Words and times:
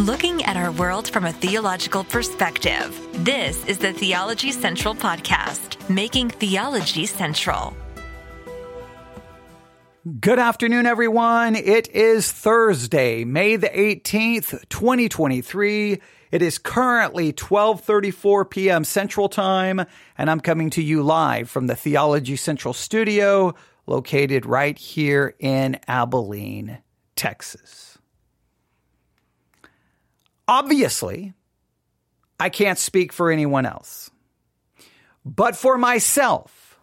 looking 0.00 0.42
at 0.44 0.56
our 0.56 0.72
world 0.72 1.10
from 1.10 1.26
a 1.26 1.32
theological 1.32 2.04
perspective. 2.04 2.98
This 3.22 3.62
is 3.66 3.76
the 3.76 3.92
Theology 3.92 4.50
Central 4.50 4.94
Podcast, 4.94 5.76
making 5.90 6.30
theology 6.30 7.04
central. 7.04 7.76
Good 10.18 10.38
afternoon, 10.38 10.86
everyone. 10.86 11.54
It 11.54 11.88
is 11.88 12.32
Thursday, 12.32 13.24
May 13.24 13.56
the 13.56 13.68
18th, 13.68 14.66
2023. 14.70 16.00
It 16.32 16.40
is 16.40 16.56
currently 16.56 17.34
12:34 17.34 18.48
p.m. 18.48 18.84
Central 18.84 19.28
Time, 19.28 19.84
and 20.16 20.30
I'm 20.30 20.40
coming 20.40 20.70
to 20.70 20.82
you 20.82 21.02
live 21.02 21.50
from 21.50 21.66
the 21.66 21.76
Theology 21.76 22.36
Central 22.36 22.72
studio 22.72 23.54
located 23.86 24.46
right 24.46 24.78
here 24.78 25.34
in 25.38 25.78
Abilene, 25.86 26.78
Texas. 27.16 27.89
Obviously, 30.50 31.32
I 32.40 32.48
can't 32.48 32.76
speak 32.76 33.12
for 33.12 33.30
anyone 33.30 33.66
else. 33.66 34.10
But 35.24 35.54
for 35.54 35.78
myself, 35.78 36.76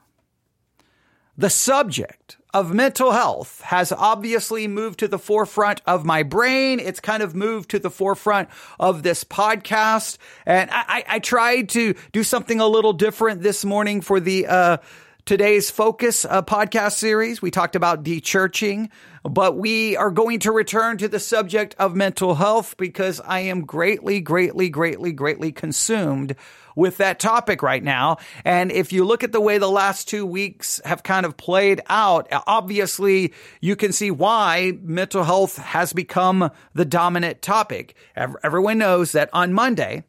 the 1.38 1.50
subject 1.50 2.38
of 2.54 2.74
mental 2.74 3.12
health 3.12 3.60
has 3.66 3.92
obviously 3.92 4.70
moved 4.70 5.00
to 5.00 5.10
the 5.10 5.20
forefront 5.20 5.82
of 5.86 6.06
my 6.06 6.24
brain. 6.24 6.80
It's 6.80 7.02
kind 7.02 7.22
of 7.22 7.36
moved 7.36 7.70
to 7.72 7.80
the 7.80 7.90
forefront 7.90 8.48
of 8.80 9.04
this 9.04 9.26
podcast. 9.26 10.18
And 10.46 10.70
I, 10.72 11.04
I 11.06 11.20
tried 11.20 11.68
to 11.70 11.94
do 12.14 12.24
something 12.24 12.62
a 12.62 12.68
little 12.68 12.94
different 12.94 13.44
this 13.44 13.66
morning 13.66 14.00
for 14.00 14.22
the, 14.22 14.48
uh, 14.48 14.78
today's 15.27 15.70
focus 15.70 16.23
uh, 16.23 16.41
podcast 16.41 16.94
series. 16.94 17.41
We 17.41 17.52
talked 17.52 17.76
about 17.76 18.02
dechurching, 18.02 18.90
but 19.23 19.58
we 19.58 19.98
are 19.98 20.09
going 20.09 20.40
to 20.40 20.53
return 20.53 20.98
to 21.00 21.09
the 21.09 21.20
subject 21.20 21.76
of 21.77 21.98
mental 21.98 22.36
health 22.36 22.77
because 22.77 23.20
I 23.20 23.41
am 23.41 23.66
greatly, 23.66 24.22
greatly, 24.22 24.69
greatly, 24.69 25.11
greatly 25.11 25.52
consumed 25.52 26.38
with 26.78 26.95
that 26.97 27.19
topic 27.19 27.61
right 27.61 27.84
now. 27.84 28.19
And 28.45 28.72
if 28.72 28.94
you 28.94 29.03
look 29.03 29.22
at 29.22 29.34
the 29.34 29.42
way 29.42 29.58
the 29.58 29.69
last 29.69 30.08
two 30.08 30.25
weeks 30.25 30.80
have 30.86 31.03
kind 31.03 31.25
of 31.25 31.36
played 31.36 31.81
out, 31.88 32.30
obviously 32.47 33.34
you 33.59 33.75
can 33.75 33.91
see 33.91 34.12
why 34.12 34.78
mental 34.81 35.25
health 35.25 35.58
has 35.58 35.91
become 35.91 36.52
the 36.73 36.86
dominant 36.86 37.41
topic. 37.41 37.97
Everyone 38.16 38.78
knows 38.78 39.12
that 39.12 39.30
on 39.34 39.52
Monday, 39.52 40.06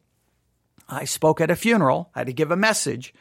I 0.87 1.03
spoke 1.03 1.41
at 1.41 1.51
a 1.51 1.57
funeral. 1.57 2.09
I 2.15 2.19
had 2.19 2.27
to 2.27 2.33
give 2.33 2.51
a 2.51 2.55
message 2.55 3.13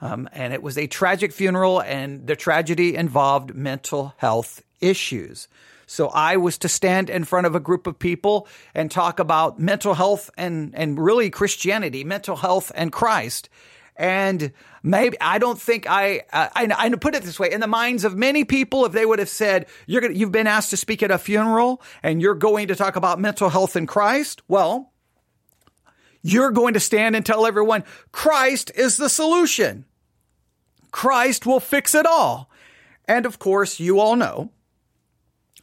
um, 0.00 0.28
and 0.32 0.52
it 0.52 0.62
was 0.62 0.76
a 0.78 0.86
tragic 0.86 1.32
funeral, 1.32 1.80
and 1.80 2.26
the 2.26 2.36
tragedy 2.36 2.96
involved 2.96 3.54
mental 3.54 4.14
health 4.18 4.62
issues. 4.80 5.48
So 5.86 6.08
I 6.08 6.36
was 6.36 6.58
to 6.58 6.68
stand 6.68 7.10
in 7.10 7.24
front 7.24 7.46
of 7.46 7.54
a 7.54 7.60
group 7.60 7.86
of 7.86 7.98
people 7.98 8.48
and 8.74 8.90
talk 8.90 9.20
about 9.20 9.60
mental 9.60 9.94
health 9.94 10.30
and, 10.36 10.74
and 10.74 10.98
really 10.98 11.30
Christianity, 11.30 12.02
mental 12.02 12.36
health 12.36 12.72
and 12.74 12.90
Christ. 12.90 13.48
And 13.96 14.52
maybe 14.82 15.16
I 15.20 15.38
don't 15.38 15.60
think 15.60 15.86
I, 15.88 16.22
I, 16.32 16.68
I 16.76 16.88
put 16.90 17.14
it 17.14 17.22
this 17.22 17.38
way 17.38 17.52
in 17.52 17.60
the 17.60 17.66
minds 17.66 18.04
of 18.04 18.16
many 18.16 18.44
people, 18.44 18.84
if 18.84 18.92
they 18.92 19.06
would 19.06 19.20
have 19.20 19.28
said, 19.28 19.66
you're 19.86 20.02
going 20.02 20.14
you've 20.14 20.32
been 20.32 20.46
asked 20.46 20.70
to 20.70 20.76
speak 20.76 21.02
at 21.02 21.10
a 21.10 21.18
funeral 21.18 21.80
and 22.02 22.20
you're 22.20 22.34
going 22.34 22.68
to 22.68 22.74
talk 22.74 22.96
about 22.96 23.20
mental 23.20 23.48
health 23.48 23.76
in 23.76 23.86
Christ. 23.86 24.42
Well, 24.48 24.92
you're 26.26 26.50
going 26.50 26.74
to 26.74 26.80
stand 26.80 27.14
and 27.14 27.24
tell 27.24 27.46
everyone 27.46 27.84
Christ 28.10 28.72
is 28.74 28.96
the 28.96 29.08
solution. 29.08 29.84
Christ 30.90 31.46
will 31.46 31.60
fix 31.60 31.94
it 31.94 32.06
all. 32.06 32.50
And 33.06 33.26
of 33.26 33.38
course, 33.38 33.78
you 33.78 34.00
all 34.00 34.16
know 34.16 34.50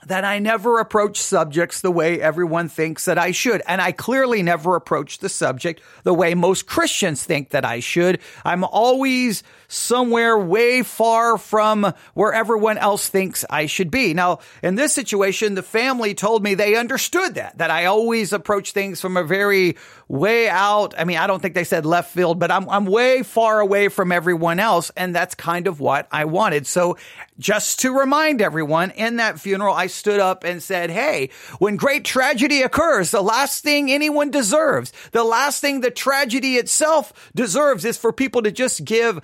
that 0.06 0.24
I 0.24 0.40
never 0.40 0.80
approach 0.80 1.18
subjects 1.18 1.82
the 1.82 1.92
way 1.92 2.22
everyone 2.22 2.70
thinks 2.70 3.06
that 3.06 3.18
I 3.18 3.32
should. 3.32 3.62
And 3.68 3.82
I 3.82 3.92
clearly 3.92 4.42
never 4.44 4.76
approach 4.76 5.20
the 5.20 5.30
subject 5.30 5.82
the 6.04 6.14
way 6.14 6.34
most 6.34 6.66
Christians 6.66 7.24
think 7.24 7.50
that 7.50 7.66
I 7.66 7.80
should. 7.80 8.20
I'm 8.46 8.64
always 8.64 9.44
somewhere 9.74 10.38
way 10.38 10.84
far 10.84 11.38
from 11.38 11.94
where 12.14 12.34
everyone 12.34 12.78
else 12.78 13.10
thinks 13.10 13.44
I 13.50 13.66
should 13.66 13.92
be. 13.92 14.14
Now, 14.14 14.40
in 14.62 14.76
this 14.76 14.94
situation, 14.94 15.56
the 15.56 15.64
family 15.64 16.14
told 16.14 16.44
me 16.44 16.54
they 16.54 16.76
understood 16.76 17.36
that, 17.36 17.58
that 17.58 17.72
I 17.72 17.86
always 17.86 18.34
approach 18.34 18.72
things 18.72 19.02
from 19.02 19.18
a 19.18 19.24
very 19.24 19.78
way 20.08 20.48
out. 20.48 20.94
I 20.98 21.06
mean, 21.06 21.18
I 21.18 21.28
don't 21.28 21.42
think 21.42 21.56
they 21.56 21.64
said 21.64 21.86
left 21.86 22.14
field, 22.14 22.40
but 22.40 22.52
I'm, 22.52 22.70
I'm 22.70 22.86
way 22.86 23.24
far 23.24 23.60
away 23.60 23.88
from 23.88 24.12
everyone 24.12 24.60
else. 24.60 24.92
And 24.96 25.16
that's 25.16 25.34
kind 25.34 25.68
of 25.68 25.80
what 25.80 26.08
I 26.12 26.26
wanted. 26.26 26.68
So 26.68 26.98
just 27.40 27.80
to 27.80 27.98
remind 27.98 28.42
everyone 28.42 28.92
in 28.92 29.16
that 29.18 29.40
funeral, 29.40 29.74
I 29.74 29.88
stood 29.88 30.20
up 30.20 30.44
and 30.44 30.62
said, 30.62 30.92
Hey, 30.92 31.30
when 31.58 31.76
great 31.76 32.06
tragedy 32.06 32.62
occurs, 32.62 33.12
the 33.12 33.24
last 33.24 33.64
thing 33.64 33.92
anyone 33.92 34.30
deserves, 34.30 34.94
the 35.12 35.24
last 35.24 35.62
thing 35.62 35.82
the 35.82 35.92
tragedy 35.92 36.58
itself 36.58 37.32
deserves 37.34 37.86
is 37.86 37.98
for 37.98 38.14
people 38.14 38.44
to 38.44 38.52
just 38.52 38.86
give 38.86 39.20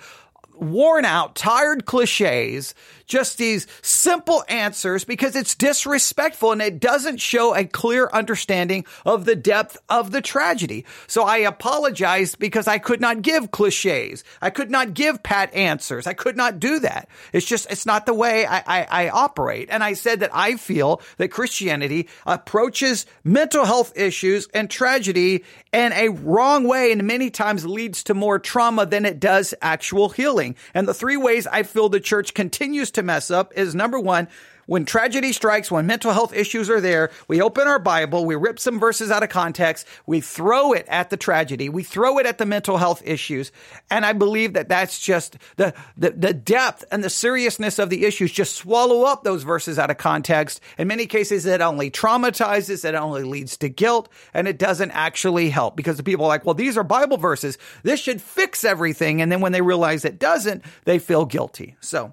worn 0.60 1.04
out, 1.04 1.34
tired 1.34 1.86
cliches 1.86 2.74
just 3.10 3.36
these 3.36 3.66
simple 3.82 4.44
answers 4.48 5.04
because 5.04 5.36
it's 5.36 5.54
disrespectful 5.54 6.52
and 6.52 6.62
it 6.62 6.80
doesn't 6.80 7.18
show 7.18 7.54
a 7.54 7.64
clear 7.64 8.08
understanding 8.12 8.86
of 9.04 9.24
the 9.24 9.36
depth 9.36 9.76
of 9.88 10.12
the 10.12 10.22
tragedy. 10.22 10.86
So 11.08 11.24
I 11.24 11.38
apologized 11.38 12.38
because 12.38 12.68
I 12.68 12.78
could 12.78 13.00
not 13.00 13.20
give 13.20 13.50
cliches. 13.50 14.24
I 14.40 14.50
could 14.50 14.70
not 14.70 14.94
give 14.94 15.22
pat 15.22 15.52
answers. 15.52 16.06
I 16.06 16.14
could 16.14 16.36
not 16.36 16.60
do 16.60 16.78
that. 16.78 17.08
It's 17.32 17.46
just, 17.46 17.70
it's 17.70 17.84
not 17.84 18.06
the 18.06 18.14
way 18.14 18.46
I, 18.46 18.62
I, 18.66 18.86
I 18.90 19.08
operate. 19.10 19.68
And 19.70 19.82
I 19.82 19.94
said 19.94 20.20
that 20.20 20.30
I 20.32 20.56
feel 20.56 21.02
that 21.18 21.28
Christianity 21.28 22.08
approaches 22.24 23.06
mental 23.24 23.64
health 23.64 23.92
issues 23.96 24.48
and 24.54 24.70
tragedy 24.70 25.44
in 25.72 25.92
a 25.92 26.08
wrong 26.08 26.64
way 26.64 26.92
and 26.92 27.04
many 27.04 27.30
times 27.30 27.66
leads 27.66 28.04
to 28.04 28.14
more 28.14 28.38
trauma 28.38 28.86
than 28.86 29.04
it 29.04 29.20
does 29.20 29.54
actual 29.60 30.08
healing. 30.08 30.56
And 30.74 30.86
the 30.86 30.94
three 30.94 31.16
ways 31.16 31.46
I 31.46 31.64
feel 31.64 31.88
the 31.88 32.00
church 32.00 32.34
continues 32.34 32.92
to 32.92 32.99
to 33.00 33.06
mess 33.06 33.30
up 33.30 33.52
is 33.56 33.74
number 33.74 33.98
one, 33.98 34.28
when 34.70 34.84
tragedy 34.84 35.32
strikes, 35.32 35.68
when 35.68 35.88
mental 35.88 36.12
health 36.12 36.32
issues 36.32 36.70
are 36.70 36.80
there, 36.80 37.10
we 37.26 37.42
open 37.42 37.66
our 37.66 37.80
Bible, 37.80 38.24
we 38.24 38.36
rip 38.36 38.60
some 38.60 38.78
verses 38.78 39.10
out 39.10 39.24
of 39.24 39.28
context, 39.28 39.84
we 40.06 40.20
throw 40.20 40.72
it 40.72 40.86
at 40.86 41.10
the 41.10 41.16
tragedy, 41.16 41.68
we 41.68 41.82
throw 41.82 42.18
it 42.18 42.26
at 42.26 42.38
the 42.38 42.46
mental 42.46 42.76
health 42.76 43.02
issues. 43.04 43.50
And 43.90 44.06
I 44.06 44.12
believe 44.12 44.52
that 44.52 44.68
that's 44.68 45.00
just 45.00 45.36
the, 45.56 45.74
the, 45.96 46.10
the 46.10 46.32
depth 46.32 46.84
and 46.92 47.02
the 47.02 47.10
seriousness 47.10 47.80
of 47.80 47.90
the 47.90 48.04
issues 48.04 48.30
just 48.30 48.54
swallow 48.54 49.02
up 49.02 49.24
those 49.24 49.42
verses 49.42 49.76
out 49.76 49.90
of 49.90 49.98
context. 49.98 50.60
In 50.78 50.86
many 50.86 51.06
cases, 51.06 51.46
it 51.46 51.60
only 51.60 51.90
traumatizes, 51.90 52.84
it 52.84 52.94
only 52.94 53.24
leads 53.24 53.56
to 53.56 53.68
guilt, 53.68 54.08
and 54.32 54.46
it 54.46 54.56
doesn't 54.56 54.92
actually 54.92 55.50
help 55.50 55.74
because 55.74 55.96
the 55.96 56.04
people 56.04 56.26
are 56.26 56.28
like, 56.28 56.44
well, 56.44 56.54
these 56.54 56.78
are 56.78 56.84
Bible 56.84 57.16
verses. 57.16 57.58
This 57.82 57.98
should 57.98 58.22
fix 58.22 58.62
everything. 58.62 59.20
And 59.20 59.32
then 59.32 59.40
when 59.40 59.50
they 59.50 59.62
realize 59.62 60.04
it 60.04 60.20
doesn't, 60.20 60.62
they 60.84 61.00
feel 61.00 61.24
guilty. 61.24 61.74
So, 61.80 62.12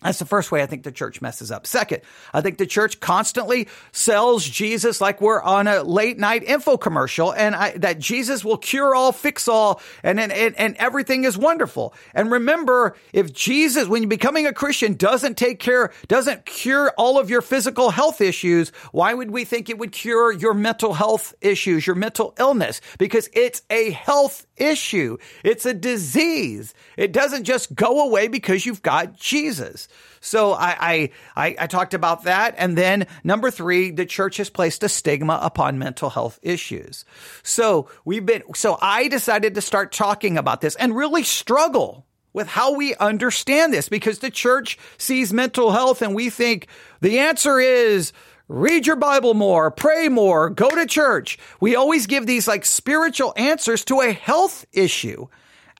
that's 0.00 0.20
the 0.20 0.26
first 0.26 0.52
way 0.52 0.62
I 0.62 0.66
think 0.66 0.84
the 0.84 0.92
church 0.92 1.20
messes 1.20 1.50
up. 1.50 1.66
Second, 1.66 2.02
I 2.32 2.40
think 2.40 2.58
the 2.58 2.66
church 2.66 3.00
constantly 3.00 3.66
sells 3.90 4.44
Jesus 4.44 5.00
like 5.00 5.20
we're 5.20 5.42
on 5.42 5.66
a 5.66 5.82
late 5.82 6.18
night 6.18 6.44
info 6.44 6.76
commercial 6.76 7.34
and 7.34 7.52
I, 7.56 7.72
that 7.78 7.98
Jesus 7.98 8.44
will 8.44 8.58
cure 8.58 8.94
all, 8.94 9.10
fix 9.10 9.48
all, 9.48 9.80
and, 10.04 10.20
and, 10.20 10.32
and 10.32 10.76
everything 10.76 11.24
is 11.24 11.36
wonderful. 11.36 11.94
And 12.14 12.30
remember, 12.30 12.94
if 13.12 13.32
Jesus, 13.32 13.88
when 13.88 14.02
you're 14.02 14.08
becoming 14.08 14.46
a 14.46 14.52
Christian, 14.52 14.94
doesn't 14.94 15.36
take 15.36 15.58
care, 15.58 15.92
doesn't 16.06 16.46
cure 16.46 16.92
all 16.96 17.18
of 17.18 17.28
your 17.28 17.42
physical 17.42 17.90
health 17.90 18.20
issues, 18.20 18.70
why 18.92 19.12
would 19.12 19.32
we 19.32 19.44
think 19.44 19.68
it 19.68 19.78
would 19.78 19.90
cure 19.90 20.30
your 20.30 20.54
mental 20.54 20.94
health 20.94 21.34
issues, 21.40 21.88
your 21.88 21.96
mental 21.96 22.34
illness? 22.38 22.80
Because 22.98 23.28
it's 23.32 23.62
a 23.68 23.90
health 23.90 24.46
issue. 24.56 25.18
It's 25.42 25.66
a 25.66 25.74
disease. 25.74 26.72
It 26.96 27.12
doesn't 27.12 27.44
just 27.44 27.74
go 27.74 28.06
away 28.06 28.28
because 28.28 28.64
you've 28.64 28.82
got 28.82 29.16
Jesus. 29.16 29.87
So 30.20 30.52
I, 30.52 31.10
I, 31.36 31.56
I, 31.58 31.66
talked 31.66 31.94
about 31.94 32.24
that. 32.24 32.54
And 32.58 32.76
then 32.76 33.06
number 33.22 33.50
three, 33.50 33.90
the 33.90 34.06
church 34.06 34.38
has 34.38 34.50
placed 34.50 34.82
a 34.82 34.88
stigma 34.88 35.38
upon 35.42 35.78
mental 35.78 36.10
health 36.10 36.38
issues. 36.42 37.04
So 37.42 37.88
we've 38.04 38.26
been, 38.26 38.42
so 38.54 38.78
I 38.80 39.08
decided 39.08 39.54
to 39.54 39.60
start 39.60 39.92
talking 39.92 40.36
about 40.36 40.60
this 40.60 40.74
and 40.76 40.96
really 40.96 41.22
struggle 41.22 42.06
with 42.32 42.48
how 42.48 42.74
we 42.74 42.94
understand 42.96 43.72
this 43.72 43.88
because 43.88 44.18
the 44.18 44.30
church 44.30 44.78
sees 44.98 45.32
mental 45.32 45.72
health 45.72 46.02
and 46.02 46.14
we 46.14 46.30
think 46.30 46.68
the 47.00 47.20
answer 47.20 47.58
is 47.58 48.12
read 48.48 48.86
your 48.86 48.96
Bible 48.96 49.34
more, 49.34 49.70
pray 49.70 50.08
more, 50.08 50.50
go 50.50 50.68
to 50.68 50.86
church. 50.86 51.38
We 51.60 51.76
always 51.76 52.06
give 52.06 52.26
these 52.26 52.48
like 52.48 52.64
spiritual 52.64 53.32
answers 53.36 53.84
to 53.86 54.00
a 54.00 54.12
health 54.12 54.66
issue. 54.72 55.28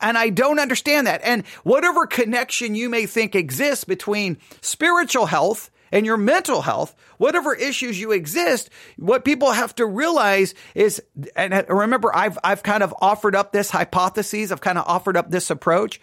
And 0.00 0.16
I 0.16 0.30
don't 0.30 0.60
understand 0.60 1.06
that. 1.06 1.20
And 1.24 1.46
whatever 1.64 2.06
connection 2.06 2.74
you 2.74 2.88
may 2.88 3.06
think 3.06 3.34
exists 3.34 3.84
between 3.84 4.38
spiritual 4.60 5.26
health 5.26 5.70
and 5.90 6.04
your 6.04 6.18
mental 6.18 6.60
health, 6.62 6.94
whatever 7.16 7.54
issues 7.54 7.98
you 7.98 8.12
exist, 8.12 8.68
what 8.98 9.24
people 9.24 9.50
have 9.52 9.74
to 9.76 9.86
realize 9.86 10.54
is, 10.74 11.02
and 11.34 11.64
remember, 11.68 12.14
I've, 12.14 12.38
I've 12.44 12.62
kind 12.62 12.82
of 12.82 12.94
offered 13.00 13.34
up 13.34 13.52
this 13.52 13.70
hypothesis. 13.70 14.52
I've 14.52 14.60
kind 14.60 14.76
of 14.76 14.84
offered 14.86 15.16
up 15.16 15.30
this 15.30 15.48
approach. 15.50 16.00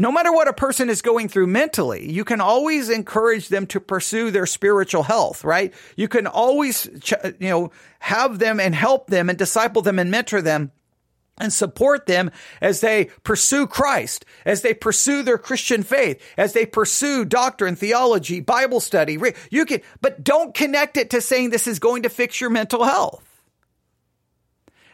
no 0.00 0.10
matter 0.10 0.32
what 0.32 0.48
a 0.48 0.52
person 0.52 0.88
is 0.88 1.02
going 1.02 1.28
through 1.28 1.46
mentally, 1.46 2.10
you 2.10 2.24
can 2.24 2.40
always 2.40 2.88
encourage 2.88 3.48
them 3.48 3.66
to 3.66 3.78
pursue 3.78 4.30
their 4.30 4.46
spiritual 4.46 5.02
health, 5.02 5.44
right? 5.44 5.74
You 5.94 6.08
can 6.08 6.26
always, 6.26 6.88
you 7.38 7.48
know, 7.48 7.70
have 7.98 8.38
them 8.38 8.60
and 8.60 8.74
help 8.74 9.08
them 9.08 9.28
and 9.28 9.38
disciple 9.38 9.82
them 9.82 9.98
and 9.98 10.10
mentor 10.10 10.40
them 10.40 10.72
and 11.40 11.52
support 11.52 12.06
them 12.06 12.30
as 12.60 12.80
they 12.80 13.06
pursue 13.24 13.66
Christ, 13.66 14.24
as 14.44 14.62
they 14.62 14.74
pursue 14.74 15.22
their 15.22 15.38
Christian 15.38 15.82
faith, 15.82 16.22
as 16.36 16.52
they 16.52 16.66
pursue 16.66 17.24
doctrine, 17.24 17.76
theology, 17.76 18.40
Bible 18.40 18.80
study. 18.80 19.18
You 19.50 19.64
can, 19.64 19.80
but 20.00 20.22
don't 20.22 20.54
connect 20.54 20.96
it 20.96 21.10
to 21.10 21.20
saying 21.20 21.50
this 21.50 21.66
is 21.66 21.78
going 21.78 22.02
to 22.02 22.08
fix 22.08 22.40
your 22.40 22.50
mental 22.50 22.84
health. 22.84 23.24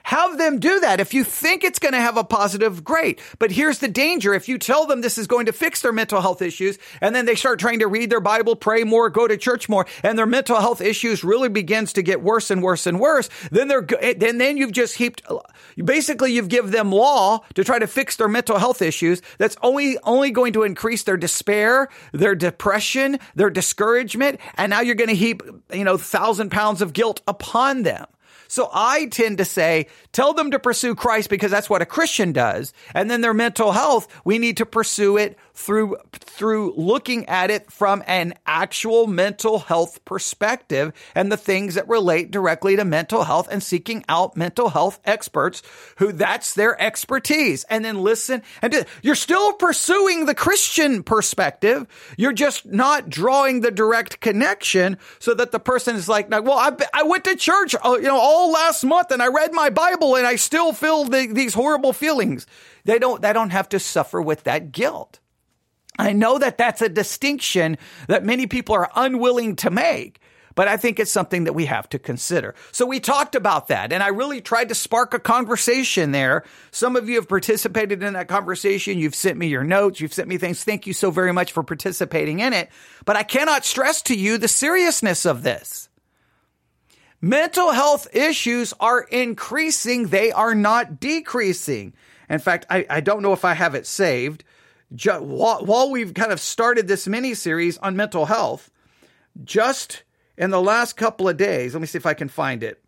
Have 0.06 0.38
them 0.38 0.61
do 0.61 0.79
that. 0.79 1.00
If 1.00 1.14
you 1.14 1.25
think 1.25 1.64
it's 1.64 1.81
going 1.81 1.93
to 1.93 2.00
have 2.00 2.17
a 2.17 2.23
positive, 2.23 2.85
great. 2.85 3.20
But 3.41 3.50
here's 3.50 3.81
the 3.81 3.88
danger. 3.88 4.35
If 4.35 4.49
you 4.49 4.56
tell 4.56 4.87
them 4.87 5.00
this 5.00 5.19
is 5.19 5.26
going 5.26 5.47
to 5.47 5.53
fix 5.53 5.82
their 5.82 5.91
mental 5.91 6.20
health 6.20 6.43
issues 6.43 6.79
and 7.00 7.12
then 7.12 7.26
they 7.26 7.35
start 7.35 7.58
trying 7.58 7.81
to 7.81 7.88
read 7.88 8.08
their 8.08 8.20
Bible, 8.20 8.55
pray 8.55 8.85
more, 8.85 9.11
go 9.11 9.26
to 9.26 9.37
church 9.37 9.69
more, 9.69 9.85
and 10.05 10.17
their 10.17 10.25
mental 10.25 10.61
health 10.61 10.81
issues 10.81 11.25
really 11.25 11.49
begins 11.49 11.93
to 11.94 12.03
get 12.03 12.23
worse 12.23 12.53
and 12.53 12.62
worse 12.62 12.87
and 12.87 13.00
worse, 13.00 13.29
then 13.50 13.67
they're, 13.67 13.85
eh, 13.99 14.14
then, 14.17 14.38
then 14.38 14.56
you've 14.56 14.70
just 14.70 14.94
heaped, 14.94 15.23
basically 15.85 16.32
you've 16.32 16.49
given 16.49 16.70
them 16.70 16.93
law 16.93 17.41
to 17.55 17.64
try 17.64 17.81
to 17.81 17.88
fix 17.88 18.14
their 18.14 18.29
mental 18.29 18.59
health 18.59 18.82
issues. 18.82 19.23
That's 19.38 19.56
only, 19.61 19.99
only 20.05 20.31
going 20.31 20.52
to 20.52 20.62
increase 20.62 21.02
their 21.02 21.17
despair, 21.17 21.88
their 22.12 22.37
depression, 22.37 23.19
their 23.35 23.50
discouragement. 23.50 24.38
And 24.55 24.70
now 24.70 24.82
you're 24.82 24.94
going 24.94 25.11
to 25.11 25.17
heap, 25.17 25.43
you 25.73 25.82
know, 25.82 25.97
thousand 25.97 26.52
pounds 26.52 26.81
of 26.81 26.93
guilt 26.93 27.23
upon 27.26 27.82
them. 27.82 28.06
So 28.48 28.70
I 28.72 29.06
tend 29.06 29.38
to 29.38 29.44
say, 29.44 29.87
tell 30.12 30.32
them 30.32 30.50
to 30.50 30.58
pursue 30.58 30.94
Christ 30.94 31.31
because 31.31 31.50
that's 31.50 31.70
what 31.70 31.82
a 31.82 31.87
Christian 31.87 32.32
does. 32.32 32.72
And 32.94 33.10
then 33.10 33.20
their 33.20 33.34
mental 33.34 33.72
health, 33.72 34.08
we 34.25 34.38
need 34.38 34.56
to 34.58 34.66
pursue 34.66 35.16
it 35.16 35.37
through, 35.56 35.97
through 36.12 36.75
looking 36.76 37.26
at 37.29 37.50
it 37.50 37.73
from 37.73 38.05
an 38.06 38.35
actual 38.47 39.06
mental 39.06 39.58
health 39.58 40.05
perspective 40.05 40.93
and 41.14 41.32
the 41.32 41.37
things 41.37 41.75
that 41.75 41.88
relate 41.88 42.31
directly 42.31 42.76
to 42.76 42.85
mental 42.85 43.25
health 43.25 43.49
and 43.50 43.62
seeking 43.62 44.05
out 44.06 44.37
mental 44.37 44.69
health 44.69 45.00
experts 45.05 45.62
who 45.97 46.12
that's 46.12 46.53
their 46.55 46.81
expertise. 46.81 47.64
And 47.70 47.85
then 47.85 47.99
listen 47.99 48.43
and 48.61 48.70
do, 48.70 48.85
you're 49.03 49.14
still 49.14 49.55
pursuing 49.55 50.26
the 50.26 50.35
Christian 50.35 51.03
perspective. 51.03 51.87
You're 52.19 52.35
just 52.35 52.67
not 52.67 53.09
drawing 53.09 53.62
the 53.62 53.70
direct 53.70 54.20
connection 54.20 54.99
so 55.19 55.32
that 55.35 55.52
the 55.52 55.59
person 55.59 55.97
is 55.97 56.06
like, 56.06 56.31
well, 56.31 56.59
I, 56.59 56.73
I 56.93 57.02
went 57.05 57.25
to 57.25 57.35
church, 57.35 57.75
uh, 57.82 57.97
you 57.97 58.02
know, 58.02 58.20
all 58.20 58.52
last 58.52 58.85
month 58.85 59.11
and 59.11 59.23
I 59.23 59.29
read 59.29 59.55
my 59.55 59.70
Bible 59.70 60.17
and 60.17 60.26
I 60.26 60.37
still 60.37 60.75
feel 60.75 61.05
the, 61.05 61.29
these 61.32 61.55
horrible 61.55 61.94
feelings. 61.94 62.47
They 62.85 62.99
don't, 62.99 63.23
they 63.23 63.32
don't 63.32 63.50
have 63.50 63.70
to 63.70 63.81
suffer 63.81 64.20
with 64.20 64.44
that 64.44 64.70
guilt. 64.70 65.19
I 65.98 66.12
know 66.12 66.38
that 66.38 66.58
that's 66.58 66.82
a 66.82 66.88
distinction 66.88 67.78
that 68.08 68.25
many 68.25 68.46
people 68.46 68.75
are 68.75 68.90
unwilling 68.94 69.56
to 69.56 69.70
make, 69.70 70.20
but 70.54 70.69
I 70.69 70.76
think 70.76 70.98
it's 70.98 71.12
something 71.12 71.44
that 71.44 71.52
we 71.52 71.66
have 71.66 71.88
to 71.90 71.98
consider. 71.98 72.54
So 72.72 72.87
we 72.87 73.00
talked 73.00 73.34
about 73.34 73.69
that 73.69 73.93
and 73.93 74.02
I 74.02 74.08
really 74.08 74.40
tried 74.40 74.70
to 74.70 74.75
spark 74.75 75.14
a 75.14 75.19
conversation 75.19 76.12
there. 76.12 76.44
Some 76.70 76.96
of 76.96 77.08
you 77.08 77.16
have 77.16 77.28
participated 77.28 78.02
in 78.02 78.14
that 78.14 78.28
conversation. 78.28 78.98
You've 78.98 79.14
sent 79.14 79.38
me 79.38 79.48
your 79.48 79.64
notes. 79.64 80.00
You've 80.00 80.14
sent 80.14 80.28
me 80.28 80.38
things. 80.38 80.64
Thank 80.64 80.87
you 80.87 80.93
so 80.93 81.10
very 81.10 81.32
much 81.32 81.52
for 81.52 81.62
participating 81.62 82.40
in 82.40 82.52
it. 82.52 82.70
But 83.04 83.16
I 83.16 83.22
cannot 83.22 83.64
stress 83.64 84.02
to 84.02 84.16
you 84.16 84.38
the 84.38 84.49
seriousness 84.49 85.26
of 85.26 85.42
this. 85.42 85.88
Mental 87.20 87.72
health 87.72 88.14
issues 88.14 88.72
are 88.78 89.00
increasing. 89.00 90.08
They 90.08 90.32
are 90.32 90.54
not 90.54 91.00
decreasing. 91.00 91.94
In 92.28 92.38
fact, 92.38 92.66
I, 92.69 92.87
I 92.88 93.00
don't 93.00 93.22
know 93.22 93.32
if 93.32 93.44
I 93.44 93.54
have 93.54 93.75
it 93.75 93.87
saved 93.87 94.44
ju- 94.94 95.23
while, 95.23 95.91
we've 95.91 96.15
kind 96.15 96.33
of 96.33 96.41
started 96.41 96.88
this 96.88 97.06
mini 97.06 97.35
series 97.35 97.79
on 97.79 97.97
mental 97.97 98.27
health, 98.27 98.71
just 99.44 100.03
in 100.37 100.50
the 100.50 100.61
last 100.61 100.97
couple 100.97 101.29
of 101.29 101.37
days, 101.37 101.75
let 101.75 101.81
me 101.81 101.87
see 101.87 101.99
if 101.99 102.06
I 102.06 102.15
can 102.15 102.29
find 102.29 102.62
it. 102.62 102.83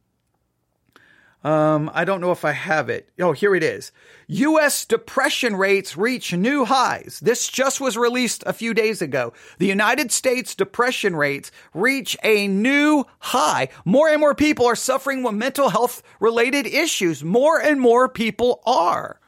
Um, 1.45 1.89
I 1.95 2.05
don't 2.05 2.21
know 2.21 2.33
if 2.33 2.45
I 2.45 2.51
have 2.51 2.91
it. 2.91 3.09
Oh, 3.21 3.33
here 3.33 3.55
it 3.55 3.63
is. 3.63 3.93
U.S. 4.27 4.85
depression 4.85 5.55
rates 5.55 5.97
reach 5.97 6.33
new 6.33 6.65
highs. 6.65 7.21
This 7.23 7.49
just 7.49 7.81
was 7.81 7.97
released 7.97 8.43
a 8.45 8.53
few 8.53 8.75
days 8.75 9.01
ago. 9.01 9.33
The 9.59 9.67
United 9.67 10.11
States 10.11 10.57
depression 10.57 11.15
rates 11.15 11.53
reach 11.73 12.17
a 12.25 12.49
new 12.49 13.05
high. 13.21 13.69
More 13.85 14.09
and 14.09 14.21
more 14.21 14.35
people 14.35 14.67
are 14.67 14.75
suffering 14.75 15.23
with 15.23 15.35
mental 15.35 15.69
health 15.69 16.03
related 16.19 16.67
issues. 16.67 17.23
More 17.23 17.63
and 17.63 17.81
more 17.81 18.09
people 18.09 18.61
are. 18.67 19.21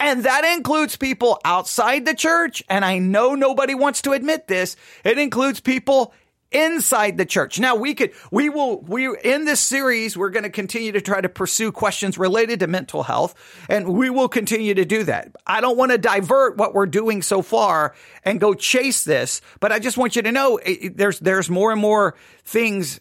And 0.00 0.24
that 0.24 0.44
includes 0.44 0.96
people 0.96 1.40
outside 1.44 2.06
the 2.06 2.14
church. 2.14 2.62
And 2.68 2.84
I 2.84 2.98
know 2.98 3.34
nobody 3.34 3.74
wants 3.74 4.02
to 4.02 4.12
admit 4.12 4.46
this. 4.46 4.76
It 5.04 5.18
includes 5.18 5.60
people 5.60 6.14
inside 6.50 7.18
the 7.18 7.26
church. 7.26 7.60
Now 7.60 7.76
we 7.76 7.94
could, 7.94 8.12
we 8.30 8.48
will, 8.48 8.80
we, 8.80 9.14
in 9.18 9.44
this 9.44 9.60
series, 9.60 10.16
we're 10.16 10.30
going 10.30 10.44
to 10.44 10.50
continue 10.50 10.92
to 10.92 11.00
try 11.00 11.20
to 11.20 11.28
pursue 11.28 11.72
questions 11.72 12.16
related 12.16 12.60
to 12.60 12.66
mental 12.66 13.02
health 13.02 13.34
and 13.68 13.92
we 13.94 14.08
will 14.08 14.28
continue 14.28 14.74
to 14.74 14.84
do 14.84 15.04
that. 15.04 15.36
I 15.46 15.60
don't 15.60 15.76
want 15.76 15.92
to 15.92 15.98
divert 15.98 16.56
what 16.56 16.74
we're 16.74 16.86
doing 16.86 17.20
so 17.20 17.42
far 17.42 17.94
and 18.24 18.40
go 18.40 18.54
chase 18.54 19.04
this, 19.04 19.42
but 19.60 19.72
I 19.72 19.78
just 19.78 19.98
want 19.98 20.16
you 20.16 20.22
to 20.22 20.32
know 20.32 20.58
it, 20.58 20.96
there's, 20.96 21.18
there's 21.20 21.50
more 21.50 21.70
and 21.70 21.80
more 21.80 22.14
things 22.44 23.00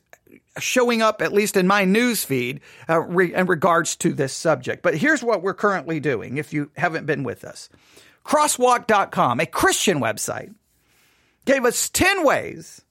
showing 0.59 1.01
up, 1.01 1.21
at 1.21 1.33
least 1.33 1.57
in 1.57 1.67
my 1.67 1.85
news 1.85 2.23
feed, 2.23 2.61
uh, 2.89 2.99
re- 2.99 3.33
in 3.33 3.45
regards 3.47 3.95
to 3.97 4.13
this 4.13 4.33
subject. 4.33 4.83
But 4.83 4.95
here's 4.95 5.23
what 5.23 5.41
we're 5.41 5.53
currently 5.53 5.99
doing 5.99 6.37
if 6.37 6.53
you 6.53 6.71
haven't 6.75 7.05
been 7.05 7.23
with 7.23 7.43
us. 7.43 7.69
Crosswalk.com, 8.25 9.39
a 9.39 9.45
Christian 9.45 9.99
website, 9.99 10.53
gave 11.45 11.65
us 11.65 11.89
10 11.89 12.25
ways 12.25 12.81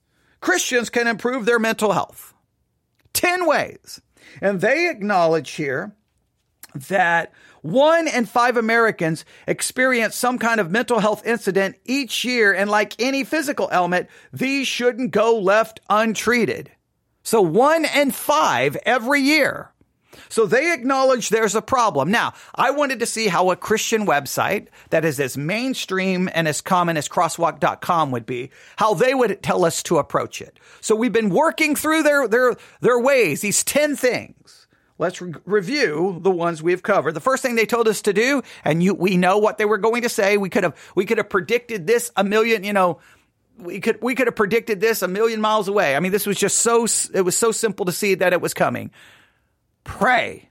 Christians 0.40 0.90
can 0.90 1.06
improve 1.06 1.44
their 1.44 1.58
mental 1.58 1.92
health. 1.92 2.34
10 3.14 3.46
ways. 3.46 4.00
And 4.40 4.60
they 4.60 4.88
acknowledge 4.90 5.52
here 5.52 5.94
that 6.88 7.32
one 7.62 8.06
in 8.06 8.26
five 8.26 8.56
Americans 8.56 9.24
experience 9.46 10.14
some 10.14 10.38
kind 10.38 10.60
of 10.60 10.70
mental 10.70 11.00
health 11.00 11.26
incident 11.26 11.76
each 11.84 12.24
year. 12.24 12.52
And 12.54 12.70
like 12.70 12.94
any 13.00 13.24
physical 13.24 13.68
ailment, 13.72 14.08
these 14.32 14.68
shouldn't 14.68 15.10
go 15.10 15.38
left 15.38 15.80
untreated. 15.88 16.70
So 17.26 17.42
one 17.42 17.84
and 17.84 18.14
five 18.14 18.76
every 18.86 19.20
year. 19.20 19.72
So 20.28 20.46
they 20.46 20.72
acknowledge 20.72 21.28
there's 21.28 21.56
a 21.56 21.60
problem. 21.60 22.08
Now, 22.08 22.34
I 22.54 22.70
wanted 22.70 23.00
to 23.00 23.06
see 23.06 23.26
how 23.26 23.50
a 23.50 23.56
Christian 23.56 24.06
website 24.06 24.68
that 24.90 25.04
is 25.04 25.18
as 25.18 25.36
mainstream 25.36 26.30
and 26.32 26.46
as 26.46 26.60
common 26.60 26.96
as 26.96 27.08
crosswalk.com 27.08 28.12
would 28.12 28.26
be, 28.26 28.50
how 28.76 28.94
they 28.94 29.12
would 29.12 29.42
tell 29.42 29.64
us 29.64 29.82
to 29.84 29.98
approach 29.98 30.40
it. 30.40 30.60
So 30.80 30.94
we've 30.94 31.12
been 31.12 31.30
working 31.30 31.74
through 31.74 32.04
their, 32.04 32.28
their, 32.28 32.54
their 32.80 33.00
ways, 33.00 33.40
these 33.40 33.64
10 33.64 33.96
things. 33.96 34.68
Let's 34.98 35.20
re- 35.20 35.34
review 35.44 36.20
the 36.22 36.30
ones 36.30 36.62
we've 36.62 36.82
covered. 36.82 37.14
The 37.14 37.20
first 37.20 37.42
thing 37.42 37.56
they 37.56 37.66
told 37.66 37.88
us 37.88 38.02
to 38.02 38.12
do, 38.12 38.42
and 38.64 38.84
you, 38.84 38.94
we 38.94 39.16
know 39.16 39.38
what 39.38 39.58
they 39.58 39.64
were 39.64 39.78
going 39.78 40.02
to 40.02 40.08
say. 40.08 40.36
We 40.36 40.48
could 40.48 40.62
have, 40.62 40.76
we 40.94 41.04
could 41.04 41.18
have 41.18 41.28
predicted 41.28 41.88
this 41.88 42.12
a 42.16 42.22
million, 42.22 42.62
you 42.62 42.72
know, 42.72 43.00
we 43.58 43.80
could 43.80 44.00
we 44.02 44.14
could 44.14 44.26
have 44.26 44.36
predicted 44.36 44.80
this 44.80 45.02
a 45.02 45.08
million 45.08 45.40
miles 45.40 45.68
away. 45.68 45.96
I 45.96 46.00
mean, 46.00 46.12
this 46.12 46.26
was 46.26 46.36
just 46.36 46.58
so 46.58 46.86
it 47.14 47.22
was 47.22 47.36
so 47.36 47.52
simple 47.52 47.86
to 47.86 47.92
see 47.92 48.14
that 48.14 48.32
it 48.32 48.40
was 48.40 48.54
coming. 48.54 48.90
Pray. 49.84 50.50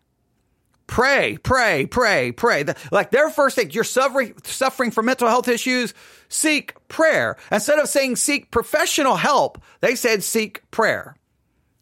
Pray, 0.87 1.37
pray, 1.41 1.87
pray, 1.87 2.31
pray. 2.31 2.61
The, 2.61 2.75
like 2.91 3.09
their 3.09 3.31
first 3.31 3.55
thing, 3.55 3.71
you're 3.71 3.83
suffering, 3.83 4.35
suffering 4.43 4.91
from 4.91 5.07
mental 5.07 5.27
health 5.27 5.47
issues, 5.47 5.95
seek 6.29 6.75
prayer. 6.89 7.37
Instead 7.51 7.79
of 7.79 7.89
saying 7.89 8.17
seek 8.17 8.51
professional 8.51 9.15
help, 9.15 9.61
they 9.81 9.95
said 9.95 10.23
seek 10.23 10.61
prayer. 10.69 11.15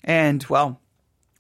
And 0.06 0.46
well, 0.48 0.80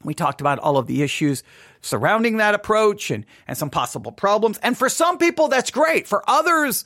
we 0.04 0.14
talked 0.14 0.42
about 0.42 0.60
all 0.60 0.78
of 0.78 0.88
the 0.88 1.04
issues 1.04 1.42
surrounding 1.80 2.38
that 2.38 2.54
approach 2.54 3.12
and, 3.12 3.26
and 3.48 3.58
some 3.58 3.70
possible 3.70 4.12
problems. 4.12 4.58
And 4.58 4.78
for 4.78 4.90
some 4.90 5.18
people, 5.18 5.48
that's 5.48 5.72
great. 5.72 6.06
For 6.06 6.30
others, 6.30 6.84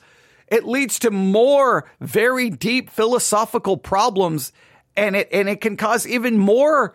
it 0.50 0.64
leads 0.64 0.98
to 1.00 1.10
more 1.10 1.90
very 2.00 2.50
deep 2.50 2.90
philosophical 2.90 3.76
problems 3.76 4.52
and 4.96 5.16
it, 5.16 5.28
and 5.32 5.48
it 5.48 5.60
can 5.60 5.76
cause 5.76 6.06
even 6.06 6.38
more, 6.38 6.94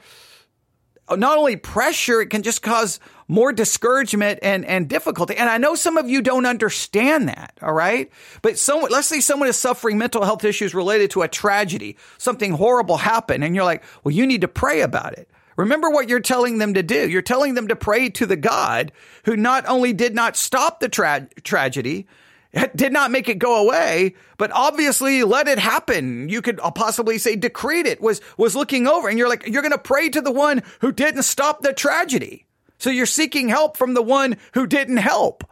not 1.10 1.38
only 1.38 1.56
pressure, 1.56 2.22
it 2.22 2.28
can 2.28 2.44
just 2.44 2.62
cause 2.62 3.00
more 3.28 3.54
discouragement 3.54 4.40
and, 4.44 4.66
and 4.66 4.90
difficulty. 4.90 5.36
And 5.38 5.50
I 5.50 5.58
know 5.58 5.76
some 5.76 5.98
of 5.98 6.10
you 6.10 6.22
don't 6.22 6.46
understand 6.46 7.30
that. 7.30 7.58
All 7.62 7.74
right. 7.74 8.12
But 8.42 8.60
someone, 8.60 8.92
let's 8.92 9.08
say 9.08 9.22
someone 9.22 9.48
is 9.48 9.58
suffering 9.58 9.98
mental 9.98 10.24
health 10.24 10.44
issues 10.44 10.76
related 10.76 11.12
to 11.12 11.22
a 11.22 11.28
tragedy, 11.28 11.98
something 12.18 12.52
horrible 12.52 12.98
happened. 12.98 13.44
And 13.44 13.56
you're 13.56 13.64
like, 13.64 13.84
well, 14.04 14.14
you 14.14 14.28
need 14.28 14.42
to 14.42 14.48
pray 14.48 14.82
about 14.82 15.14
it. 15.14 15.30
Remember 15.56 15.90
what 15.90 16.10
you're 16.10 16.20
telling 16.20 16.58
them 16.58 16.74
to 16.74 16.84
do. 16.84 17.10
You're 17.10 17.22
telling 17.22 17.54
them 17.54 17.68
to 17.68 17.76
pray 17.76 18.10
to 18.10 18.26
the 18.26 18.36
God 18.36 18.92
who 19.26 19.38
not 19.38 19.66
only 19.68 19.94
did 19.94 20.16
not 20.16 20.36
stop 20.36 20.80
the 20.80 20.90
tra- 20.90 21.30
tragedy, 21.44 22.08
did 22.76 22.94
not 22.94 23.12
make 23.12 23.30
it 23.30 23.40
go 23.40 23.62
away, 23.62 24.16
but 24.38 24.52
obviously 24.52 25.24
let 25.24 25.48
it 25.48 25.60
happen. 25.60 26.30
You 26.30 26.42
could 26.42 26.60
possibly 26.76 27.18
say 27.18 27.36
decreed 27.36 27.88
it 27.88 28.02
was, 28.02 28.22
was 28.38 28.56
looking 28.56 28.88
over 28.88 29.10
and 29.10 29.18
you're 29.18 29.30
like, 29.30 29.48
you're 29.48 29.62
going 29.62 29.72
to 29.72 29.78
pray 29.78 30.10
to 30.10 30.22
the 30.22 30.32
one 30.32 30.62
who 30.82 30.92
didn't 30.92 31.24
stop 31.24 31.62
the 31.62 31.74
tragedy. 31.74 32.46
So 32.78 32.90
you're 32.90 33.06
seeking 33.06 33.50
help 33.50 33.78
from 33.78 33.94
the 33.94 34.02
one 34.02 34.38
who 34.54 34.68
didn't 34.68 34.98
help. 34.98 35.44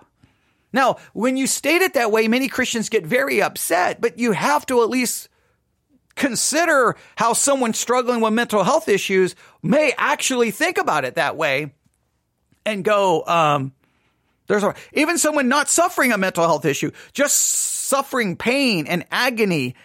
Now, 0.74 0.98
when 1.14 1.38
you 1.38 1.48
state 1.48 1.82
it 1.82 1.96
that 1.96 2.12
way, 2.12 2.28
many 2.28 2.48
Christians 2.48 2.90
get 2.90 3.06
very 3.06 3.42
upset, 3.42 4.00
but 4.00 4.20
you 4.20 4.32
have 4.32 4.66
to 4.68 4.84
at 4.84 4.90
least 4.90 5.28
consider 6.16 6.96
how 7.16 7.34
someone 7.34 7.74
struggling 7.74 8.22
with 8.22 8.34
mental 8.34 8.64
health 8.64 8.88
issues 8.88 9.36
may 9.64 9.94
actually 9.98 10.52
think 10.52 10.78
about 10.78 11.04
it 11.04 11.16
that 11.16 11.36
way 11.36 11.74
and 12.66 12.84
go, 12.84 13.26
um, 13.26 13.74
there's 14.52 14.64
a, 14.64 14.76
even 14.94 15.18
someone 15.18 15.48
not 15.48 15.70
suffering 15.70 16.12
a 16.12 16.18
mental 16.18 16.44
health 16.44 16.66
issue, 16.66 16.92
just 17.14 17.38
suffering 17.38 18.36
pain 18.36 18.86
and 18.86 19.06
agony 19.12 19.76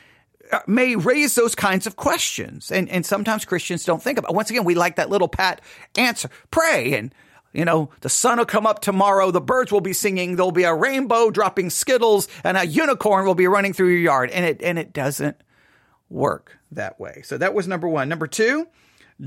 uh, 0.51 0.59
may 0.67 0.97
raise 0.97 1.37
those 1.37 1.55
kinds 1.55 1.87
of 1.87 1.95
questions. 1.95 2.73
And, 2.73 2.89
and 2.89 3.07
sometimes 3.07 3.45
Christians 3.45 3.85
don't 3.85 4.03
think 4.03 4.19
about, 4.19 4.33
It. 4.33 4.35
once 4.35 4.51
again, 4.51 4.65
we 4.65 4.75
like 4.75 4.97
that 4.97 5.09
little 5.09 5.29
pat 5.29 5.61
answer, 5.97 6.29
pray 6.51 6.95
and, 6.95 7.15
you 7.53 7.65
know, 7.65 7.91
the 8.01 8.09
sun 8.09 8.39
will 8.39 8.45
come 8.45 8.67
up 8.67 8.81
tomorrow. 8.81 9.31
The 9.31 9.41
birds 9.41 9.71
will 9.71 9.81
be 9.81 9.93
singing. 9.93 10.35
There'll 10.35 10.51
be 10.51 10.65
a 10.65 10.75
rainbow 10.75 11.31
dropping 11.31 11.71
skittles 11.71 12.29
and 12.43 12.57
a 12.57 12.67
unicorn 12.67 13.25
will 13.25 13.37
be 13.37 13.47
running 13.47 13.73
through 13.73 13.91
your 13.91 14.01
yard. 14.01 14.31
And 14.31 14.45
it, 14.45 14.63
and 14.63 14.79
it 14.79 14.93
doesn't 14.93 15.37
work 16.11 16.59
that 16.73 16.99
way. 16.99 17.23
So 17.25 17.39
that 17.39 17.55
was 17.55 17.69
number 17.69 17.89
one. 17.89 18.09
Number 18.09 18.27
two, 18.27 18.67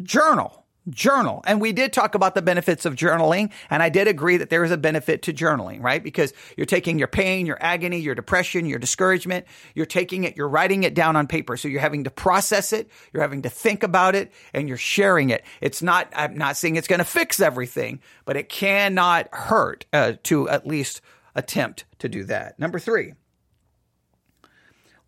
journal 0.03 0.65
journal. 0.89 1.43
And 1.45 1.61
we 1.61 1.71
did 1.71 1.93
talk 1.93 2.15
about 2.15 2.35
the 2.35 2.41
benefits 2.41 2.85
of 2.85 2.95
journaling. 2.95 3.51
And 3.69 3.83
I 3.83 3.89
did 3.89 4.07
agree 4.07 4.37
that 4.37 4.49
there 4.49 4.63
is 4.63 4.71
a 4.71 4.77
benefit 4.77 5.21
to 5.23 5.33
journaling, 5.33 5.81
right? 5.81 6.03
Because 6.03 6.33
you're 6.57 6.65
taking 6.65 6.99
your 6.99 7.07
pain, 7.07 7.45
your 7.45 7.57
agony, 7.61 7.99
your 7.99 8.15
depression, 8.15 8.65
your 8.65 8.79
discouragement, 8.79 9.45
you're 9.75 9.85
taking 9.85 10.23
it, 10.23 10.35
you're 10.35 10.49
writing 10.49 10.83
it 10.83 10.93
down 10.93 11.15
on 11.15 11.27
paper. 11.27 11.57
So 11.57 11.67
you're 11.67 11.81
having 11.81 12.03
to 12.05 12.09
process 12.09 12.73
it, 12.73 12.89
you're 13.13 13.23
having 13.23 13.43
to 13.43 13.49
think 13.49 13.83
about 13.83 14.15
it, 14.15 14.31
and 14.53 14.67
you're 14.67 14.77
sharing 14.77 15.29
it. 15.29 15.43
It's 15.61 15.81
not, 15.81 16.11
I'm 16.15 16.37
not 16.37 16.57
saying 16.57 16.75
it's 16.75 16.87
going 16.87 16.99
to 16.99 17.05
fix 17.05 17.39
everything, 17.39 18.01
but 18.25 18.37
it 18.37 18.49
cannot 18.49 19.29
hurt 19.33 19.85
uh, 19.93 20.13
to 20.23 20.49
at 20.49 20.67
least 20.67 21.01
attempt 21.35 21.85
to 21.99 22.09
do 22.09 22.23
that. 22.25 22.59
Number 22.59 22.79
three, 22.79 23.13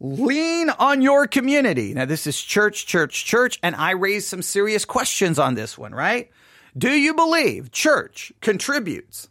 Lean 0.03 0.71
on 0.71 1.03
your 1.03 1.27
community. 1.27 1.93
Now, 1.93 2.05
this 2.05 2.25
is 2.25 2.41
church, 2.41 2.87
church, 2.87 3.23
church, 3.23 3.59
and 3.61 3.75
I 3.75 3.91
raised 3.91 4.27
some 4.27 4.41
serious 4.41 4.83
questions 4.83 5.37
on 5.37 5.53
this 5.53 5.77
one, 5.77 5.93
right? 5.93 6.31
Do 6.75 6.89
you 6.89 7.13
believe 7.13 7.71
church 7.71 8.33
contributes 8.41 9.29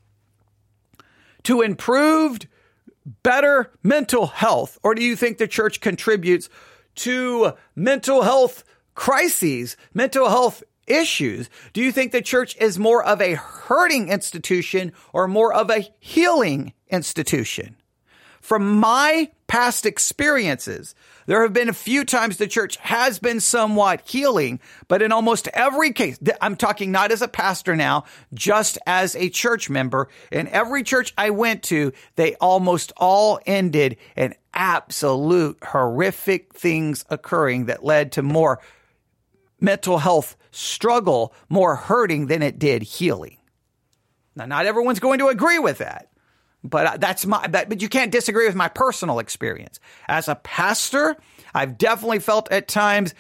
to 1.42 1.62
improved, 1.62 2.46
better 3.24 3.72
mental 3.82 4.28
health, 4.28 4.78
or 4.84 4.94
do 4.94 5.02
you 5.02 5.16
think 5.16 5.38
the 5.38 5.48
church 5.48 5.80
contributes 5.80 6.48
to 6.94 7.54
mental 7.74 8.22
health 8.22 8.62
crises, 8.94 9.76
mental 9.92 10.28
health 10.28 10.62
issues? 10.86 11.50
Do 11.72 11.80
you 11.80 11.90
think 11.90 12.12
the 12.12 12.22
church 12.22 12.56
is 12.58 12.78
more 12.78 13.02
of 13.02 13.20
a 13.20 13.34
hurting 13.34 14.08
institution 14.08 14.92
or 15.12 15.26
more 15.26 15.52
of 15.52 15.68
a 15.68 15.90
healing 15.98 16.74
institution? 16.88 17.74
From 18.40 18.78
my 18.78 19.30
past 19.50 19.84
experiences, 19.84 20.94
there 21.26 21.42
have 21.42 21.52
been 21.52 21.68
a 21.68 21.72
few 21.72 22.04
times 22.04 22.36
the 22.36 22.46
church 22.46 22.76
has 22.76 23.18
been 23.18 23.40
somewhat 23.40 24.08
healing, 24.08 24.60
but 24.86 25.02
in 25.02 25.10
almost 25.10 25.48
every 25.48 25.92
case, 25.92 26.20
I'm 26.40 26.54
talking 26.54 26.92
not 26.92 27.10
as 27.10 27.20
a 27.20 27.26
pastor 27.26 27.74
now, 27.74 28.04
just 28.32 28.78
as 28.86 29.16
a 29.16 29.28
church 29.28 29.68
member. 29.68 30.08
In 30.30 30.46
every 30.46 30.84
church 30.84 31.12
I 31.18 31.30
went 31.30 31.64
to, 31.64 31.92
they 32.14 32.36
almost 32.36 32.92
all 32.96 33.40
ended 33.44 33.96
in 34.14 34.36
absolute 34.54 35.58
horrific 35.64 36.54
things 36.54 37.04
occurring 37.10 37.66
that 37.66 37.84
led 37.84 38.12
to 38.12 38.22
more 38.22 38.60
mental 39.60 39.98
health 39.98 40.36
struggle, 40.52 41.34
more 41.48 41.74
hurting 41.74 42.28
than 42.28 42.44
it 42.44 42.60
did 42.60 42.82
healing. 42.82 43.38
Now, 44.36 44.46
not 44.46 44.66
everyone's 44.66 45.00
going 45.00 45.18
to 45.18 45.26
agree 45.26 45.58
with 45.58 45.78
that. 45.78 46.09
But 46.62 47.00
that's 47.00 47.24
my, 47.24 47.46
but 47.46 47.80
you 47.80 47.88
can't 47.88 48.12
disagree 48.12 48.46
with 48.46 48.54
my 48.54 48.68
personal 48.68 49.18
experience. 49.18 49.80
As 50.08 50.28
a 50.28 50.34
pastor, 50.34 51.16
I've 51.54 51.78
definitely 51.78 52.18
felt 52.18 52.50
at 52.52 52.68
times 52.68 53.14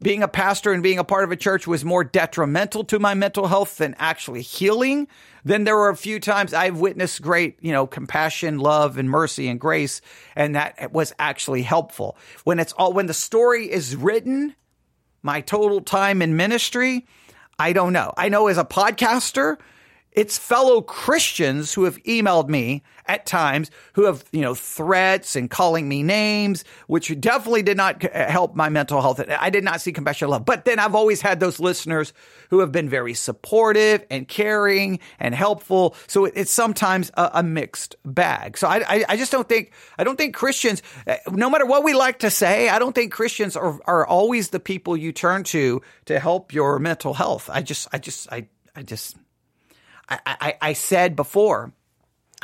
being 0.00 0.22
a 0.22 0.28
pastor 0.28 0.72
and 0.72 0.82
being 0.82 0.98
a 0.98 1.04
part 1.04 1.24
of 1.24 1.30
a 1.30 1.36
church 1.36 1.66
was 1.66 1.84
more 1.84 2.02
detrimental 2.04 2.84
to 2.84 2.98
my 2.98 3.14
mental 3.14 3.46
health 3.46 3.76
than 3.78 3.94
actually 3.98 4.42
healing. 4.42 5.06
Then 5.44 5.64
there 5.64 5.76
were 5.76 5.88
a 5.88 5.96
few 5.96 6.20
times 6.20 6.52
I've 6.52 6.78
witnessed 6.78 7.22
great, 7.22 7.56
you 7.60 7.72
know, 7.72 7.86
compassion, 7.86 8.58
love, 8.58 8.98
and 8.98 9.08
mercy 9.08 9.48
and 9.48 9.60
grace, 9.60 10.00
and 10.34 10.56
that 10.56 10.92
was 10.92 11.12
actually 11.18 11.62
helpful. 11.62 12.16
When 12.44 12.58
it's 12.58 12.72
all, 12.72 12.92
when 12.92 13.06
the 13.06 13.14
story 13.14 13.70
is 13.70 13.96
written, 13.96 14.54
my 15.22 15.40
total 15.40 15.80
time 15.80 16.20
in 16.20 16.36
ministry, 16.36 17.06
I 17.58 17.72
don't 17.72 17.92
know. 17.92 18.12
I 18.16 18.28
know 18.28 18.48
as 18.48 18.58
a 18.58 18.64
podcaster, 18.64 19.56
it's 20.12 20.36
fellow 20.36 20.82
Christians 20.82 21.72
who 21.72 21.84
have 21.84 21.96
emailed 22.02 22.48
me 22.48 22.82
at 23.06 23.26
times 23.26 23.70
who 23.94 24.04
have, 24.04 24.24
you 24.30 24.42
know, 24.42 24.54
threats 24.54 25.36
and 25.36 25.50
calling 25.50 25.88
me 25.88 26.02
names, 26.02 26.64
which 26.86 27.18
definitely 27.20 27.62
did 27.62 27.76
not 27.76 28.02
help 28.02 28.54
my 28.54 28.68
mental 28.68 29.00
health. 29.00 29.22
I 29.28 29.50
did 29.50 29.64
not 29.64 29.80
see 29.80 29.92
compassion 29.92 30.28
love. 30.28 30.44
But 30.44 30.64
then 30.64 30.78
I've 30.78 30.94
always 30.94 31.20
had 31.20 31.40
those 31.40 31.58
listeners 31.58 32.12
who 32.50 32.60
have 32.60 32.72
been 32.72 32.88
very 32.88 33.14
supportive 33.14 34.04
and 34.10 34.28
caring 34.28 35.00
and 35.18 35.34
helpful. 35.34 35.96
So 36.06 36.26
it's 36.26 36.52
sometimes 36.52 37.10
a, 37.14 37.30
a 37.34 37.42
mixed 37.42 37.96
bag. 38.04 38.58
So 38.58 38.68
I, 38.68 39.04
I, 39.08 39.16
just 39.16 39.32
don't 39.32 39.48
think, 39.48 39.72
I 39.98 40.04
don't 40.04 40.16
think 40.16 40.34
Christians, 40.34 40.82
eh, 41.06 41.18
no 41.30 41.48
matter 41.48 41.66
what 41.66 41.84
we 41.84 41.94
like 41.94 42.20
to 42.20 42.30
say, 42.30 42.68
I 42.68 42.78
don't 42.78 42.94
think 42.94 43.12
Christians 43.12 43.56
are, 43.56 43.80
are 43.86 44.06
always 44.06 44.50
the 44.50 44.60
people 44.60 44.96
you 44.96 45.12
turn 45.12 45.44
to 45.44 45.80
to 46.04 46.20
help 46.20 46.52
your 46.52 46.78
mental 46.78 47.14
health. 47.14 47.48
I 47.52 47.62
just, 47.62 47.88
I 47.92 47.98
just, 47.98 48.30
I, 48.30 48.46
I 48.76 48.82
just, 48.82 49.16
I, 50.26 50.36
I, 50.40 50.54
I 50.60 50.72
said 50.72 51.16
before, 51.16 51.72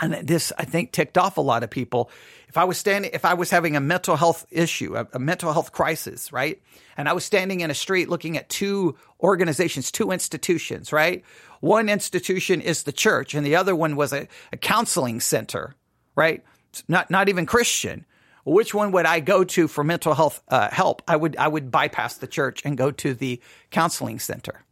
and 0.00 0.14
this 0.14 0.52
I 0.58 0.64
think 0.64 0.92
ticked 0.92 1.18
off 1.18 1.36
a 1.36 1.40
lot 1.40 1.62
of 1.62 1.70
people. 1.70 2.10
If 2.48 2.56
I 2.56 2.64
was 2.64 2.78
standing, 2.78 3.10
if 3.12 3.24
I 3.24 3.34
was 3.34 3.50
having 3.50 3.76
a 3.76 3.80
mental 3.80 4.16
health 4.16 4.46
issue, 4.50 4.96
a, 4.96 5.06
a, 5.12 5.18
mental 5.18 5.52
health 5.52 5.72
crisis, 5.72 6.32
right, 6.32 6.60
and 6.96 7.08
I 7.08 7.12
was 7.12 7.24
standing 7.24 7.60
in 7.60 7.70
a 7.70 7.74
street 7.74 8.08
looking 8.08 8.36
at 8.38 8.48
two 8.48 8.96
organizations, 9.20 9.90
two 9.90 10.10
institutions, 10.10 10.92
right. 10.92 11.24
One 11.60 11.88
institution 11.88 12.60
is 12.60 12.84
the 12.84 12.92
church, 12.92 13.34
and 13.34 13.44
the 13.44 13.56
other 13.56 13.74
one 13.74 13.96
was 13.96 14.12
a, 14.12 14.28
a 14.52 14.56
counseling 14.56 15.20
center, 15.20 15.74
right. 16.14 16.42
Not 16.86 17.10
not 17.10 17.28
even 17.28 17.46
Christian. 17.46 18.04
Which 18.44 18.72
one 18.72 18.92
would 18.92 19.04
I 19.04 19.20
go 19.20 19.44
to 19.44 19.68
for 19.68 19.84
mental 19.84 20.14
health 20.14 20.42
uh, 20.48 20.70
help? 20.70 21.02
I 21.06 21.16
would 21.16 21.36
I 21.36 21.48
would 21.48 21.70
bypass 21.70 22.16
the 22.16 22.26
church 22.26 22.62
and 22.64 22.78
go 22.78 22.90
to 22.90 23.12
the 23.12 23.40
counseling 23.70 24.18
center. 24.18 24.62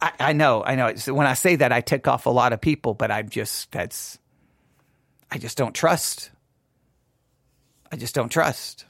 I, 0.00 0.12
I 0.20 0.32
know, 0.32 0.62
I 0.62 0.74
know. 0.74 0.92
when 1.12 1.26
I 1.26 1.34
say 1.34 1.56
that, 1.56 1.72
I 1.72 1.80
tick 1.80 2.06
off 2.06 2.26
a 2.26 2.30
lot 2.30 2.52
of 2.52 2.60
people, 2.60 2.94
but 2.94 3.10
I'm 3.10 3.28
just, 3.28 3.72
that's, 3.72 4.18
I 5.30 5.38
just 5.38 5.58
don't 5.58 5.74
trust. 5.74 6.30
I 7.90 7.96
just 7.96 8.14
don't 8.14 8.28
trust. 8.28 8.84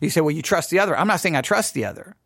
You 0.00 0.10
say, 0.10 0.20
well, 0.20 0.32
you 0.32 0.42
trust 0.42 0.70
the 0.70 0.80
other. 0.80 0.96
I'm 0.96 1.06
not 1.06 1.20
saying 1.20 1.36
I 1.36 1.42
trust 1.42 1.74
the 1.74 1.84
other 1.84 2.16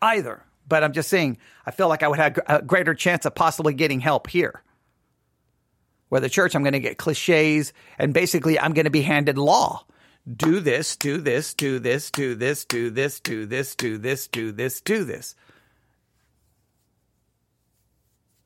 either, 0.00 0.42
but 0.68 0.84
I'm 0.84 0.92
just 0.92 1.08
saying 1.08 1.38
I 1.66 1.72
feel 1.72 1.88
like 1.88 2.02
I 2.02 2.08
would 2.08 2.18
have 2.18 2.38
a 2.46 2.62
greater 2.62 2.94
chance 2.94 3.24
of 3.24 3.34
possibly 3.34 3.74
getting 3.74 4.00
help 4.00 4.28
here. 4.28 4.62
Where 6.08 6.20
the 6.20 6.28
church, 6.28 6.54
I'm 6.54 6.62
going 6.62 6.74
to 6.74 6.80
get 6.80 6.98
cliches 6.98 7.72
and 7.98 8.12
basically 8.12 8.58
I'm 8.58 8.72
going 8.72 8.84
to 8.84 8.90
be 8.90 9.02
handed 9.02 9.38
law 9.38 9.84
do 10.30 10.60
this, 10.60 10.96
do 10.96 11.18
this, 11.18 11.54
do 11.54 11.78
this, 11.78 12.10
do 12.10 12.34
this, 12.34 12.64
do 12.64 12.90
this, 12.90 13.20
do 13.20 13.46
this, 13.46 13.74
do 13.74 13.98
this, 13.98 14.28
do 14.28 14.52
this, 14.52 14.80
do 14.80 15.04
this. 15.04 15.34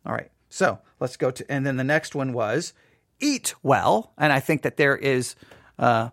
All 0.05 0.13
right. 0.13 0.31
So 0.49 0.79
let's 1.01 1.17
go 1.17 1.31
to, 1.31 1.51
and 1.51 1.67
then 1.67 1.77
the 1.77 1.85
next 1.85 2.15
one 2.15 2.33
was 2.33 2.73
eat 3.21 3.55
well. 3.63 4.13
And 4.17 4.33
I 4.33 4.41
think 4.41 4.63
that 4.63 4.77
there 4.77 4.97
is, 4.97 5.35
uh, 5.79 6.11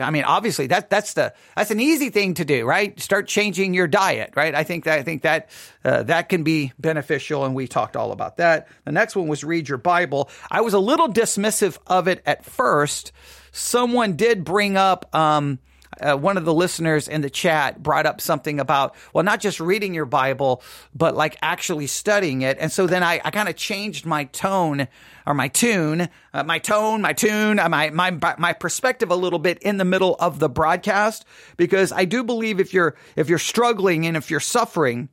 I 0.00 0.10
mean, 0.10 0.24
obviously 0.24 0.66
that 0.68 0.90
that's 0.90 1.14
the 1.14 1.34
that's 1.56 1.70
an 1.70 1.80
easy 1.80 2.10
thing 2.10 2.34
to 2.34 2.44
do, 2.44 2.64
right? 2.64 2.98
Start 3.00 3.26
changing 3.26 3.74
your 3.74 3.86
diet, 3.86 4.32
right? 4.36 4.54
I 4.54 4.64
think 4.64 4.84
that 4.84 4.98
I 4.98 5.02
think 5.02 5.22
that 5.22 5.50
uh, 5.84 6.02
that 6.04 6.28
can 6.28 6.42
be 6.42 6.72
beneficial, 6.78 7.44
and 7.44 7.54
we 7.54 7.68
talked 7.68 7.96
all 7.96 8.12
about 8.12 8.38
that. 8.38 8.68
The 8.84 8.92
next 8.92 9.16
one 9.16 9.28
was 9.28 9.44
read 9.44 9.68
your 9.68 9.78
Bible. 9.78 10.30
I 10.50 10.60
was 10.60 10.74
a 10.74 10.78
little 10.78 11.08
dismissive 11.08 11.78
of 11.86 12.08
it 12.08 12.22
at 12.26 12.44
first 12.44 13.12
someone 13.52 14.16
did 14.16 14.44
bring 14.44 14.76
up, 14.76 15.14
um, 15.14 15.58
uh, 16.00 16.16
one 16.16 16.36
of 16.36 16.44
the 16.44 16.54
listeners 16.54 17.08
in 17.08 17.20
the 17.20 17.30
chat 17.30 17.82
brought 17.82 18.06
up 18.06 18.20
something 18.20 18.58
about, 18.60 18.94
well, 19.12 19.24
not 19.24 19.40
just 19.40 19.60
reading 19.60 19.94
your 19.94 20.06
Bible, 20.06 20.62
but 20.94 21.14
like 21.14 21.36
actually 21.42 21.86
studying 21.86 22.42
it. 22.42 22.56
And 22.60 22.72
so 22.72 22.86
then 22.86 23.02
I, 23.02 23.20
I 23.24 23.30
kind 23.30 23.48
of 23.48 23.56
changed 23.56 24.06
my 24.06 24.24
tone 24.24 24.88
or 25.26 25.34
my 25.34 25.48
tune, 25.48 26.08
uh, 26.32 26.42
my 26.44 26.58
tone, 26.58 27.02
my 27.02 27.12
tune, 27.12 27.58
uh, 27.58 27.68
my, 27.68 27.90
my, 27.90 28.10
my 28.38 28.52
perspective 28.52 29.10
a 29.10 29.16
little 29.16 29.38
bit 29.38 29.58
in 29.58 29.76
the 29.76 29.84
middle 29.84 30.16
of 30.18 30.38
the 30.38 30.48
broadcast, 30.48 31.24
because 31.56 31.92
I 31.92 32.04
do 32.04 32.24
believe 32.24 32.60
if 32.60 32.74
you're, 32.74 32.96
if 33.16 33.28
you're 33.28 33.38
struggling 33.38 34.06
and 34.06 34.16
if 34.16 34.30
you're 34.30 34.40
suffering, 34.40 35.08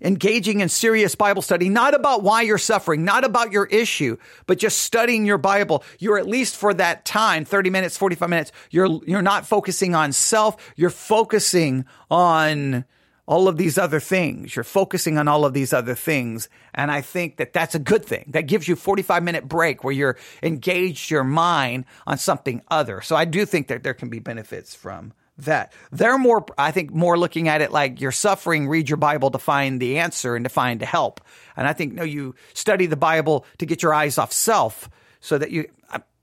engaging 0.00 0.60
in 0.60 0.68
serious 0.68 1.14
Bible 1.14 1.42
study, 1.42 1.68
not 1.68 1.94
about 1.94 2.22
why 2.22 2.42
you're 2.42 2.58
suffering, 2.58 3.04
not 3.04 3.24
about 3.24 3.52
your 3.52 3.66
issue, 3.66 4.16
but 4.46 4.58
just 4.58 4.78
studying 4.78 5.26
your 5.26 5.38
Bible, 5.38 5.82
you're 5.98 6.18
at 6.18 6.26
least 6.26 6.56
for 6.56 6.74
that 6.74 7.04
time, 7.04 7.44
30 7.44 7.70
minutes, 7.70 7.96
45 7.96 8.28
minutes, 8.28 8.52
you're, 8.70 9.00
you're 9.06 9.22
not 9.22 9.46
focusing 9.46 9.94
on 9.94 10.12
self. 10.12 10.56
You're 10.76 10.90
focusing 10.90 11.84
on 12.10 12.84
all 13.26 13.48
of 13.48 13.56
these 13.56 13.76
other 13.76 14.00
things. 14.00 14.54
You're 14.54 14.64
focusing 14.64 15.18
on 15.18 15.28
all 15.28 15.44
of 15.44 15.52
these 15.52 15.72
other 15.72 15.94
things. 15.94 16.48
And 16.72 16.90
I 16.90 17.00
think 17.00 17.38
that 17.38 17.52
that's 17.52 17.74
a 17.74 17.80
good 17.80 18.04
thing. 18.04 18.26
That 18.28 18.46
gives 18.46 18.68
you 18.68 18.76
45 18.76 19.22
minute 19.22 19.48
break 19.48 19.82
where 19.82 19.92
you're 19.92 20.16
engaged 20.42 21.10
your 21.10 21.24
mind 21.24 21.86
on 22.06 22.18
something 22.18 22.62
other. 22.68 23.00
So 23.00 23.16
I 23.16 23.24
do 23.24 23.44
think 23.44 23.68
that 23.68 23.82
there 23.82 23.94
can 23.94 24.08
be 24.08 24.20
benefits 24.20 24.74
from 24.74 25.12
that. 25.38 25.72
They're 25.92 26.18
more, 26.18 26.44
I 26.56 26.70
think, 26.70 26.92
more 26.92 27.18
looking 27.18 27.48
at 27.48 27.60
it 27.60 27.72
like 27.72 28.00
you're 28.00 28.12
suffering, 28.12 28.68
read 28.68 28.88
your 28.88 28.96
Bible 28.96 29.30
to 29.30 29.38
find 29.38 29.80
the 29.80 29.98
answer 29.98 30.34
and 30.34 30.44
to 30.44 30.48
find 30.48 30.80
help. 30.82 31.20
And 31.56 31.66
I 31.66 31.72
think, 31.72 31.94
no, 31.94 32.04
you 32.04 32.34
study 32.54 32.86
the 32.86 32.96
Bible 32.96 33.44
to 33.58 33.66
get 33.66 33.82
your 33.82 33.92
eyes 33.92 34.18
off 34.18 34.32
self 34.32 34.88
so 35.20 35.38
that 35.38 35.50
you, 35.50 35.68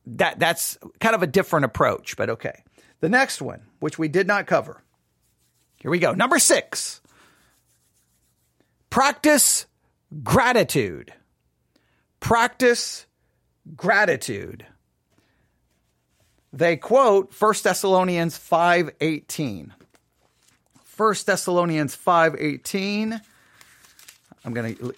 that, 0.08 0.40
that's 0.40 0.78
kind 1.00 1.16
of 1.16 1.24
a 1.24 1.28
different 1.28 1.66
approach, 1.66 2.18
but 2.18 2.30
okay. 2.30 2.64
The 3.00 3.10
next 3.10 3.42
one, 3.42 3.62
which 3.80 4.00
we 4.00 4.08
did 4.08 4.28
not 4.28 4.48
cover. 4.48 4.82
Here 5.82 5.92
we 5.92 6.00
go. 6.00 6.14
Number 6.14 6.40
six. 6.40 7.02
Practice 8.90 9.66
gratitude. 10.24 11.14
Practice 12.20 13.06
gratitude. 13.76 14.66
They 16.54 16.78
quote 16.78 17.34
1 17.34 17.64
Thessalonians 17.64 18.38
5:18. 18.38 19.72
1 20.96 21.26
Thessalonians 21.26 21.96
5:18. 21.98 23.20
I'm 24.46 24.54
going 24.54 24.76
to 24.76 24.94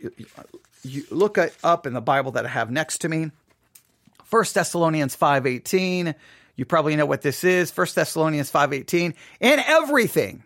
look 1.09 1.37
it 1.37 1.55
up 1.63 1.87
in 1.87 1.93
the 1.93 2.01
Bible 2.01 2.33
that 2.33 2.45
I 2.45 2.49
have 2.49 2.69
next 2.69 2.99
to 2.99 3.09
me. 3.09 3.31
1 4.29 4.53
Thessalonians 4.53 5.15
5:18. 5.15 6.13
You 6.57 6.65
probably 6.65 6.97
know 6.97 7.05
what 7.05 7.21
this 7.21 7.45
is. 7.45 7.71
1 7.71 7.95
Thessalonians 7.95 8.51
5:18. 8.51 9.13
In 9.39 9.59
everything 9.59 10.43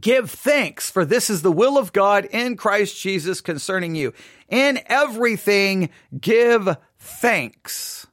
give 0.00 0.28
thanks 0.28 0.90
for 0.90 1.04
this 1.04 1.30
is 1.30 1.42
the 1.42 1.52
will 1.52 1.78
of 1.78 1.92
God 1.92 2.24
in 2.24 2.56
Christ 2.56 3.00
Jesus 3.00 3.40
concerning 3.40 3.94
you. 3.94 4.12
In 4.48 4.80
everything 4.86 5.90
give 6.20 6.76
thanks. 6.98 8.08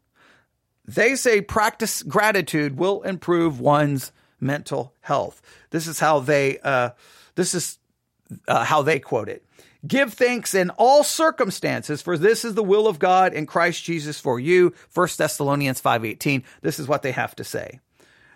They 0.93 1.15
say 1.15 1.41
practice 1.41 2.03
gratitude 2.03 2.77
will 2.77 3.01
improve 3.03 3.59
one's 3.59 4.11
mental 4.39 4.93
health. 5.01 5.41
This 5.69 5.87
is 5.87 5.99
how 5.99 6.19
they 6.19 6.59
uh, 6.59 6.89
this 7.35 7.55
is 7.55 7.77
uh, 8.47 8.65
how 8.65 8.81
they 8.81 8.99
quote 8.99 9.29
it. 9.29 9.45
Give 9.87 10.13
thanks 10.13 10.53
in 10.53 10.69
all 10.71 11.03
circumstances, 11.03 12.01
for 12.01 12.17
this 12.17 12.45
is 12.45 12.53
the 12.53 12.63
will 12.63 12.87
of 12.87 12.99
God 12.99 13.33
in 13.33 13.45
Christ 13.45 13.83
Jesus 13.83 14.19
for 14.19 14.39
you. 14.39 14.73
1 14.93 15.07
Thessalonians 15.17 15.81
5:18. 15.81 16.43
This 16.61 16.77
is 16.77 16.87
what 16.87 17.03
they 17.03 17.11
have 17.11 17.35
to 17.37 17.43
say. 17.43 17.79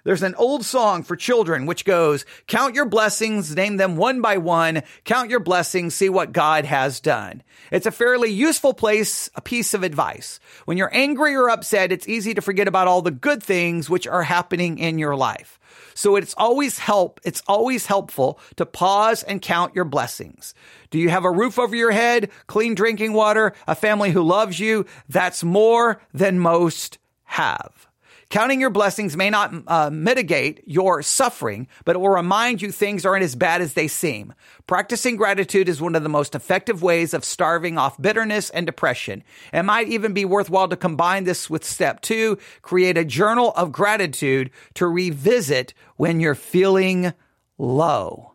There's 0.05 0.21
an 0.21 0.35
old 0.35 0.63
song 0.63 1.01
for 1.01 1.15
children 1.15 1.65
which 1.65 1.83
goes, 1.83 2.25
Count 2.45 2.75
your 2.75 2.85
blessings, 2.85 3.55
name 3.55 3.77
them 3.77 3.97
one 3.97 4.21
by 4.21 4.37
one, 4.37 4.83
count 5.03 5.31
your 5.31 5.39
blessings, 5.39 5.95
see 5.95 6.09
what 6.09 6.31
God 6.31 6.63
has 6.63 6.99
done. 6.99 7.41
It's 7.71 7.87
a 7.87 7.91
fairly 7.91 8.29
useful 8.29 8.75
place, 8.75 9.31
a 9.33 9.41
piece 9.41 9.73
of 9.73 9.81
advice. 9.81 10.39
When 10.65 10.77
you're 10.77 10.93
angry 10.93 11.35
or 11.35 11.49
upset, 11.49 11.91
it's 11.91 12.07
easy 12.07 12.35
to 12.35 12.41
forget 12.43 12.67
about 12.67 12.87
all 12.87 13.01
the 13.01 13.09
good 13.09 13.41
things 13.41 13.89
which 13.89 14.05
are 14.05 14.21
happening 14.21 14.77
in 14.77 14.99
your 14.99 15.15
life. 15.15 15.59
So 15.95 16.17
it's 16.17 16.35
always 16.37 16.77
help, 16.77 17.19
it's 17.23 17.41
always 17.47 17.87
helpful 17.87 18.39
to 18.57 18.65
pause 18.67 19.23
and 19.23 19.41
count 19.41 19.75
your 19.75 19.85
blessings. 19.85 20.53
Do 20.91 20.99
you 20.99 21.09
have 21.09 21.25
a 21.25 21.31
roof 21.31 21.57
over 21.57 21.75
your 21.75 21.91
head, 21.91 22.29
clean 22.45 22.75
drinking 22.75 23.13
water, 23.13 23.53
a 23.67 23.73
family 23.73 24.11
who 24.11 24.21
loves 24.21 24.59
you? 24.59 24.85
That's 25.09 25.43
more 25.43 25.99
than 26.13 26.37
most 26.37 26.99
have. 27.23 27.87
Counting 28.29 28.59
your 28.59 28.69
blessings 28.69 29.15
may 29.15 29.29
not 29.29 29.53
uh, 29.67 29.89
mitigate 29.91 30.63
your 30.65 31.01
suffering, 31.01 31.67
but 31.85 31.95
it 31.95 31.99
will 31.99 32.09
remind 32.09 32.61
you 32.61 32.71
things 32.71 33.05
aren't 33.05 33.23
as 33.23 33.35
bad 33.35 33.61
as 33.61 33.73
they 33.73 33.87
seem. 33.87 34.33
Practicing 34.67 35.15
gratitude 35.15 35.69
is 35.69 35.81
one 35.81 35.95
of 35.95 36.03
the 36.03 36.09
most 36.09 36.33
effective 36.33 36.81
ways 36.81 37.13
of 37.13 37.23
starving 37.23 37.77
off 37.77 38.01
bitterness 38.01 38.49
and 38.49 38.65
depression. 38.65 39.23
It 39.53 39.63
might 39.63 39.87
even 39.89 40.13
be 40.13 40.25
worthwhile 40.25 40.67
to 40.69 40.75
combine 40.75 41.25
this 41.25 41.49
with 41.49 41.63
step 41.63 42.01
two, 42.01 42.39
create 42.61 42.97
a 42.97 43.05
journal 43.05 43.53
of 43.55 43.71
gratitude 43.71 44.49
to 44.73 44.87
revisit 44.87 45.73
when 45.97 46.19
you're 46.19 46.35
feeling 46.35 47.13
low. 47.57 48.33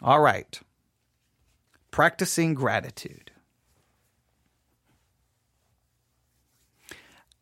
All 0.00 0.20
right. 0.20 0.60
Practicing 1.90 2.54
gratitude. 2.54 3.23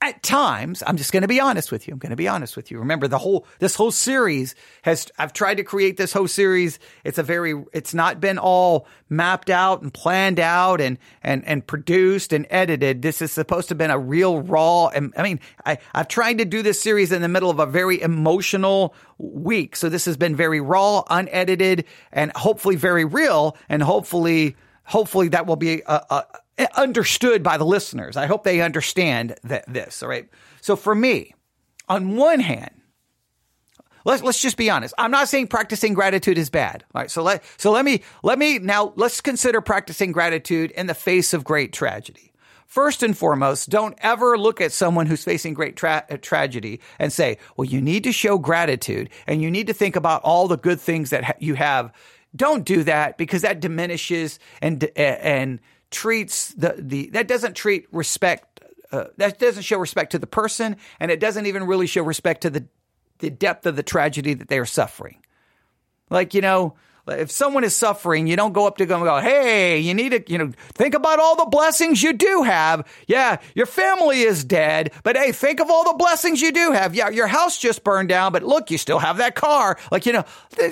At 0.02 0.20
times, 0.24 0.82
I'm 0.84 0.96
just 0.96 1.12
going 1.12 1.22
to 1.22 1.28
be 1.28 1.38
honest 1.38 1.70
with 1.70 1.86
you. 1.86 1.92
I'm 1.92 2.00
going 2.00 2.10
to 2.10 2.16
be 2.16 2.26
honest 2.26 2.56
with 2.56 2.72
you. 2.72 2.80
Remember 2.80 3.06
the 3.06 3.18
whole, 3.18 3.46
this 3.60 3.76
whole 3.76 3.92
series 3.92 4.56
has, 4.82 5.06
I've 5.16 5.32
tried 5.32 5.58
to 5.58 5.62
create 5.62 5.96
this 5.96 6.12
whole 6.12 6.26
series. 6.26 6.80
It's 7.04 7.18
a 7.18 7.22
very, 7.22 7.54
it's 7.72 7.94
not 7.94 8.20
been 8.20 8.36
all 8.36 8.88
mapped 9.08 9.48
out 9.48 9.80
and 9.80 9.94
planned 9.94 10.40
out 10.40 10.80
and, 10.80 10.98
and, 11.22 11.46
and 11.46 11.64
produced 11.64 12.32
and 12.32 12.48
edited. 12.50 13.00
This 13.00 13.22
is 13.22 13.30
supposed 13.30 13.68
to 13.68 13.74
have 13.74 13.78
been 13.78 13.92
a 13.92 13.98
real 13.98 14.42
raw. 14.42 14.88
And 14.88 15.14
I 15.16 15.22
mean, 15.22 15.38
I, 15.64 15.78
I've 15.94 16.08
tried 16.08 16.38
to 16.38 16.44
do 16.44 16.62
this 16.62 16.82
series 16.82 17.12
in 17.12 17.22
the 17.22 17.28
middle 17.28 17.48
of 17.48 17.60
a 17.60 17.66
very 17.66 18.02
emotional 18.02 18.96
week. 19.18 19.76
So 19.76 19.88
this 19.88 20.06
has 20.06 20.16
been 20.16 20.34
very 20.34 20.60
raw, 20.60 21.04
unedited, 21.08 21.84
and 22.12 22.32
hopefully 22.34 22.74
very 22.74 23.04
real. 23.04 23.56
And 23.68 23.80
hopefully, 23.80 24.56
hopefully 24.82 25.28
that 25.28 25.46
will 25.46 25.54
be 25.54 25.82
a, 25.86 26.02
a 26.10 26.24
understood 26.76 27.42
by 27.42 27.56
the 27.56 27.64
listeners. 27.64 28.16
I 28.16 28.26
hope 28.26 28.44
they 28.44 28.60
understand 28.60 29.36
that 29.44 29.64
this. 29.66 30.02
All 30.02 30.08
right. 30.08 30.28
So 30.60 30.76
for 30.76 30.94
me, 30.94 31.34
on 31.88 32.16
one 32.16 32.40
hand, 32.40 32.70
let's 34.04 34.22
let's 34.22 34.40
just 34.40 34.56
be 34.56 34.70
honest. 34.70 34.94
I'm 34.98 35.10
not 35.10 35.28
saying 35.28 35.48
practicing 35.48 35.94
gratitude 35.94 36.38
is 36.38 36.50
bad. 36.50 36.84
All 36.94 37.00
right. 37.00 37.10
So 37.10 37.22
let 37.22 37.42
so 37.56 37.70
let 37.70 37.84
me 37.84 38.02
let 38.22 38.38
me 38.38 38.58
now 38.58 38.92
let's 38.96 39.20
consider 39.20 39.60
practicing 39.60 40.12
gratitude 40.12 40.70
in 40.72 40.86
the 40.86 40.94
face 40.94 41.32
of 41.32 41.44
great 41.44 41.72
tragedy. 41.72 42.32
First 42.66 43.02
and 43.02 43.16
foremost, 43.16 43.68
don't 43.68 43.98
ever 43.98 44.38
look 44.38 44.58
at 44.62 44.72
someone 44.72 45.04
who's 45.04 45.24
facing 45.24 45.52
great 45.52 45.76
tra- 45.76 46.06
uh, 46.08 46.16
tragedy 46.16 46.80
and 46.98 47.12
say, 47.12 47.36
"Well, 47.56 47.66
you 47.66 47.82
need 47.82 48.04
to 48.04 48.12
show 48.12 48.38
gratitude 48.38 49.10
and 49.26 49.42
you 49.42 49.50
need 49.50 49.66
to 49.66 49.74
think 49.74 49.94
about 49.94 50.22
all 50.22 50.48
the 50.48 50.56
good 50.56 50.80
things 50.80 51.10
that 51.10 51.24
ha- 51.24 51.32
you 51.38 51.54
have." 51.54 51.92
Don't 52.34 52.64
do 52.64 52.82
that 52.84 53.18
because 53.18 53.42
that 53.42 53.60
diminishes 53.60 54.38
and 54.62 54.84
and 54.96 55.60
treats 55.92 56.48
the, 56.54 56.74
the 56.78 57.10
that 57.10 57.28
doesn't 57.28 57.54
treat 57.54 57.86
respect 57.92 58.52
uh, 58.92 59.04
that 59.16 59.38
doesn't 59.38 59.62
show 59.62 59.78
respect 59.78 60.12
to 60.12 60.18
the 60.18 60.26
person 60.26 60.76
and 61.00 61.10
it 61.10 61.18
doesn't 61.18 61.46
even 61.46 61.64
really 61.64 61.86
show 61.86 62.02
respect 62.02 62.42
to 62.42 62.50
the 62.50 62.66
the 63.18 63.30
depth 63.30 63.66
of 63.66 63.76
the 63.76 63.82
tragedy 63.82 64.34
that 64.34 64.48
they 64.48 64.58
are 64.58 64.66
suffering. 64.66 65.16
Like 66.10 66.34
you 66.34 66.40
know 66.42 66.74
if 67.08 67.30
someone 67.30 67.64
is 67.64 67.74
suffering 67.74 68.26
you 68.26 68.36
don't 68.36 68.52
go 68.52 68.66
up 68.66 68.76
to 68.76 68.86
them 68.86 69.00
and 69.00 69.08
go 69.08 69.18
hey 69.20 69.78
you 69.78 69.94
need 69.94 70.10
to 70.10 70.22
you 70.30 70.38
know 70.38 70.52
think 70.74 70.94
about 70.94 71.18
all 71.18 71.36
the 71.36 71.46
blessings 71.46 72.02
you 72.02 72.12
do 72.12 72.42
have. 72.42 72.86
Yeah 73.06 73.38
your 73.54 73.66
family 73.66 74.20
is 74.20 74.44
dead 74.44 74.92
but 75.02 75.16
hey 75.16 75.32
think 75.32 75.60
of 75.60 75.70
all 75.70 75.84
the 75.84 75.96
blessings 75.96 76.42
you 76.42 76.52
do 76.52 76.72
have. 76.72 76.94
Yeah 76.94 77.08
your 77.08 77.28
house 77.28 77.58
just 77.58 77.82
burned 77.84 78.10
down 78.10 78.32
but 78.32 78.42
look 78.42 78.70
you 78.70 78.78
still 78.78 78.98
have 78.98 79.16
that 79.18 79.34
car. 79.34 79.78
Like 79.90 80.04
you 80.04 80.12
know 80.12 80.24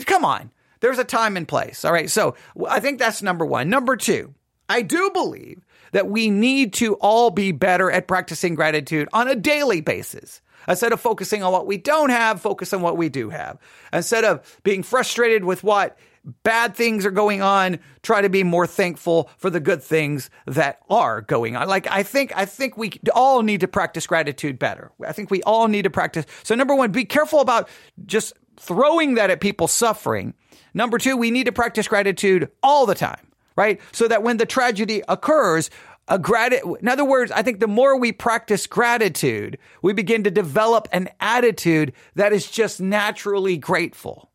come 0.05 0.25
on. 0.25 0.51
There's 0.81 0.99
a 0.99 1.05
time 1.05 1.37
and 1.37 1.49
place 1.49 1.85
all 1.85 1.93
right? 1.93 2.11
So 2.11 2.37
i 2.69 2.81
think 2.81 2.99
that's 2.99 3.23
number 3.23 3.47
one. 3.47 3.71
Number 3.71 3.97
two 3.97 4.35
I 4.71 4.83
do 4.83 5.11
believe 5.11 5.67
that 5.91 6.09
we 6.09 6.31
need 6.31 6.73
to 6.75 6.95
all 6.95 7.31
be 7.31 7.51
better 7.51 7.91
at 7.91 8.07
practicing 8.07 8.55
gratitude 8.55 9.09
on 9.13 9.27
a 9.27 9.35
daily 9.35 9.81
basis. 9.81 10.41
Instead 10.69 10.93
of 10.93 11.01
focusing 11.01 11.43
on 11.43 11.51
what 11.51 11.67
we 11.67 11.77
don't 11.77 12.11
have, 12.11 12.41
focus 12.41 12.73
on 12.73 12.81
what 12.81 12.97
we 12.97 13.09
do 13.09 13.31
have. 13.31 13.59
Instead 13.93 14.25
of 14.25 14.61
being 14.63 14.85
frustrated 14.85 15.45
with 15.45 15.65
what 15.65 15.99
bad 16.45 16.77
things 16.77 17.05
are 17.05 17.11
going 17.11 17.43
on, 17.43 17.81
try 18.05 18.21
to 18.21 18.29
be 18.29 18.45
more 18.45 18.67
thankful 18.67 19.29
for 19.39 19.51
the 19.51 19.59
good 19.59 19.83
things 19.83 20.31
that 20.47 20.79
are 20.89 21.23
going 21.23 21.57
on. 21.57 21.67
Like 21.67 21.91
I 21.91 22.05
think 22.05 22.33
I 22.37 22.45
think 22.45 22.77
we 22.77 22.93
all 23.13 23.43
need 23.43 23.61
to 23.61 23.69
practice 23.69 24.07
gratitude 24.07 24.57
better. 24.57 24.93
I 25.05 25.13
think 25.13 25.33
we 25.33 25.43
all 25.43 25.67
need 25.67 25.83
to 25.83 25.91
practice. 25.91 26.27
So 26.45 26.55
number 26.55 26.77
1, 26.77 26.93
be 26.93 27.07
careful 27.07 27.41
about 27.41 27.69
just 28.07 28.35
throwing 28.57 29.15
that 29.15 29.31
at 29.31 29.41
people 29.41 29.67
suffering. 29.67 30.35
Number 30.75 30.99
2, 30.99 31.17
we 31.17 31.33
need 31.33 31.47
to 31.47 31.53
practice 31.53 31.89
gratitude 31.89 32.51
all 32.63 32.87
the 32.87 32.95
time 32.95 33.30
right? 33.57 33.81
So 33.93 34.09
that 34.09 34.23
when 34.23 34.37
the 34.37 34.47
tragedy 34.47 35.03
occurs, 35.09 35.71
a 36.09 36.19
grat- 36.19 36.53
in 36.53 36.89
other 36.89 37.05
words, 37.05 37.31
I 37.31 37.43
think 37.43 37.61
the 37.61 37.69
more 37.69 37.97
we 37.99 38.13
practice 38.13 38.67
gratitude, 38.67 39.59
we 39.81 39.93
begin 39.93 40.25
to 40.25 40.31
develop 40.31 40.89
an 40.93 41.09
attitude 41.21 41.93
that 42.17 42.33
is 42.33 42.51
just 42.51 42.81
naturally 42.81 43.57
grateful. 43.57 44.31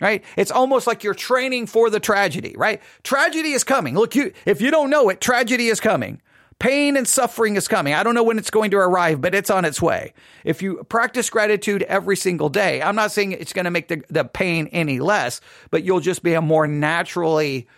Right? 0.00 0.24
It's 0.36 0.50
almost 0.50 0.88
like 0.88 1.04
you're 1.04 1.14
training 1.14 1.66
for 1.66 1.88
the 1.88 2.00
tragedy, 2.00 2.56
right? 2.56 2.82
Tragedy 3.04 3.52
is 3.52 3.62
coming. 3.62 3.94
Look, 3.94 4.16
you, 4.16 4.32
if 4.46 4.60
you 4.60 4.72
don't 4.72 4.90
know 4.90 5.10
it, 5.10 5.20
tragedy 5.20 5.68
is 5.68 5.78
coming. 5.78 6.20
Pain 6.58 6.96
and 6.96 7.06
suffering 7.06 7.56
is 7.56 7.68
coming. 7.68 7.94
I 7.94 8.02
don't 8.02 8.14
know 8.14 8.22
when 8.22 8.38
it's 8.38 8.50
going 8.50 8.72
to 8.72 8.78
arrive, 8.78 9.20
but 9.20 9.34
it's 9.34 9.50
on 9.50 9.64
its 9.64 9.80
way. 9.80 10.12
If 10.44 10.62
you 10.62 10.82
practice 10.88 11.30
gratitude 11.30 11.82
every 11.82 12.16
single 12.16 12.48
day, 12.48 12.82
I'm 12.82 12.96
not 12.96 13.12
saying 13.12 13.32
it's 13.32 13.52
going 13.52 13.64
to 13.64 13.70
make 13.70 13.88
the, 13.88 14.02
the 14.10 14.24
pain 14.24 14.68
any 14.72 14.98
less, 14.98 15.40
but 15.70 15.84
you'll 15.84 16.00
just 16.00 16.22
be 16.22 16.34
a 16.34 16.40
more 16.40 16.66
naturally 16.66 17.68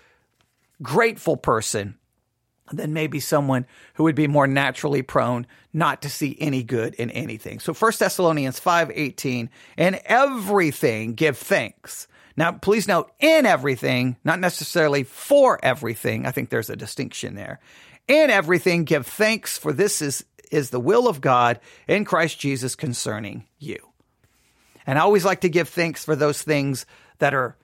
grateful 0.85 1.37
person 1.37 1.99
than 2.73 2.93
maybe 2.93 3.21
someone 3.21 3.67
who 3.95 4.05
would 4.05 4.15
be 4.15 4.27
more 4.27 4.47
naturally 4.47 5.03
prone 5.03 5.47
not 5.73 6.01
to 6.03 6.09
see 6.09 6.37
any 6.41 6.63
good 6.63 6.95
in 6.95 7.11
anything. 7.11 7.61
So 7.61 7.75
1 7.75 7.99
Thessalonians 7.99 8.59
5:18, 8.59 9.51
"In 9.77 9.99
everything 10.05 11.15
give 11.15 11.37
thanks." 11.37 12.07
Now, 12.37 12.53
please 12.53 12.89
note, 12.89 13.13
in 13.21 13.47
everything, 13.47 14.17
not 14.25 14.41
necessarily 14.41 15.05
for 15.05 15.59
everything. 15.63 16.27
I 16.27 16.31
think 16.31 16.51
there's 16.51 16.71
a 16.71 16.77
distinction 16.77 17.35
there. 17.35 17.61
In 18.09 18.31
everything 18.31 18.85
give 18.85 19.07
thanks 19.07 19.59
for 19.59 19.73
this 19.73 20.03
is 20.03 20.25
is 20.51 20.71
the 20.71 20.81
will 20.81 21.09
of 21.09 21.21
God 21.21 21.59
in 21.89 22.05
Christ 22.05 22.39
Jesus 22.39 22.75
concerning 22.77 23.47
you. 23.59 23.79
And 24.87 24.99
I 24.99 25.03
always 25.03 25.25
like 25.25 25.41
to 25.41 25.49
give 25.49 25.69
thanks 25.69 26.05
for 26.05 26.15
those 26.15 26.43
things 26.43 26.87
that 27.19 27.35
are 27.35 27.57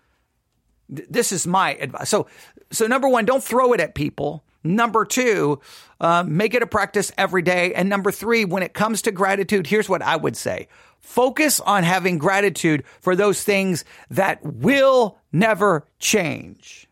this 0.88 1.30
is 1.30 1.46
my 1.46 1.74
advice. 1.74 2.08
So 2.08 2.26
so 2.72 2.86
number 2.86 3.08
1, 3.08 3.24
don't 3.24 3.42
throw 3.42 3.72
it 3.72 3.80
at 3.80 3.94
people 3.94 4.44
Number 4.62 5.04
two, 5.06 5.60
uh, 6.00 6.22
make 6.26 6.54
it 6.54 6.62
a 6.62 6.66
practice 6.66 7.10
every 7.16 7.42
day. 7.42 7.72
And 7.72 7.88
number 7.88 8.12
three, 8.12 8.44
when 8.44 8.62
it 8.62 8.74
comes 8.74 9.02
to 9.02 9.12
gratitude, 9.12 9.66
here's 9.66 9.88
what 9.88 10.02
I 10.02 10.16
would 10.16 10.36
say. 10.36 10.68
Focus 10.98 11.60
on 11.60 11.82
having 11.82 12.18
gratitude 12.18 12.84
for 13.00 13.16
those 13.16 13.42
things 13.42 13.84
that 14.10 14.44
will 14.44 15.18
never 15.32 15.86
change. 15.98 16.86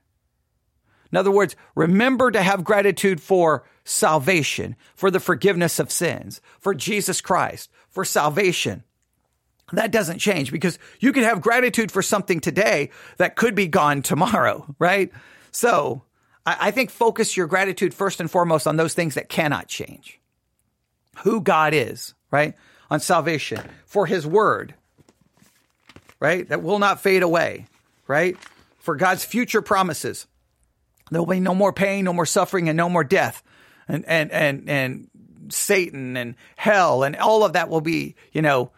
In 1.12 1.18
other 1.18 1.30
words, 1.30 1.56
remember 1.74 2.30
to 2.30 2.42
have 2.42 2.64
gratitude 2.64 3.20
for 3.20 3.64
salvation, 3.84 4.76
for 4.94 5.10
the 5.10 5.20
forgiveness 5.20 5.78
of 5.78 5.90
sins, 5.90 6.40
for 6.58 6.74
Jesus 6.74 7.20
Christ, 7.20 7.70
for 7.90 8.04
salvation. 8.04 8.82
That 9.72 9.90
doesn't 9.90 10.18
change 10.18 10.50
because 10.50 10.78
you 11.00 11.12
can 11.12 11.24
have 11.24 11.42
gratitude 11.42 11.92
for 11.92 12.00
something 12.00 12.40
today 12.40 12.90
that 13.18 13.36
could 13.36 13.54
be 13.54 13.68
gone 13.68 14.00
tomorrow, 14.00 14.64
right? 14.78 15.12
So 15.50 16.02
I, 16.44 16.56
I 16.68 16.70
think 16.70 16.90
focus 16.90 17.36
your 17.36 17.46
gratitude 17.46 17.94
first 17.94 18.20
and 18.20 18.30
foremost 18.30 18.66
on 18.66 18.76
those 18.76 18.94
things 18.94 19.14
that 19.14 19.28
cannot 19.28 19.68
change. 19.68 20.20
Who 21.18 21.40
God 21.40 21.74
is, 21.74 22.14
right? 22.30 22.54
On 22.90 23.00
salvation, 23.00 23.60
for 23.86 24.06
his 24.06 24.26
word, 24.26 24.74
right? 26.20 26.48
That 26.48 26.62
will 26.62 26.78
not 26.78 27.00
fade 27.00 27.22
away, 27.22 27.66
right? 28.06 28.36
For 28.78 28.96
God's 28.96 29.24
future 29.24 29.62
promises. 29.62 30.26
There 31.10 31.20
will 31.20 31.26
be 31.26 31.40
no 31.40 31.54
more 31.54 31.72
pain, 31.72 32.04
no 32.04 32.12
more 32.12 32.26
suffering, 32.26 32.68
and 32.68 32.76
no 32.76 32.88
more 32.88 33.04
death. 33.04 33.42
And, 33.88 34.04
and, 34.06 34.30
and, 34.30 34.70
and 34.70 35.08
Satan 35.50 36.16
and 36.16 36.34
hell 36.56 37.02
and 37.02 37.16
all 37.16 37.44
of 37.44 37.54
that 37.54 37.68
will 37.68 37.80
be, 37.80 38.14
you 38.32 38.42
know, 38.42 38.70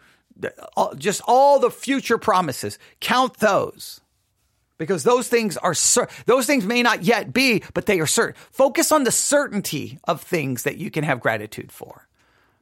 just 0.97 1.21
all 1.27 1.59
the 1.59 1.69
future 1.69 2.17
promises. 2.17 2.79
Count 2.99 3.37
those 3.37 4.00
because 4.81 5.03
those 5.03 5.27
things 5.27 5.57
are 5.57 5.75
cer- 5.75 6.09
those 6.25 6.47
things 6.47 6.65
may 6.65 6.81
not 6.81 7.03
yet 7.03 7.31
be, 7.31 7.61
but 7.75 7.85
they 7.85 7.99
are 7.99 8.07
certain. 8.07 8.33
Focus 8.49 8.91
on 8.91 9.03
the 9.03 9.11
certainty 9.11 9.99
of 10.05 10.23
things 10.23 10.63
that 10.63 10.77
you 10.77 10.89
can 10.89 11.03
have 11.03 11.19
gratitude 11.19 11.71
for. 11.71 12.07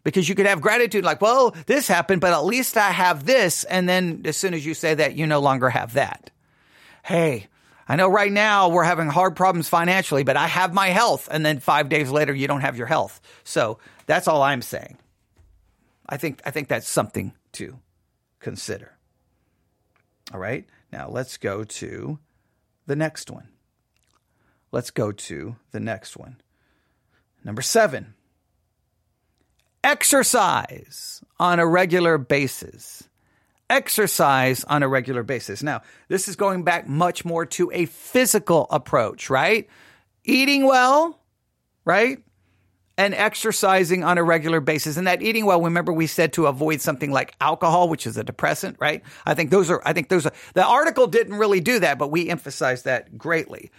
Because 0.03 0.27
you 0.27 0.35
could 0.35 0.45
have 0.45 0.59
gratitude 0.59 1.05
like, 1.05 1.21
well, 1.21 1.55
this 1.65 1.87
happened, 1.87 2.19
but 2.19 2.33
at 2.33 2.43
least 2.43 2.75
I 2.75 2.89
have 2.89 3.25
this. 3.25 3.63
And 3.63 3.87
then 3.87 4.23
as 4.25 4.35
soon 4.35 4.53
as 4.53 4.65
you 4.65 4.73
say 4.73 4.95
that, 4.95 5.15
you 5.15 5.27
no 5.27 5.39
longer 5.39 5.69
have 5.69 5.93
that. 5.93 6.29
Hey, 7.05 7.47
I 7.87 7.95
know 7.95 8.09
right 8.09 8.33
now 8.33 8.67
we're 8.67 8.83
having 8.83 9.07
hard 9.07 9.37
problems 9.37 9.69
financially, 9.69 10.25
but 10.25 10.35
I 10.35 10.47
have 10.47 10.73
my 10.73 10.87
health. 10.87 11.29
And 11.31 11.45
then 11.45 11.61
five 11.61 11.87
days 11.87 12.11
later, 12.11 12.33
you 12.33 12.49
don't 12.49 12.61
have 12.61 12.75
your 12.75 12.87
health. 12.87 13.21
So 13.45 13.79
that's 14.07 14.27
all 14.27 14.41
I'm 14.41 14.61
saying. 14.61 14.97
I 16.09 16.17
think, 16.17 16.41
I 16.45 16.51
think 16.51 16.67
that's 16.67 16.89
something 16.89 17.31
to 17.53 17.79
consider. 18.41 18.91
All 20.33 20.39
right. 20.41 20.65
Now 20.91 21.09
let's 21.09 21.37
go 21.37 21.63
to 21.63 22.19
the 22.85 22.95
next 22.95 23.29
one. 23.29 23.47
Let's 24.71 24.91
go 24.91 25.11
to 25.11 25.55
the 25.71 25.79
next 25.79 26.17
one. 26.17 26.41
Number 27.43 27.61
seven, 27.61 28.13
exercise 29.83 31.23
on 31.39 31.59
a 31.59 31.65
regular 31.65 32.17
basis. 32.17 33.03
Exercise 33.69 34.63
on 34.63 34.81
a 34.81 34.87
regular 34.87 35.23
basis. 35.23 35.61
Now, 35.61 35.83
this 36.07 36.27
is 36.27 36.35
going 36.35 36.63
back 36.63 36.87
much 36.87 37.23
more 37.23 37.45
to 37.45 37.71
a 37.71 37.85
physical 37.85 38.65
approach, 38.71 39.29
right? 39.29 39.69
Eating 40.23 40.65
well, 40.65 41.19
right? 41.85 42.19
And 42.99 43.13
exercising 43.13 44.03
on 44.03 44.17
a 44.17 44.23
regular 44.23 44.59
basis. 44.59 44.97
And 44.97 45.07
that 45.07 45.21
eating 45.21 45.45
well, 45.45 45.61
remember 45.61 45.93
we 45.93 46.05
said 46.05 46.33
to 46.33 46.47
avoid 46.47 46.81
something 46.81 47.11
like 47.11 47.33
alcohol, 47.39 47.87
which 47.87 48.05
is 48.05 48.17
a 48.17 48.25
depressant, 48.25 48.75
right? 48.77 49.01
I 49.25 49.35
think 49.35 49.51
those 49.51 49.69
are, 49.69 49.81
I 49.85 49.93
think 49.93 50.09
those 50.09 50.25
are, 50.25 50.33
the 50.53 50.65
article 50.65 51.07
didn't 51.07 51.35
really 51.35 51.61
do 51.61 51.79
that, 51.79 51.97
but 51.97 52.11
we 52.11 52.27
emphasized 52.27 52.83
that 52.83 53.17
greatly. 53.17 53.71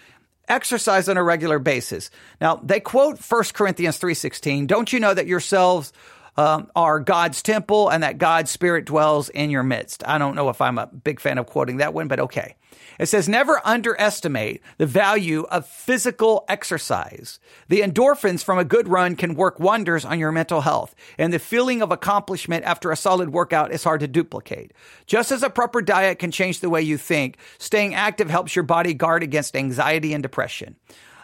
Exercise 0.49 1.07
on 1.07 1.19
a 1.19 1.23
regular 1.23 1.59
basis. 1.59 2.11
Now, 2.41 2.57
they 2.65 2.81
quote 2.81 3.21
1 3.21 3.45
Corinthians 3.53 4.01
3.16, 4.01 4.67
don't 4.67 4.91
you 4.91 4.99
know 4.99 5.13
that 5.13 5.27
yourselves 5.27 5.93
um, 6.39 6.71
are 6.75 6.99
God's 6.99 7.43
temple 7.43 7.91
and 7.91 8.03
that 8.03 8.17
God's 8.17 8.51
spirit 8.51 8.87
dwells 8.87 9.29
in 9.29 9.51
your 9.51 9.63
midst? 9.63 10.03
I 10.09 10.17
don't 10.17 10.35
know 10.35 10.49
if 10.49 10.63
I'm 10.63 10.79
a 10.79 10.87
big 10.87 11.21
fan 11.21 11.37
of 11.37 11.45
quoting 11.45 11.77
that 11.77 11.93
one, 11.93 12.09
but 12.09 12.21
okay. 12.21 12.57
It 13.01 13.07
says, 13.07 13.31
never 13.31 13.63
underestimate 13.65 14.61
the 14.77 14.85
value 14.85 15.45
of 15.45 15.67
physical 15.67 16.45
exercise. 16.49 17.41
The 17.69 17.81
endorphins 17.81 18.45
from 18.45 18.59
a 18.59 18.65
good 18.65 18.89
run 18.89 19.17
can 19.17 19.35
work 19.35 19.59
wonders 19.59 20.05
on 20.05 20.19
your 20.19 20.31
mental 20.31 20.61
health, 20.61 20.95
and 21.17 21.33
the 21.33 21.39
feeling 21.39 21.81
of 21.81 21.91
accomplishment 21.91 22.67
after 22.67 22.93
a 22.93 22.97
solid 22.97 23.31
workout 23.31 23.73
is 23.73 23.85
hard 23.85 24.01
to 24.01 24.07
duplicate. 24.07 24.75
Just 25.07 25.33
as 25.33 25.43
a 25.43 25.49
proper 25.49 25.81
diet 25.81 26.19
can 26.19 26.31
change 26.31 26.61
the 26.61 26.69
way 26.69 26.83
you 26.83 26.99
think, 26.99 27.39
staying 27.57 27.95
active 27.95 28.29
helps 28.29 28.55
your 28.55 28.65
body 28.65 28.93
guard 28.93 29.23
against 29.23 29.57
anxiety 29.57 30.13
and 30.13 30.23
depression. 30.23 30.77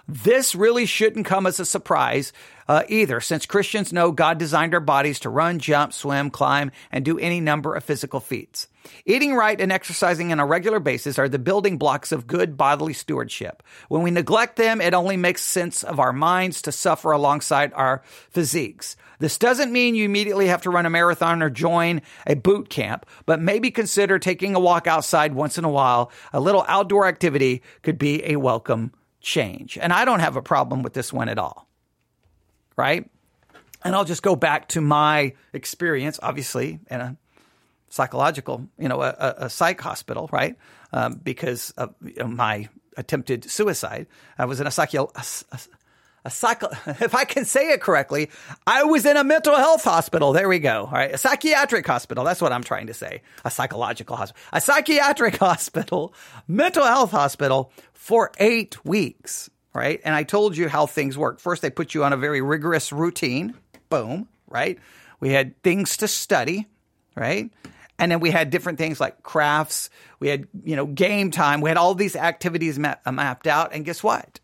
This 0.09 0.55
really 0.55 0.87
shouldn't 0.87 1.27
come 1.27 1.47
as 1.47 1.59
a 1.59 1.65
surprise 1.65 2.33
uh, 2.69 2.85
either, 2.89 3.21
since 3.21 3.45
Christians 3.45 3.93
know 3.93 4.13
God 4.13 4.39
designed 4.39 4.73
our 4.73 4.81
bodies 4.81 5.19
to 5.21 5.31
run, 5.31 5.59
jump, 5.59 5.93
swim, 5.93 6.31
climb, 6.31 6.71
and 6.93 7.05
do 7.05 7.19
any 7.19 7.41
number 7.41 7.75
of 7.75 7.83
physical 7.83 8.21
feats. 8.21 8.69
Eating 9.05 9.35
right 9.35 9.61
and 9.61 9.73
exercising 9.73 10.31
on 10.31 10.39
a 10.39 10.47
regular 10.47 10.79
basis 10.79 11.19
are 11.19 11.29
the 11.29 11.41
building 11.41 11.77
blocks 11.77 12.13
of 12.13 12.29
good 12.29 12.57
bodily 12.57 12.93
stewardship. 12.93 13.65
When 13.89 14.03
we 14.03 14.13
neglect 14.13 14.55
them, 14.55 14.81
it 14.81 14.95
only 14.95 15.17
makes 15.17 15.43
sense 15.43 15.83
of 15.83 15.99
our 15.99 16.13
minds 16.13 16.63
to 16.63 16.73
suffer 16.73 17.11
alongside 17.11 17.73
our 17.75 18.03
physiques. 18.31 18.97
This 19.19 19.39
doesn't 19.39 19.73
mean 19.73 19.97
you 19.97 20.05
immediately 20.05 20.47
have 20.47 20.63
to 20.63 20.71
run 20.71 20.87
a 20.87 20.91
marathon 20.91 21.43
or 21.43 21.51
join 21.51 22.01
a 22.29 22.35
boot 22.35 22.69
camp, 22.69 23.07
but 23.25 23.41
maybe 23.41 23.73
consider 23.73 24.21
taking 24.21 24.55
a 24.55 24.61
walk 24.61 24.87
outside 24.87 25.35
once 25.35 25.59
in 25.59 25.65
a 25.65 25.71
while. 25.71 26.13
A 26.33 26.39
little 26.39 26.65
outdoor 26.69 27.09
activity 27.09 27.63
could 27.83 27.99
be 27.99 28.25
a 28.25 28.37
welcome 28.37 28.93
change. 29.27 29.77
And 29.77 29.93
I 29.93 30.05
don't 30.05 30.21
have 30.21 30.37
a 30.37 30.43
problem 30.43 30.83
with 30.83 30.95
this 30.95 31.13
one 31.13 31.29
at 31.29 31.37
all. 31.37 31.67
Right? 32.77 33.11
And 33.85 33.95
I'll 33.95 34.05
just 34.05 34.23
go 34.23 34.37
back 34.37 34.69
to 34.69 34.81
my 34.81 35.35
experience, 35.53 36.21
obviously, 36.23 36.79
in 36.91 37.01
a 37.01 37.17
psychological, 37.91 38.69
you 38.79 38.89
know, 38.89 39.03
a, 39.03 39.35
a 39.39 39.51
psych 39.51 39.81
hospital, 39.81 40.31
right? 40.33 40.57
Um, 40.93 41.21
because 41.23 41.73
of 41.73 41.95
you 42.05 42.15
know, 42.19 42.29
my 42.29 42.69
attempted 42.97 43.51
suicide. 43.51 44.07
I 44.39 44.45
was 44.45 44.61
in 44.61 44.67
a 44.67 44.71
psycho, 44.71 45.11
a, 45.15 45.25
a, 45.53 45.59
a 46.27 46.31
if 47.01 47.15
I 47.15 47.25
can 47.25 47.45
say 47.45 47.71
it 47.71 47.81
correctly, 47.81 48.31
I 48.67 48.85
was 48.85 49.07
in 49.07 49.17
a 49.17 49.25
mental 49.25 49.57
health 49.57 49.85
hospital. 49.85 50.33
There 50.33 50.49
we 50.49 50.59
go. 50.59 50.85
All 50.87 50.93
right. 50.93 51.13
A 51.13 51.19
psychiatric 51.19 51.87
hospital. 51.87 52.25
That's 52.25 52.41
what 52.41 52.53
I'm 52.53 52.65
trying 52.65 52.89
to 52.89 52.95
say. 52.95 53.23
A 53.45 53.51
psychological 53.51 54.17
hospital, 54.17 54.43
a 54.53 54.61
psychiatric 54.61 55.37
hospital, 55.39 56.15
mental 56.49 56.85
health 56.85 57.11
hospital 57.11 57.73
for 57.93 58.33
eight 58.39 58.85
weeks. 58.85 59.51
Right. 59.73 60.01
And 60.05 60.15
I 60.15 60.23
told 60.23 60.57
you 60.57 60.69
how 60.69 60.87
things 60.87 61.19
work. 61.19 61.39
First, 61.39 61.61
they 61.63 61.71
put 61.71 61.95
you 61.95 62.03
on 62.03 62.13
a 62.13 62.17
very 62.17 62.41
rigorous 62.41 62.93
routine. 62.93 63.55
Boom. 63.91 64.29
Right. 64.49 64.79
We 65.21 65.31
had 65.31 65.61
things 65.63 65.99
to 65.99 66.09
study. 66.09 66.67
Right. 67.15 67.51
And 67.99 68.13
then 68.13 68.21
we 68.21 68.31
had 68.31 68.51
different 68.51 68.79
things 68.79 69.01
like 69.01 69.23
crafts. 69.23 69.91
We 70.19 70.29
had, 70.29 70.49
you 70.65 70.77
know, 70.77 70.87
game 70.87 71.31
time. 71.31 71.61
We 71.61 71.71
had 71.71 71.77
all 71.77 71.95
these 71.95 72.17
activities 72.17 72.79
mapped 72.79 73.47
out. 73.47 73.73
And 73.73 73.85
guess 73.85 74.03
what? 74.03 74.41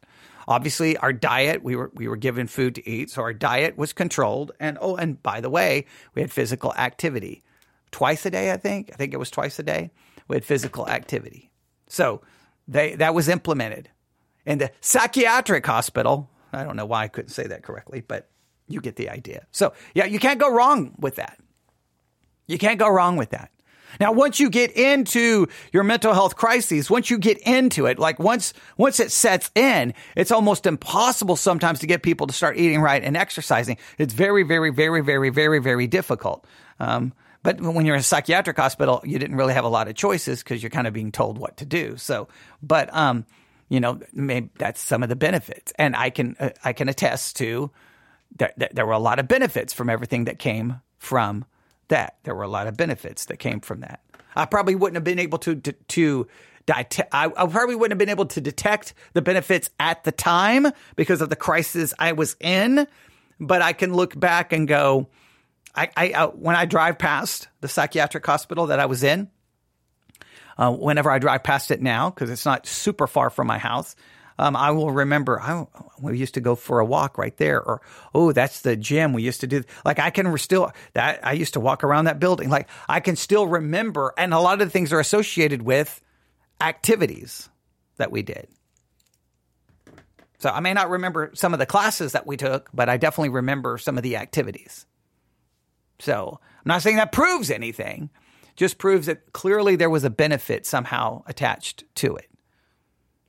Obviously, 0.53 0.99
our 0.99 1.15
diet, 1.15 1.65
we 1.65 1.77
were, 1.77 1.91
we 1.95 2.09
were 2.09 2.17
given 2.17 2.47
food 2.47 2.75
to 2.75 2.87
eat. 2.87 3.09
So 3.09 3.23
our 3.23 3.33
diet 3.33 3.79
was 3.79 3.95
controlled. 3.95 4.53
And 4.61 4.77
oh, 4.81 4.97
and 4.97 5.23
by 5.23 5.41
the 5.41 5.49
way, 5.49 5.87
we 6.15 6.21
had 6.21 6.31
physical 6.31 6.75
activity 6.75 7.43
twice 7.91 8.27
a 8.27 8.31
day, 8.31 8.53
I 8.53 8.59
think. 8.59 8.91
I 8.93 8.97
think 8.97 9.15
it 9.15 9.17
was 9.17 9.31
twice 9.31 9.59
a 9.59 9.63
day. 9.63 9.91
We 10.29 10.37
had 10.37 10.45
physical 10.45 10.87
activity. 10.87 11.51
So 11.89 12.21
they, 12.69 12.97
that 12.97 13.15
was 13.15 13.31
implemented 13.31 13.89
in 14.45 14.59
the 14.59 14.71
psychiatric 14.83 15.65
hospital. 15.65 16.29
I 16.53 16.65
don't 16.65 16.77
know 16.77 16.85
why 16.87 17.05
I 17.05 17.09
couldn't 17.09 17.31
say 17.31 17.47
that 17.47 17.63
correctly, 17.63 18.03
but 18.07 18.29
you 18.69 18.83
get 18.83 18.97
the 18.97 19.09
idea. 19.09 19.47
So 19.53 19.73
yeah, 19.95 20.05
you 20.05 20.19
can't 20.19 20.39
go 20.39 20.53
wrong 20.53 20.95
with 20.99 21.17
that. 21.17 21.39
You 22.47 22.59
can't 22.59 22.79
go 22.79 22.91
wrong 22.91 23.17
with 23.17 23.31
that. 23.31 23.51
Now, 24.01 24.13
once 24.13 24.41
you 24.41 24.51
get 24.51 24.73
into 24.73 25.49
your 25.73 25.83
mental 25.83 26.15
health 26.15 26.37
crises, 26.37 26.91
once 26.91 27.11
you 27.11 27.19
get 27.19 27.39
into 27.39 27.87
it, 27.87 27.99
like 27.99 28.19
once, 28.19 28.55
once 28.77 29.01
it 29.01 29.13
sets 29.13 29.51
in, 29.55 29.95
it's 30.17 30.31
almost 30.31 30.67
impossible 30.67 31.37
sometimes 31.37 31.81
to 31.81 31.87
get 31.87 32.03
people 32.03 32.27
to 32.27 32.33
start 32.33 32.57
eating 32.57 32.81
right 32.81 33.03
and 33.03 33.17
exercising. 33.17 33.77
It's 33.99 34.15
very, 34.15 34.43
very, 34.43 34.71
very, 34.71 35.01
very, 35.01 35.31
very, 35.31 35.59
very 35.59 35.87
difficult. 35.87 36.47
Um, 36.81 37.13
but 37.43 37.61
when 37.61 37.87
you're 37.87 37.97
in 37.97 38.01
a 38.01 38.05
psychiatric 38.05 38.57
hospital, 38.57 39.03
you 39.05 39.19
didn't 39.19 39.37
really 39.37 39.55
have 39.55 39.65
a 39.65 39.69
lot 39.69 39.89
of 39.89 39.95
choices 39.95 40.43
because 40.43 40.63
you're 40.63 40.71
kind 40.71 40.87
of 40.87 40.93
being 40.93 41.13
told 41.13 41.39
what 41.39 41.57
to 41.59 41.65
do. 41.65 41.97
So, 41.97 42.29
but, 42.63 42.95
um, 42.95 43.27
you 43.69 43.81
know, 43.81 44.01
maybe 44.13 44.51
that's 44.59 44.81
some 44.81 45.03
of 45.03 45.09
the 45.09 45.17
benefits. 45.17 45.73
And 45.79 45.97
I 45.97 46.11
can, 46.11 46.37
uh, 46.39 46.51
I 46.65 46.73
can 46.73 46.89
attest 46.89 47.37
to 47.37 47.71
that 48.39 48.75
there 48.75 48.87
were 48.87 48.93
a 48.93 48.99
lot 48.99 49.19
of 49.19 49.29
benefits 49.29 49.73
from 49.73 49.91
everything 49.91 50.25
that 50.25 50.39
came 50.39 50.81
from 50.99 51.45
that. 51.89 52.17
There 52.25 52.35
were 52.35 52.43
a 52.43 52.49
lot 52.49 52.67
of 52.67 52.77
benefits 52.77 53.27
that 53.27 53.39
came 53.39 53.61
from 53.61 53.81
that. 53.81 54.01
I 54.35 54.47
probably 54.47 54.75
wouldn't 54.75 54.97
have 54.97 55.05
been 55.05 55.19
able 55.19 55.39
to 55.39 55.57
to, 55.57 55.73
to 55.73 56.29
I, 56.71 56.85
probably 57.47 57.75
wouldn't 57.75 57.93
have 57.93 57.99
been 57.99 58.09
able 58.09 58.27
to 58.27 58.41
detect 58.41 58.95
the 59.13 59.23
benefits 59.23 59.71
at 59.81 60.05
the 60.05 60.13
time 60.13 60.69
because 60.97 61.21
of 61.21 61.29
the 61.29 61.37
crisis 61.37 61.93
I 61.99 62.13
was 62.13 62.37
in. 62.41 62.87
But 63.41 63.63
I 63.63 63.73
can 63.73 63.93
look 63.93 64.19
back 64.19 64.53
and 64.53 64.69
go, 64.69 65.09
I, 65.75 65.91
I 65.97 66.11
uh, 66.13 66.29
when 66.29 66.55
I 66.55 66.65
drive 66.65 66.99
past 66.99 67.49
the 67.61 67.69
psychiatric 67.69 68.25
hospital 68.25 68.69
that 68.69 68.79
I 68.79 68.87
was 68.87 69.03
in, 69.03 69.29
uh, 70.57 70.73
whenever 70.73 71.11
I 71.11 71.19
drive 71.19 71.43
past 71.43 71.71
it 71.71 71.83
now, 71.83 72.11
because 72.11 72.31
it's 72.31 72.47
not 72.47 72.67
super 72.67 73.07
far 73.07 73.31
from 73.31 73.47
my 73.49 73.59
house, 73.59 73.97
um, 74.39 74.57
I 74.57 74.71
will 74.71 74.91
remember 74.91 75.41
I, 75.41 75.67
we 76.01 76.19
used 76.19 76.35
to 76.35 76.41
go 76.41 76.55
for 76.55 76.81
a 76.81 76.85
walk 76.85 77.19
right 77.19 77.37
there, 77.37 77.63
or 77.63 77.83
oh, 78.15 78.33
that's 78.33 78.61
the 78.61 78.77
gym 78.77 79.13
we 79.13 79.23
used 79.23 79.41
to 79.41 79.47
do. 79.47 79.63
Like 79.85 79.99
I 79.99 80.11
can 80.11 80.37
still 80.39 80.73
that 80.95 81.27
I 81.27 81.33
used 81.33 81.55
to 81.55 81.61
walk 81.61 81.85
around 81.85 82.05
that 82.05 82.19
building. 82.21 82.49
Like 82.51 82.69
I 82.89 83.01
can 83.01 83.17
still 83.17 83.47
remember, 83.47 84.15
and 84.17 84.33
a 84.35 84.41
lot 84.41 84.61
of 84.61 84.67
the 84.67 84.71
things 84.71 84.93
are 84.93 85.01
associated 85.01 85.63
with 85.63 86.01
activities 86.61 87.49
that 87.97 88.11
we 88.11 88.23
did. 88.23 88.49
So 90.39 90.51
I 90.51 90.59
may 90.59 90.73
not 90.73 90.91
remember 90.91 91.31
some 91.35 91.53
of 91.53 91.61
the 91.61 91.67
classes 91.67 92.13
that 92.13 92.27
we 92.27 92.37
took, 92.37 92.69
but 92.75 92.89
I 92.89 92.97
definitely 92.97 93.29
remember 93.29 93.79
some 93.79 93.97
of 93.97 94.03
the 94.03 94.17
activities. 94.17 94.87
So 96.01 96.41
I'm 96.43 96.65
not 96.65 96.83
saying 96.83 96.97
that 96.97 97.13
proves 97.13 97.49
anything, 97.49 98.11
just 98.57 98.77
proves 98.77 99.07
that 99.07 99.33
clearly 99.33 99.77
there 99.77 99.89
was 99.89 100.03
a 100.03 100.11
benefit 100.11 100.67
somehow 100.67 101.23
attached 101.27 101.85
to 101.97 102.17
it. 102.17 102.29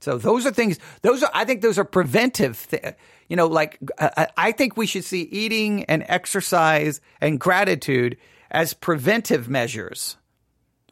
So 0.04 0.18
those 0.18 0.46
are 0.46 0.52
things. 0.52 0.80
Those 1.02 1.24
are. 1.24 1.32
I 1.34 1.46
think 1.46 1.62
those 1.62 1.80
are 1.80 1.86
preventive. 1.86 2.68
Th- 2.70 2.96
you 3.30 3.38
know, 3.38 3.48
like 3.48 3.80
uh, 3.98 4.26
I 4.36 4.52
think 4.52 4.76
we 4.76 4.86
should 4.86 5.06
see 5.06 5.22
eating 5.22 5.86
and 5.86 6.04
exercise 6.08 7.00
and 7.22 7.40
gratitude 7.40 8.18
as 8.52 8.74
preventive 8.74 9.48
measures. 9.48 10.18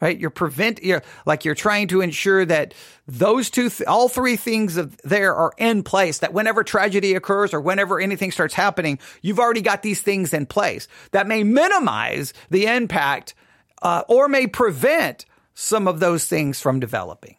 Right? 0.00 0.18
You're 0.18 0.30
prevent. 0.30 0.82
You're 0.82 1.02
like 1.26 1.44
you're 1.44 1.54
trying 1.54 1.88
to 1.88 2.00
ensure 2.00 2.44
that 2.46 2.72
those 3.06 3.50
two, 3.50 3.68
th- 3.68 3.86
all 3.86 4.08
three 4.08 4.36
things 4.36 4.78
of 4.78 4.96
there 5.04 5.34
are 5.34 5.52
in 5.58 5.82
place. 5.82 6.20
That 6.20 6.32
whenever 6.32 6.64
tragedy 6.64 7.14
occurs 7.14 7.52
or 7.52 7.60
whenever 7.60 8.00
anything 8.00 8.32
starts 8.32 8.54
happening, 8.54 8.98
you've 9.20 9.38
already 9.38 9.60
got 9.60 9.82
these 9.82 10.00
things 10.00 10.32
in 10.32 10.46
place 10.46 10.88
that 11.10 11.26
may 11.26 11.44
minimize 11.44 12.32
the 12.48 12.66
impact 12.66 13.34
uh, 13.82 14.04
or 14.08 14.26
may 14.26 14.46
prevent 14.46 15.26
some 15.54 15.86
of 15.86 16.00
those 16.00 16.24
things 16.24 16.60
from 16.62 16.80
developing. 16.80 17.36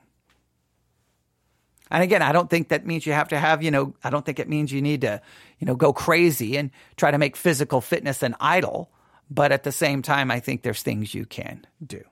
And 1.93 2.01
again, 2.01 2.23
I 2.23 2.32
don't 2.32 2.49
think 2.49 2.69
that 2.69 2.88
means 2.88 3.06
you 3.06 3.13
have 3.13 3.27
to 3.29 3.39
have, 3.39 3.62
you 3.62 3.69
know, 3.69 3.93
I 4.03 4.10
don't 4.10 4.25
think 4.25 4.39
it 4.39 4.49
means 4.49 4.71
you 4.71 4.82
need 4.82 5.01
to, 5.01 5.21
you 5.60 5.67
know, 5.67 5.75
go 5.75 5.93
crazy 5.93 6.58
and 6.58 6.71
try 6.97 7.12
to 7.12 7.19
make 7.19 7.36
physical 7.36 7.82
fitness 7.82 8.23
an 8.23 8.36
idol. 8.39 8.91
But 9.29 9.51
at 9.51 9.63
the 9.63 9.71
same 9.71 10.01
time, 10.01 10.32
I 10.32 10.39
think 10.39 10.63
there's 10.63 10.82
things 10.82 11.13
you 11.13 11.25
can 11.27 11.67
do 11.86 12.03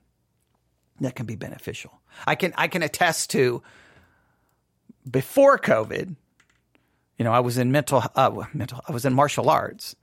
that 1.00 1.16
can 1.16 1.26
be 1.26 1.36
beneficial. 1.36 2.00
I 2.28 2.36
can 2.36 2.54
I 2.58 2.68
can 2.68 2.84
attest 2.84 3.32
to 3.32 3.64
before 5.10 5.58
COVID, 5.58 6.16
you 7.18 7.26
know, 7.26 7.32
I 7.32 7.40
was 7.40 7.58
in 7.58 7.72
mental 7.72 8.04
uh, 8.16 8.44
mental 8.54 8.82
I 8.88 8.92
was 8.92 9.06
in 9.06 9.14
martial 9.14 9.50
arts. 9.50 9.96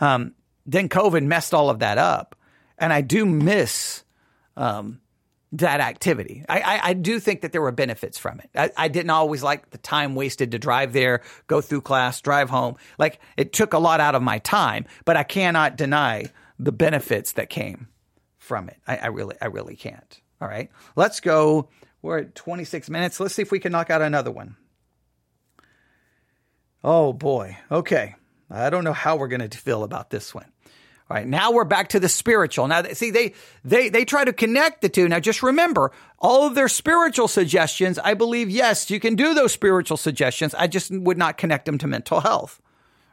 Um, 0.00 0.34
then 0.66 0.90
COVID 0.90 1.24
messed 1.24 1.54
all 1.54 1.70
of 1.70 1.78
that 1.78 1.96
up, 1.96 2.36
and 2.76 2.92
I 2.92 3.00
do 3.00 3.24
miss 3.24 4.04
um, 4.56 5.00
that 5.58 5.80
activity. 5.80 6.44
I, 6.48 6.60
I, 6.60 6.80
I, 6.88 6.92
do 6.94 7.20
think 7.20 7.42
that 7.42 7.52
there 7.52 7.62
were 7.62 7.70
benefits 7.70 8.18
from 8.18 8.40
it. 8.40 8.50
I, 8.54 8.70
I, 8.76 8.88
didn't 8.88 9.10
always 9.10 9.42
like 9.42 9.70
the 9.70 9.78
time 9.78 10.14
wasted 10.14 10.50
to 10.50 10.58
drive 10.58 10.92
there, 10.92 11.22
go 11.46 11.60
through 11.60 11.82
class, 11.82 12.20
drive 12.20 12.50
home. 12.50 12.76
Like 12.98 13.20
it 13.36 13.52
took 13.52 13.72
a 13.72 13.78
lot 13.78 14.00
out 14.00 14.14
of 14.14 14.22
my 14.22 14.38
time, 14.38 14.86
but 15.04 15.16
I 15.16 15.22
cannot 15.22 15.76
deny 15.76 16.26
the 16.58 16.72
benefits 16.72 17.32
that 17.32 17.50
came 17.50 17.88
from 18.38 18.68
it. 18.68 18.78
I, 18.86 18.96
I 18.96 19.06
really, 19.06 19.36
I 19.40 19.46
really 19.46 19.76
can't. 19.76 20.20
All 20.40 20.48
right. 20.48 20.70
Let's 20.96 21.20
go. 21.20 21.68
We're 22.02 22.18
at 22.18 22.34
26 22.34 22.90
minutes. 22.90 23.20
Let's 23.20 23.34
see 23.34 23.42
if 23.42 23.52
we 23.52 23.60
can 23.60 23.72
knock 23.72 23.90
out 23.90 24.02
another 24.02 24.30
one. 24.30 24.56
Oh 26.82 27.12
boy. 27.12 27.56
Okay. 27.70 28.16
I 28.50 28.70
don't 28.70 28.84
know 28.84 28.92
how 28.92 29.16
we're 29.16 29.28
going 29.28 29.48
to 29.48 29.58
feel 29.58 29.84
about 29.84 30.10
this 30.10 30.34
one. 30.34 30.46
Right, 31.14 31.28
now 31.28 31.52
we're 31.52 31.62
back 31.62 31.90
to 31.90 32.00
the 32.00 32.08
spiritual. 32.08 32.66
Now, 32.66 32.82
see, 32.92 33.12
they 33.12 33.34
they 33.64 33.88
they 33.88 34.04
try 34.04 34.24
to 34.24 34.32
connect 34.32 34.82
the 34.82 34.88
two. 34.88 35.08
Now, 35.08 35.20
just 35.20 35.44
remember, 35.44 35.92
all 36.18 36.44
of 36.44 36.56
their 36.56 36.66
spiritual 36.66 37.28
suggestions. 37.28 38.00
I 38.00 38.14
believe, 38.14 38.50
yes, 38.50 38.90
you 38.90 38.98
can 38.98 39.14
do 39.14 39.32
those 39.32 39.52
spiritual 39.52 39.96
suggestions. 39.96 40.56
I 40.56 40.66
just 40.66 40.90
would 40.90 41.16
not 41.16 41.38
connect 41.38 41.66
them 41.66 41.78
to 41.78 41.86
mental 41.86 42.18
health, 42.18 42.60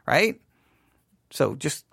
right? 0.04 0.40
So, 1.30 1.54
just 1.54 1.84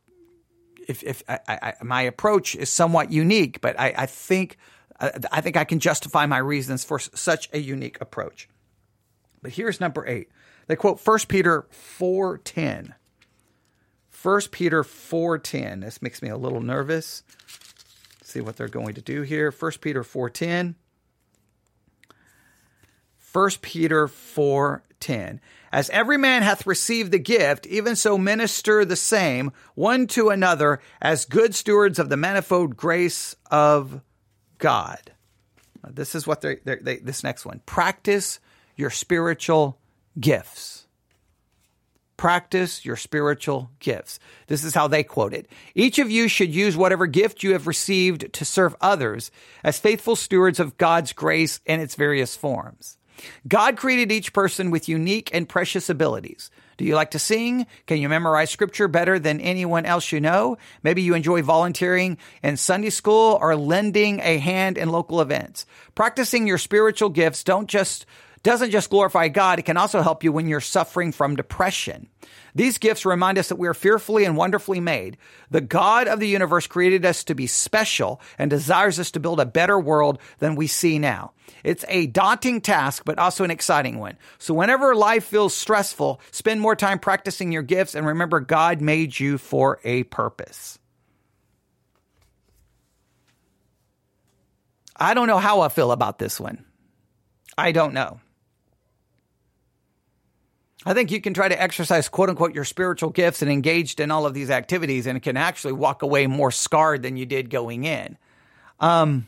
if 0.88 1.04
if 1.04 1.22
I, 1.30 1.39
I, 1.48 1.74
my 1.84 2.02
approach 2.02 2.56
is 2.56 2.72
somewhat 2.72 3.12
unique, 3.12 3.62
but 3.62 3.80
I, 3.80 3.93
I 3.95 4.06
think 4.08 4.58
I, 5.00 5.41
think 5.41 5.58
I 5.58 5.63
can 5.63 5.80
justify 5.80 6.26
my 6.26 6.39
reasons 6.39 6.84
for 6.84 6.98
such 6.98 7.50
a 7.54 7.60
unique 7.60 8.02
approach. 8.02 8.50
But 9.43 9.52
here's 9.52 9.80
number 9.80 10.08
eight. 10.08 10.30
They 10.65 10.76
quote 10.76 11.06
1 11.06 11.19
Peter 11.28 11.67
four 11.69 12.39
ten. 12.39 12.95
1 14.21 14.41
Peter 14.51 14.84
4:10. 14.84 15.82
This 15.82 16.01
makes 16.01 16.21
me 16.21 16.29
a 16.29 16.38
little 16.38 16.62
nervous. 16.62 17.23
Let's 18.19 18.34
see 18.34 18.41
what 18.41 18.58
they're 18.58 18.67
going 18.67 18.95
to 18.95 19.01
do 19.01 19.21
here. 19.21 19.51
1 19.51 19.71
Peter 19.82 20.03
4:10. 20.03 20.75
1 23.32 23.49
Peter 23.62 24.08
4:10. 24.08 25.39
As 25.71 25.89
every 25.91 26.17
man 26.17 26.41
hath 26.41 26.67
received 26.67 27.12
the 27.12 27.19
gift, 27.19 27.67
even 27.67 27.95
so 27.95 28.17
minister 28.17 28.84
the 28.84 28.95
same 28.95 29.51
one 29.75 30.08
to 30.08 30.29
another 30.29 30.82
as 31.01 31.25
good 31.25 31.53
stewards 31.55 31.99
of 31.99 32.10
the 32.10 32.17
manifold 32.17 32.75
grace 32.75 33.36
of 33.51 34.01
God. 34.58 35.12
This 35.88 36.13
is 36.15 36.27
what 36.27 36.41
they're 36.41 36.60
they, 36.63 36.97
this 36.97 37.23
next 37.23 37.45
one. 37.45 37.62
Practice 37.65 38.39
your 38.75 38.89
spiritual 38.89 39.79
gifts 40.19 40.79
practice 42.19 42.84
your 42.84 42.97
spiritual 42.97 43.71
gifts. 43.79 44.19
This 44.47 44.65
is 44.65 44.75
how 44.75 44.89
they 44.89 45.03
quote 45.03 45.34
it. 45.34 45.47
Each 45.73 45.99
of 45.99 46.12
you 46.12 46.27
should 46.27 46.53
use 46.53 46.75
whatever 46.75 47.08
gift 47.08 47.43
you 47.43 47.53
have 47.53 47.65
received 47.65 48.34
to 48.34 48.43
serve 48.43 48.75
others 48.82 49.32
as 49.63 49.79
faithful 49.79 50.17
stewards 50.17 50.60
of 50.60 50.77
God's 50.77 51.13
grace 51.13 51.62
in 51.65 51.79
its 51.79 51.95
various 51.95 52.36
forms. 52.36 52.97
God 53.47 53.77
created 53.77 54.12
each 54.12 54.34
person 54.34 54.69
with 54.69 54.89
unique 54.89 55.29
and 55.34 55.47
precious 55.47 55.89
abilities. 55.89 56.51
Do 56.75 56.84
you 56.84 56.93
like 56.93 57.12
to 57.12 57.19
sing? 57.19 57.65
Can 57.88 57.99
you 57.99 58.10
memorize 58.10 58.49
scripture 58.49 58.89
better 58.89 59.17
than 59.17 59.39
anyone 59.39 59.86
else 59.86 60.12
you 60.12 60.19
know? 60.19 60.58
Maybe 60.84 61.01
you 61.01 61.13
enjoy 61.13 61.41
volunteering 61.41 62.17
in 62.43 62.58
Sunday 62.58 62.89
school 62.89 63.38
or 63.39 63.55
lending 63.55 64.19
a 64.19 64.39
hand 64.39 64.77
in 64.77 64.89
local 64.89 65.21
events. 65.21 65.65
Practicing 65.95 66.47
your 66.47 66.58
spiritual 66.58 67.10
gifts 67.10 67.45
don't 67.45 67.69
just 67.69 68.05
doesn't 68.43 68.71
just 68.71 68.89
glorify 68.89 69.28
God, 69.28 69.60
it 69.60 69.65
can 69.65 69.78
also 69.78 70.02
help 70.02 70.23
you 70.23 70.32
when 70.32 70.47
you're 70.47 70.62
suffering 70.62 71.12
from 71.12 71.36
depression. 71.36 72.08
These 72.56 72.78
gifts 72.78 73.06
remind 73.06 73.38
us 73.38 73.49
that 73.49 73.58
we 73.58 73.67
are 73.67 73.73
fearfully 73.73 74.25
and 74.25 74.36
wonderfully 74.36 74.80
made. 74.80 75.17
The 75.52 75.62
God 75.62 76.08
of 76.08 76.19
the 76.19 76.28
universe 76.28 76.67
created 76.67 77.06
us 77.06 77.23
to 77.25 77.36
be 77.36 77.47
special 77.47 78.21
and 78.38 78.49
desires 78.49 78.99
us 78.99 79.12
to 79.12 79.19
build 79.19 79.39
a 79.39 79.45
better 79.45 79.80
world 79.80 80.19
than 80.39 80.56
we 80.56 80.67
see 80.67 80.99
now. 80.99 81.34
It's 81.63 81.86
a 81.88 82.08
daunting 82.08 82.62
task, 82.62 83.04
but 83.06 83.19
also 83.19 83.43
an 83.43 83.52
exciting 83.52 83.99
one. 83.99 84.17
So 84.38 84.54
whenever 84.54 84.95
life 84.95 85.25
feels 85.25 85.54
stressful, 85.54 86.21
spend 86.32 86.62
more 86.62 86.75
time 86.75 86.99
practicing 86.99 87.52
your 87.52 87.63
gifts 87.63 87.95
and 87.95 88.06
remember 88.06 88.39
God 88.39 88.82
made 88.82 89.19
you 89.19 89.38
for 89.38 89.80
a 89.84 90.04
purpose. 90.04 90.80
I 94.95 95.13
don't 95.13 95.28
know 95.28 95.38
how 95.38 95.62
I 95.62 95.69
feel 95.69 95.91
about 95.91 96.19
this 96.19 96.39
one. 96.39 96.65
I 97.58 97.71
don't 97.71 97.93
know. 97.93 98.19
I 100.86 100.94
think 100.94 101.12
you 101.12 101.20
can 101.20 101.34
try 101.34 101.50
to 101.50 101.62
exercise 101.62 102.08
quote 102.08 102.30
unquote 102.30 102.56
your 102.56 102.63
spiritual 102.63 103.10
gifts 103.10 103.42
and 103.42 103.52
engaged 103.52 104.00
in 104.00 104.12
all 104.12 104.26
of 104.26 104.34
these 104.34 104.50
activities 104.50 105.08
and 105.08 105.22
can 105.22 105.36
actually 105.38 105.74
walk 105.74 106.02
away 106.02 106.28
more 106.28 106.52
scarred 106.52 107.04
than 107.04 107.18
you 107.18 107.26
did 107.26 107.50
going 107.50 107.84
in. 107.84 108.18
Um, 108.80 109.28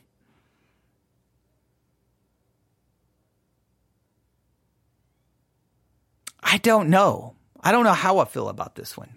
I 6.41 6.57
don't 6.57 6.89
know. 6.89 7.35
I 7.59 7.71
don't 7.71 7.83
know 7.83 7.93
how 7.93 8.19
I 8.19 8.25
feel 8.25 8.49
about 8.49 8.75
this 8.75 8.97
one. 8.97 9.09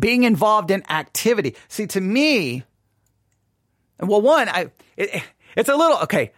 being 0.00 0.24
involved 0.24 0.70
in 0.70 0.82
activity. 0.90 1.54
See, 1.68 1.86
to 1.88 2.00
me, 2.00 2.64
well, 4.00 4.20
one, 4.20 4.48
I, 4.48 4.70
it, 4.96 5.22
it's 5.56 5.68
a 5.68 5.76
little, 5.76 5.98
okay, 5.98 6.32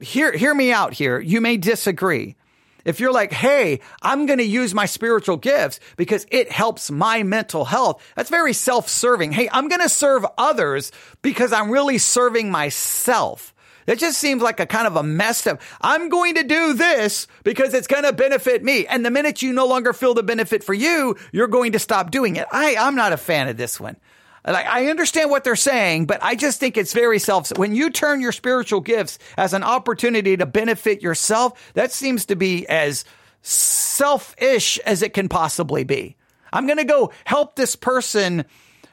hear, 0.00 0.32
hear 0.32 0.54
me 0.54 0.72
out 0.72 0.92
here. 0.92 1.20
You 1.20 1.40
may 1.40 1.56
disagree. 1.56 2.36
If 2.84 2.98
you're 2.98 3.12
like, 3.12 3.32
hey, 3.32 3.80
I'm 4.02 4.26
going 4.26 4.38
to 4.38 4.44
use 4.44 4.74
my 4.74 4.86
spiritual 4.86 5.36
gifts 5.36 5.78
because 5.96 6.26
it 6.30 6.50
helps 6.50 6.90
my 6.90 7.22
mental 7.22 7.64
health, 7.64 8.02
that's 8.16 8.30
very 8.30 8.52
self 8.52 8.88
serving. 8.88 9.32
Hey, 9.32 9.48
I'm 9.52 9.68
going 9.68 9.82
to 9.82 9.88
serve 9.88 10.26
others 10.36 10.90
because 11.22 11.52
I'm 11.52 11.70
really 11.70 11.98
serving 11.98 12.50
myself. 12.50 13.54
It 13.86 13.98
just 13.98 14.18
seems 14.18 14.42
like 14.42 14.60
a 14.60 14.66
kind 14.66 14.86
of 14.86 14.96
a 14.96 15.02
messed 15.02 15.48
up. 15.48 15.60
I'm 15.80 16.08
going 16.08 16.36
to 16.36 16.44
do 16.44 16.74
this 16.74 17.26
because 17.42 17.74
it's 17.74 17.88
going 17.88 18.04
to 18.04 18.12
benefit 18.12 18.62
me. 18.62 18.86
And 18.86 19.04
the 19.04 19.10
minute 19.10 19.42
you 19.42 19.52
no 19.52 19.66
longer 19.66 19.92
feel 19.92 20.14
the 20.14 20.22
benefit 20.22 20.62
for 20.62 20.74
you, 20.74 21.16
you're 21.32 21.48
going 21.48 21.72
to 21.72 21.78
stop 21.78 22.10
doing 22.10 22.36
it. 22.36 22.46
I, 22.52 22.76
I'm 22.76 22.94
not 22.94 23.12
a 23.12 23.16
fan 23.16 23.48
of 23.48 23.56
this 23.56 23.80
one. 23.80 23.96
Like, 24.44 24.66
I 24.66 24.88
understand 24.88 25.30
what 25.30 25.44
they're 25.44 25.54
saying, 25.54 26.06
but 26.06 26.22
I 26.22 26.34
just 26.34 26.58
think 26.58 26.76
it's 26.76 26.92
very 26.92 27.20
self. 27.20 27.56
When 27.56 27.74
you 27.74 27.90
turn 27.90 28.20
your 28.20 28.32
spiritual 28.32 28.80
gifts 28.80 29.18
as 29.36 29.52
an 29.52 29.62
opportunity 29.62 30.36
to 30.36 30.46
benefit 30.46 31.00
yourself, 31.00 31.72
that 31.74 31.92
seems 31.92 32.26
to 32.26 32.36
be 32.36 32.66
as 32.66 33.04
selfish 33.42 34.78
as 34.80 35.02
it 35.02 35.14
can 35.14 35.28
possibly 35.28 35.84
be. 35.84 36.16
I'm 36.52 36.66
going 36.66 36.78
to 36.78 36.84
go 36.84 37.12
help 37.24 37.54
this 37.54 37.76
person 37.76 38.44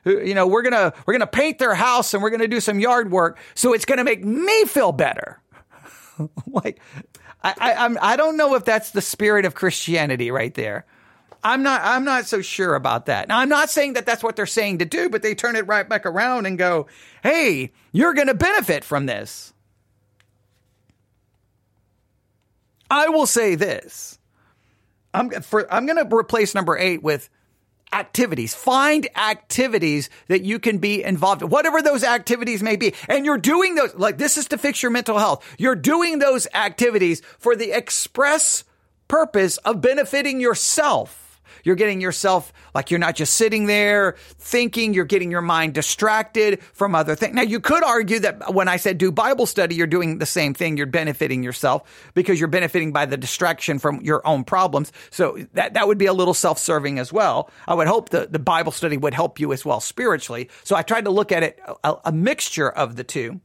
who, 0.03 0.21
you 0.21 0.35
know, 0.35 0.47
we're 0.47 0.61
going 0.61 0.73
to, 0.73 0.93
we're 1.05 1.13
going 1.13 1.21
to 1.21 1.27
paint 1.27 1.57
their 1.57 1.73
house 1.73 2.13
and 2.13 2.21
we're 2.21 2.29
going 2.29 2.41
to 2.41 2.47
do 2.47 2.59
some 2.59 2.79
yard 2.79 3.11
work. 3.11 3.39
So 3.55 3.73
it's 3.73 3.85
going 3.85 3.97
to 3.97 4.03
make 4.03 4.23
me 4.23 4.65
feel 4.65 4.91
better. 4.91 5.41
like, 6.47 6.79
I, 7.43 7.53
I, 7.57 7.73
I'm, 7.73 7.97
I 8.01 8.15
don't 8.15 8.37
know 8.37 8.55
if 8.55 8.65
that's 8.65 8.91
the 8.91 9.01
spirit 9.01 9.45
of 9.45 9.55
Christianity 9.55 10.31
right 10.31 10.53
there. 10.53 10.85
I'm 11.43 11.63
not 11.63 11.81
I'm 11.83 12.03
not 12.03 12.25
so 12.25 12.41
sure 12.41 12.75
about 12.75 13.05
that. 13.07 13.27
Now 13.27 13.39
I'm 13.39 13.49
not 13.49 13.69
saying 13.69 13.93
that 13.93 14.05
that's 14.05 14.23
what 14.23 14.35
they're 14.35 14.45
saying 14.45 14.79
to 14.79 14.85
do, 14.85 15.09
but 15.09 15.21
they 15.21 15.35
turn 15.35 15.55
it 15.55 15.67
right 15.67 15.87
back 15.87 16.05
around 16.05 16.45
and 16.45 16.57
go, 16.57 16.87
"Hey, 17.23 17.71
you're 17.91 18.13
going 18.13 18.27
to 18.27 18.33
benefit 18.33 18.83
from 18.83 19.05
this." 19.05 19.53
I 22.91 23.09
will 23.09 23.27
say 23.27 23.55
this. 23.55 24.19
I'm 25.13 25.29
for 25.29 25.71
I'm 25.73 25.85
going 25.85 25.97
to 25.97 26.15
replace 26.15 26.53
number 26.55 26.77
8 26.77 27.03
with 27.03 27.29
activities. 27.91 28.53
Find 28.53 29.07
activities 29.17 30.09
that 30.27 30.43
you 30.43 30.59
can 30.59 30.77
be 30.77 31.03
involved 31.03 31.41
in, 31.41 31.49
whatever 31.49 31.81
those 31.81 32.03
activities 32.03 32.61
may 32.61 32.75
be. 32.75 32.93
And 33.07 33.25
you're 33.25 33.37
doing 33.37 33.75
those, 33.75 33.95
like 33.95 34.17
this 34.17 34.37
is 34.37 34.47
to 34.49 34.57
fix 34.57 34.83
your 34.83 34.91
mental 34.91 35.17
health. 35.17 35.45
You're 35.57 35.75
doing 35.75 36.19
those 36.19 36.47
activities 36.53 37.21
for 37.39 37.55
the 37.55 37.71
express 37.71 38.63
purpose 39.07 39.57
of 39.57 39.81
benefiting 39.81 40.39
yourself. 40.39 41.28
You're 41.63 41.75
getting 41.75 42.01
yourself 42.01 42.53
like 42.73 42.91
you're 42.91 42.99
not 42.99 43.15
just 43.15 43.35
sitting 43.35 43.65
there 43.65 44.15
thinking, 44.37 44.93
you're 44.93 45.05
getting 45.05 45.31
your 45.31 45.41
mind 45.41 45.73
distracted 45.73 46.63
from 46.73 46.95
other 46.95 47.15
things. 47.15 47.33
Now, 47.33 47.41
you 47.41 47.59
could 47.59 47.83
argue 47.83 48.19
that 48.19 48.53
when 48.53 48.67
I 48.67 48.77
said 48.77 48.97
do 48.97 49.11
Bible 49.11 49.45
study, 49.45 49.75
you're 49.75 49.87
doing 49.87 50.17
the 50.17 50.25
same 50.25 50.53
thing. 50.53 50.77
You're 50.77 50.87
benefiting 50.87 51.43
yourself 51.43 52.11
because 52.13 52.39
you're 52.39 52.49
benefiting 52.49 52.91
by 52.91 53.05
the 53.05 53.17
distraction 53.17 53.79
from 53.79 54.01
your 54.01 54.25
own 54.27 54.43
problems. 54.43 54.91
So 55.09 55.37
that, 55.53 55.73
that 55.73 55.87
would 55.87 55.97
be 55.97 56.05
a 56.05 56.13
little 56.13 56.33
self-serving 56.33 56.99
as 56.99 57.11
well. 57.13 57.49
I 57.67 57.73
would 57.73 57.87
hope 57.87 58.09
that 58.09 58.31
the 58.31 58.39
Bible 58.39 58.71
study 58.71 58.97
would 58.97 59.13
help 59.13 59.39
you 59.39 59.53
as 59.53 59.65
well 59.65 59.79
spiritually. 59.79 60.49
So 60.63 60.75
I 60.75 60.81
tried 60.81 61.05
to 61.05 61.11
look 61.11 61.31
at 61.31 61.43
it 61.43 61.59
a, 61.83 61.95
a 62.05 62.11
mixture 62.11 62.69
of 62.69 62.95
the 62.95 63.03
two. 63.03 63.41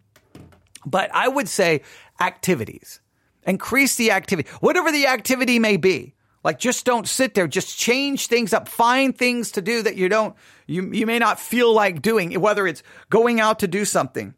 But 0.87 1.11
I 1.15 1.29
would 1.29 1.49
say 1.49 1.83
activities. 2.21 3.01
Increase 3.47 3.97
the 3.97 4.11
activity, 4.11 4.49
whatever 4.61 4.91
the 4.91 5.07
activity 5.07 5.59
may 5.59 5.77
be. 5.77 6.15
Like 6.45 6.59
just 6.59 6.85
don't 6.85 7.09
sit 7.09 7.35
there. 7.35 7.49
Just 7.49 7.79
change 7.79 8.27
things 8.27 8.53
up. 8.53 8.69
Find 8.69 9.17
things 9.17 9.53
to 9.53 9.63
do 9.63 9.83
that 9.83 9.97
you 9.97 10.11
don't, 10.11 10.37
you, 10.67 10.93
you 10.93 11.07
may 11.07 11.19
not 11.19 11.41
feel 11.41 11.73
like 11.73 12.03
doing, 12.03 12.39
whether 12.39 12.67
it's 12.67 12.83
going 13.09 13.41
out 13.41 13.61
to 13.61 13.67
do 13.67 13.87
something. 13.87 14.35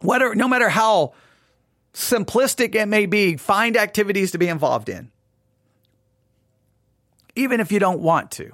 Whether, 0.00 0.34
no 0.36 0.46
matter 0.46 0.68
how 0.68 1.14
simplistic 1.92 2.76
it 2.76 2.86
may 2.86 3.06
be, 3.06 3.36
find 3.36 3.76
activities 3.76 4.30
to 4.30 4.38
be 4.38 4.46
involved 4.46 4.88
in. 4.88 5.10
Even 7.34 7.58
if 7.58 7.72
you 7.72 7.80
don't 7.80 8.00
want 8.00 8.30
to. 8.32 8.52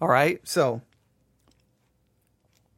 All 0.00 0.08
right. 0.08 0.46
So, 0.46 0.82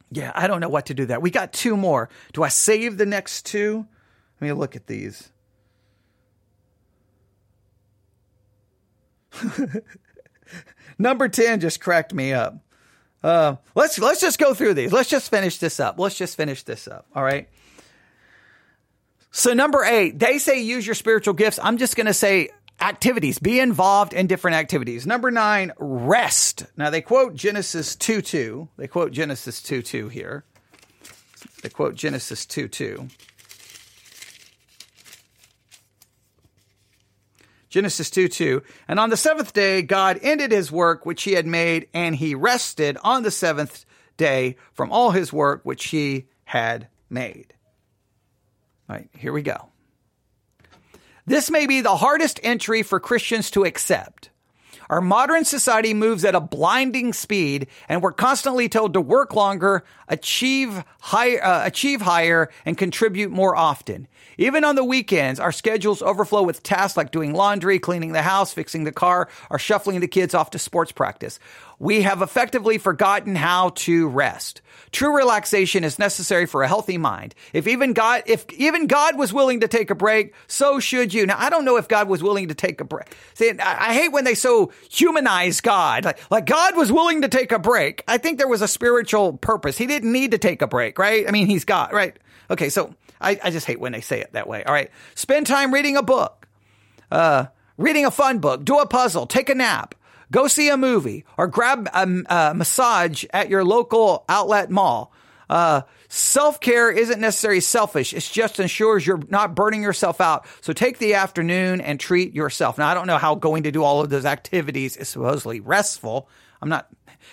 yeah, 0.09 0.31
I 0.33 0.47
don't 0.47 0.61
know 0.61 0.69
what 0.69 0.85
to 0.85 0.93
do 0.93 1.07
that. 1.07 1.21
We 1.21 1.31
got 1.31 1.51
two 1.51 1.75
more. 1.75 2.09
Do 2.31 2.43
I 2.43 2.47
save 2.47 2.97
the 2.97 3.05
next 3.05 3.45
two? 3.45 3.85
Let 4.39 4.47
me 4.47 4.53
look 4.53 4.77
at 4.77 4.87
these. 4.87 5.31
Number 10.97 11.27
10 11.27 11.59
just 11.59 11.79
cracked 11.79 12.13
me 12.13 12.33
up. 12.33 12.59
Uh, 13.23 13.55
let's 13.75 13.97
let's 13.99 14.21
just 14.21 14.39
go 14.39 14.53
through 14.53 14.73
these. 14.73 14.93
Let's 14.93 15.09
just 15.09 15.29
finish 15.29 15.57
this 15.57 15.79
up. 15.79 15.99
Let's 15.99 16.15
just 16.15 16.37
finish 16.37 16.63
this 16.63 16.87
up. 16.87 17.07
All 17.15 17.23
right. 17.23 17.49
So 19.31 19.53
number 19.53 19.83
eight, 19.83 20.17
they 20.17 20.37
say 20.37 20.61
use 20.61 20.85
your 20.85 20.95
spiritual 20.95 21.33
gifts. 21.33 21.59
I'm 21.61 21.77
just 21.77 21.95
going 21.95 22.07
to 22.07 22.13
say 22.13 22.49
activities. 22.79 23.39
Be 23.39 23.59
involved 23.59 24.13
in 24.13 24.27
different 24.27 24.55
activities. 24.57 25.05
Number 25.05 25.31
nine, 25.31 25.73
rest. 25.77 26.65
Now 26.75 26.89
they 26.89 27.01
quote 27.01 27.35
Genesis 27.35 27.95
2 27.95 28.21
2. 28.21 28.69
They 28.77 28.87
quote 28.87 29.11
Genesis 29.11 29.61
2 29.61 29.81
2 29.81 30.09
here. 30.09 30.43
They 31.61 31.69
quote 31.69 31.95
Genesis 31.95 32.45
2 32.45 32.67
2. 32.67 33.07
Genesis 37.77 38.09
2 38.09 38.27
2. 38.27 38.63
And 38.87 38.99
on 38.99 39.11
the 39.11 39.15
seventh 39.15 39.53
day, 39.53 39.83
God 39.83 40.19
ended 40.23 40.51
his 40.51 40.71
work 40.71 41.05
which 41.05 41.21
he 41.21 41.33
had 41.33 41.45
made, 41.45 41.87
and 41.93 42.15
he 42.15 42.33
rested 42.33 42.97
on 43.03 43.21
the 43.21 43.29
seventh 43.29 43.85
day 44.17 44.55
from 44.73 44.91
all 44.91 45.11
his 45.11 45.31
work 45.31 45.61
which 45.63 45.85
he 45.89 46.25
had 46.45 46.87
made. 47.07 47.53
All 48.89 48.95
right, 48.95 49.07
here 49.15 49.31
we 49.31 49.43
go. 49.43 49.69
This 51.27 51.51
may 51.51 51.67
be 51.67 51.81
the 51.81 51.97
hardest 51.97 52.39
entry 52.41 52.81
for 52.81 52.99
Christians 52.99 53.51
to 53.51 53.63
accept. 53.63 54.31
Our 54.89 55.01
modern 55.01 55.45
society 55.45 55.93
moves 55.93 56.23
at 56.23 56.35
a 56.35 56.39
blinding 56.39 57.13
speed, 57.13 57.67
and 57.89 58.01
we're 58.01 58.11
constantly 58.13 58.69
told 58.69 58.93
to 58.93 59.01
work 59.01 59.35
longer, 59.35 59.83
achieve 60.07 60.83
higher, 61.01 61.43
uh, 61.43 61.65
achieve 61.65 62.01
higher, 62.01 62.49
and 62.65 62.77
contribute 62.77 63.31
more 63.31 63.55
often. 63.55 64.07
Even 64.37 64.63
on 64.63 64.75
the 64.75 64.83
weekends, 64.83 65.39
our 65.39 65.51
schedules 65.51 66.01
overflow 66.01 66.43
with 66.43 66.63
tasks 66.63 66.95
like 66.95 67.11
doing 67.11 67.33
laundry, 67.33 67.79
cleaning 67.79 68.11
the 68.11 68.21
house, 68.21 68.53
fixing 68.53 68.83
the 68.83 68.91
car, 68.91 69.29
or 69.49 69.57
shuffling 69.57 69.99
the 69.99 70.07
kids 70.07 70.33
off 70.33 70.51
to 70.51 70.59
sports 70.59 70.91
practice. 70.91 71.39
We 71.79 72.01
have 72.01 72.21
effectively 72.21 72.77
forgotten 72.77 73.35
how 73.35 73.69
to 73.69 74.07
rest. 74.07 74.61
True 74.91 75.15
relaxation 75.15 75.83
is 75.83 75.99
necessary 75.99 76.45
for 76.45 76.63
a 76.63 76.67
healthy 76.67 76.97
mind. 76.97 77.35
If 77.53 77.67
even 77.67 77.93
God, 77.93 78.23
if 78.25 78.49
even 78.53 78.87
God 78.87 79.17
was 79.17 79.33
willing 79.33 79.59
to 79.59 79.67
take 79.67 79.89
a 79.89 79.95
break, 79.95 80.33
so 80.47 80.79
should 80.79 81.13
you. 81.13 81.25
Now, 81.25 81.35
I 81.37 81.49
don't 81.49 81.65
know 81.65 81.77
if 81.77 81.87
God 81.87 82.07
was 82.07 82.23
willing 82.23 82.47
to 82.47 82.55
take 82.55 82.81
a 82.81 82.83
break. 82.83 83.15
See, 83.33 83.51
I, 83.51 83.89
I 83.89 83.93
hate 83.93 84.11
when 84.11 84.23
they 84.23 84.33
so 84.33 84.71
humanize 84.89 85.61
God. 85.61 86.05
Like, 86.05 86.31
like 86.31 86.45
God 86.45 86.75
was 86.75 86.91
willing 86.91 87.21
to 87.21 87.27
take 87.27 87.51
a 87.51 87.59
break. 87.59 88.03
I 88.07 88.17
think 88.17 88.37
there 88.37 88.47
was 88.47 88.61
a 88.61 88.67
spiritual 88.67 89.33
purpose. 89.33 89.77
He 89.77 89.87
didn't 89.87 90.11
need 90.11 90.31
to 90.31 90.37
take 90.37 90.61
a 90.61 90.67
break, 90.67 90.97
right? 90.97 91.27
I 91.27 91.31
mean, 91.31 91.47
he's 91.47 91.65
God, 91.65 91.91
right? 91.93 92.17
Okay, 92.49 92.69
so 92.69 92.95
I, 93.19 93.39
I 93.43 93.51
just 93.51 93.65
hate 93.67 93.79
when 93.79 93.91
they 93.91 94.01
say 94.01 94.21
it 94.21 94.33
that 94.33 94.47
way. 94.47 94.63
All 94.63 94.73
right. 94.73 94.89
Spend 95.15 95.47
time 95.47 95.73
reading 95.73 95.97
a 95.97 96.03
book, 96.03 96.47
uh, 97.11 97.47
reading 97.77 98.05
a 98.05 98.11
fun 98.11 98.39
book, 98.39 98.63
do 98.63 98.79
a 98.79 98.87
puzzle, 98.87 99.27
take 99.27 99.49
a 99.49 99.55
nap, 99.55 99.95
go 100.31 100.47
see 100.47 100.69
a 100.69 100.77
movie, 100.77 101.25
or 101.37 101.47
grab 101.47 101.87
a, 101.93 102.23
a 102.27 102.53
massage 102.53 103.25
at 103.33 103.49
your 103.49 103.63
local 103.63 104.25
outlet 104.29 104.69
mall. 104.69 105.11
Uh, 105.49 105.81
Self 106.09 106.61
care 106.61 106.89
isn't 106.89 107.19
necessarily 107.19 107.59
selfish. 107.59 108.13
It 108.13 108.29
just 108.31 108.59
ensures 108.59 109.05
you're 109.05 109.21
not 109.27 109.55
burning 109.55 109.83
yourself 109.83 110.21
out. 110.21 110.47
So 110.61 110.71
take 110.71 110.99
the 110.99 111.15
afternoon 111.15 111.81
and 111.81 111.99
treat 111.99 112.33
yourself. 112.33 112.77
Now, 112.77 112.87
I 112.87 112.93
don't 112.93 113.07
know 113.07 113.17
how 113.17 113.35
going 113.35 113.63
to 113.63 113.71
do 113.71 113.83
all 113.83 114.01
of 114.01 114.09
those 114.09 114.25
activities 114.25 114.95
is 114.95 115.09
supposedly 115.09 115.59
restful. 115.59 116.29
I'm 116.61 116.69
not, 116.69 116.87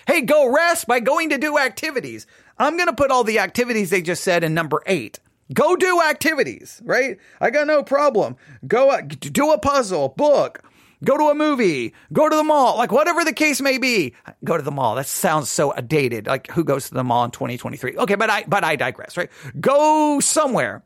hey, 0.09 0.23
go 0.23 0.53
rest 0.53 0.89
by 0.89 0.99
going 0.99 1.31
to 1.31 1.39
do 1.39 1.57
activities. 1.57 2.27
I'm 2.59 2.77
going 2.77 2.89
to 2.89 2.95
put 2.95 3.13
all 3.13 3.23
the 3.23 3.39
activities 3.39 3.91
they 3.91 4.03
just 4.03 4.25
said 4.25 4.43
in 4.43 4.55
number 4.55 4.83
eight. 4.87 5.21
Go 5.53 5.77
do 5.77 6.03
activities, 6.03 6.83
right? 6.85 7.19
I 7.41 7.51
got 7.51 7.69
no 7.69 7.85
problem. 7.85 8.37
Go 8.67 8.91
uh, 8.91 9.03
do 9.03 9.53
a 9.53 9.59
puzzle, 9.59 10.09
book, 10.09 10.65
go 11.03 11.17
to 11.17 11.25
a 11.25 11.35
movie, 11.35 11.95
go 12.13 12.29
to 12.29 12.37
the 12.37 12.45
mall, 12.45 12.77
like 12.77 12.93
whatever 12.93 13.25
the 13.25 13.33
case 13.33 13.61
may 13.61 13.79
be. 13.79 14.15
Go 14.45 14.57
to 14.57 14.63
the 14.63 14.71
mall. 14.71 14.95
That 14.95 15.07
sounds 15.07 15.51
so 15.51 15.73
dated. 15.73 16.27
Like 16.27 16.51
who 16.51 16.65
goes 16.65 16.89
to 16.89 16.95
the 16.95 17.05
mall 17.05 17.25
in 17.25 17.31
2023? 17.31 17.97
Okay, 17.97 18.15
but 18.15 18.31
I 18.31 18.45
but 18.47 18.65
I 18.65 18.77
digress, 18.77 19.17
right? 19.17 19.31
Go 19.61 20.21
somewhere. 20.21 20.85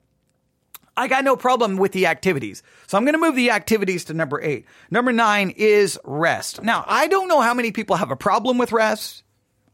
I 0.97 1.07
got 1.07 1.23
no 1.23 1.37
problem 1.37 1.77
with 1.77 1.92
the 1.92 2.07
activities. 2.07 2.64
So 2.88 2.99
I'm 2.99 3.05
going 3.05 3.14
to 3.14 3.21
move 3.21 3.37
the 3.37 3.53
activities 3.53 4.07
to 4.07 4.14
number 4.14 4.42
8. 4.42 4.64
Number 4.90 5.12
9 5.12 5.51
is 5.51 5.97
rest. 6.03 6.61
Now, 6.61 6.85
I 6.88 7.07
don't 7.07 7.29
know 7.29 7.40
how 7.40 7.55
many 7.55 7.71
people 7.71 7.94
have 7.94 8.11
a 8.11 8.16
problem 8.16 8.59
with 8.59 8.73
rest. 8.73 9.23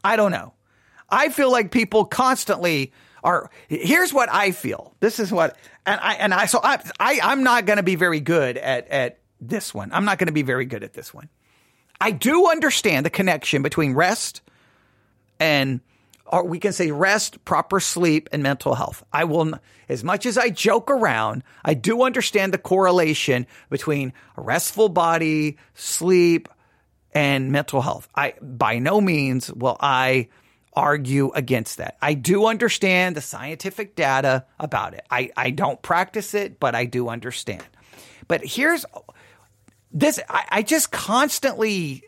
I 0.05 0.17
don't 0.17 0.33
know. 0.33 0.53
I 1.09 1.31
feel 1.31 1.51
like 1.51 1.71
people 1.71 2.05
constantly 2.05 2.93
are 3.23 3.51
here's 3.69 4.13
what 4.13 4.29
I 4.31 4.51
feel. 4.51 4.95
This 5.01 5.19
is 5.19 5.33
what 5.33 5.57
and 5.87 5.99
I 6.01 6.15
and 6.15 6.35
I 6.35 6.47
so 6.47 6.61
I, 6.63 6.79
I 7.01 7.21
I'm 7.23 7.43
not 7.43 7.65
going 7.65 7.79
to 7.79 7.83
be 7.83 7.95
very 7.95 8.21
good 8.21 8.59
at 8.59 8.87
at 8.89 9.19
this 9.41 9.75
one. 9.75 9.91
I'm 9.93 10.05
not 10.05 10.19
going 10.19 10.27
to 10.27 10.33
be 10.33 10.43
very 10.43 10.65
good 10.65 10.83
at 10.83 10.93
this 10.93 11.13
one. 11.13 11.29
I 12.01 12.11
do 12.11 12.51
understand 12.51 13.07
the 13.07 13.11
connection 13.11 13.63
between 13.63 13.95
rest 13.95 14.43
and 15.39 15.81
or 16.27 16.45
we 16.45 16.59
can 16.59 16.73
say 16.73 16.91
rest, 16.91 17.45
proper 17.45 17.81
sleep, 17.81 18.29
and 18.33 18.43
mental 18.43 18.75
health. 18.75 19.05
I 19.13 19.25
will, 19.25 19.55
as 19.89 20.03
much 20.03 20.27
as 20.27 20.39
I 20.39 20.49
joke 20.51 20.91
around, 20.91 21.45
I 21.65 21.75
do 21.75 22.03
understand 22.03 22.53
the 22.55 22.59
correlation 22.59 23.47
between 23.69 24.13
a 24.37 24.41
restful 24.41 24.89
body, 24.89 25.59
sleep, 25.75 26.49
and 27.13 27.53
mental 27.53 27.83
health. 27.83 28.09
I, 28.15 28.35
by 28.41 28.79
no 28.79 29.01
means 29.01 29.53
will 29.53 29.77
I 29.81 30.29
argue 30.73 31.31
against 31.35 31.77
that. 31.77 31.97
I 32.03 32.15
do 32.15 32.47
understand 32.47 33.17
the 33.17 33.21
scientific 33.21 33.95
data 33.95 34.45
about 34.59 34.95
it. 34.95 35.05
I, 35.11 35.31
I 35.37 35.51
don't 35.51 35.81
practice 35.83 36.35
it, 36.35 36.59
but 36.59 36.75
I 36.75 36.87
do 36.87 37.09
understand. 37.09 37.63
But 38.27 38.45
here's 38.45 38.85
this 39.95 40.21
I, 40.29 40.45
I 40.51 40.63
just 40.63 40.91
constantly 40.91 42.03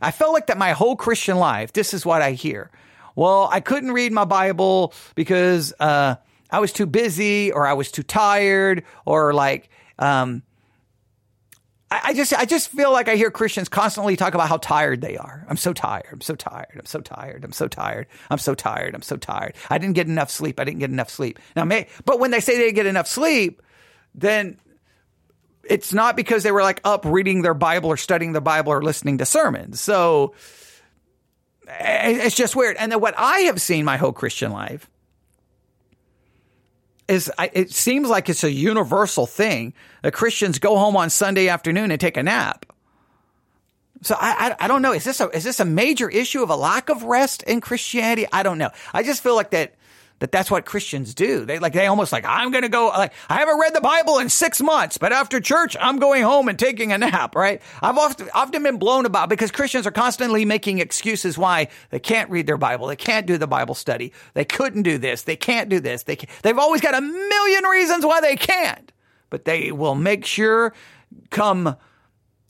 I 0.00 0.12
felt 0.12 0.32
like 0.32 0.46
that 0.46 0.56
my 0.56 0.72
whole 0.72 0.96
Christian 0.96 1.38
life, 1.38 1.72
this 1.72 1.92
is 1.92 2.06
what 2.06 2.22
I 2.22 2.32
hear. 2.32 2.70
Well, 3.16 3.48
I 3.50 3.58
couldn't 3.60 3.90
read 3.90 4.12
my 4.12 4.24
Bible 4.24 4.94
because 5.16 5.74
uh, 5.80 6.14
I 6.50 6.60
was 6.60 6.72
too 6.72 6.86
busy 6.86 7.50
or 7.50 7.66
I 7.66 7.72
was 7.72 7.90
too 7.90 8.04
tired 8.04 8.84
or 9.04 9.34
like 9.34 9.68
um, 9.98 10.44
I, 11.90 12.12
just 12.12 12.34
I 12.34 12.44
just 12.44 12.68
feel 12.68 12.92
like 12.92 13.08
I 13.08 13.16
hear 13.16 13.30
Christians 13.30 13.68
constantly 13.68 14.14
talk 14.14 14.34
about 14.34 14.48
how 14.48 14.58
tired 14.58 15.00
they 15.00 15.16
are. 15.16 15.44
I'm 15.48 15.56
so 15.56 15.72
tired. 15.72 16.08
I'm 16.12 16.20
so 16.20 16.34
tired. 16.34 16.76
I'm 16.78 16.86
so 16.86 17.00
tired. 17.00 17.44
I'm 17.44 17.52
so 17.52 17.66
tired. 17.66 18.06
I'm 18.30 18.38
so 18.38 18.54
tired. 18.54 18.94
I'm 18.94 19.02
so 19.02 19.16
tired. 19.16 19.54
I 19.70 19.78
didn't 19.78 19.94
get 19.94 20.06
enough 20.06 20.30
sleep. 20.30 20.60
I 20.60 20.64
didn't 20.64 20.80
get 20.80 20.90
enough 20.90 21.08
sleep. 21.08 21.38
Now, 21.56 21.64
may, 21.64 21.88
but 22.04 22.20
when 22.20 22.30
they 22.30 22.40
say 22.40 22.56
they 22.56 22.64
didn't 22.64 22.74
get 22.74 22.86
enough 22.86 23.08
sleep, 23.08 23.62
then 24.14 24.58
it's 25.68 25.92
not 25.92 26.16
because 26.16 26.42
they 26.42 26.52
were 26.52 26.62
like 26.62 26.80
up 26.84 27.04
reading 27.04 27.42
their 27.42 27.54
Bible 27.54 27.90
or 27.90 27.96
studying 27.96 28.32
the 28.32 28.40
Bible 28.40 28.72
or 28.72 28.82
listening 28.82 29.18
to 29.18 29.26
sermons. 29.26 29.80
So 29.80 30.34
eh, 31.66 32.20
it's 32.24 32.36
just 32.36 32.56
weird. 32.56 32.76
And 32.78 32.90
then 32.92 33.00
what 33.00 33.14
I 33.16 33.40
have 33.40 33.60
seen 33.60 33.84
my 33.84 33.96
whole 33.96 34.12
Christian 34.12 34.52
life 34.52 34.88
is 37.08 37.30
it 37.54 37.72
seems 37.72 38.08
like 38.08 38.28
it's 38.28 38.44
a 38.44 38.52
universal 38.52 39.26
thing 39.26 39.72
that 40.02 40.12
Christians 40.12 40.58
go 40.58 40.76
home 40.76 40.96
on 40.96 41.10
Sunday 41.10 41.48
afternoon 41.48 41.90
and 41.90 42.00
take 42.00 42.16
a 42.16 42.22
nap. 42.22 42.66
So 44.02 44.14
I, 44.18 44.54
I, 44.60 44.64
I 44.64 44.68
don't 44.68 44.82
know. 44.82 44.92
Is 44.92 45.04
this 45.04 45.20
a 45.20 45.28
is 45.30 45.42
this 45.42 45.58
a 45.58 45.64
major 45.64 46.08
issue 46.08 46.42
of 46.42 46.50
a 46.50 46.56
lack 46.56 46.88
of 46.88 47.02
rest 47.02 47.42
in 47.44 47.60
Christianity? 47.60 48.26
I 48.30 48.42
don't 48.42 48.58
know. 48.58 48.70
I 48.92 49.02
just 49.02 49.22
feel 49.22 49.34
like 49.34 49.50
that 49.50 49.74
that 50.20 50.32
that's 50.32 50.50
what 50.50 50.64
Christians 50.64 51.14
do. 51.14 51.44
They 51.44 51.58
like, 51.58 51.72
they 51.72 51.86
almost 51.86 52.12
like, 52.12 52.24
I'm 52.26 52.50
going 52.50 52.62
to 52.62 52.68
go, 52.68 52.88
like, 52.88 53.12
I 53.28 53.36
haven't 53.36 53.58
read 53.58 53.74
the 53.74 53.80
Bible 53.80 54.18
in 54.18 54.28
six 54.28 54.60
months, 54.60 54.98
but 54.98 55.12
after 55.12 55.40
church, 55.40 55.76
I'm 55.80 55.98
going 55.98 56.22
home 56.22 56.48
and 56.48 56.58
taking 56.58 56.92
a 56.92 56.98
nap, 56.98 57.34
right? 57.34 57.62
I've 57.80 57.96
often, 57.96 58.28
often 58.34 58.62
been 58.62 58.78
blown 58.78 59.06
about 59.06 59.28
because 59.28 59.50
Christians 59.50 59.86
are 59.86 59.92
constantly 59.92 60.44
making 60.44 60.80
excuses 60.80 61.38
why 61.38 61.68
they 61.90 62.00
can't 62.00 62.30
read 62.30 62.46
their 62.46 62.56
Bible. 62.56 62.88
They 62.88 62.96
can't 62.96 63.26
do 63.26 63.38
the 63.38 63.46
Bible 63.46 63.74
study. 63.74 64.12
They 64.34 64.44
couldn't 64.44 64.82
do 64.82 64.98
this. 64.98 65.22
They 65.22 65.36
can't 65.36 65.68
do 65.68 65.78
this. 65.80 66.02
They 66.02 66.16
can, 66.16 66.28
they've 66.42 66.58
always 66.58 66.80
got 66.80 66.94
a 66.94 67.00
million 67.00 67.64
reasons 67.64 68.04
why 68.04 68.20
they 68.20 68.36
can't, 68.36 68.92
but 69.30 69.44
they 69.44 69.70
will 69.70 69.94
make 69.94 70.24
sure 70.24 70.74
come, 71.30 71.76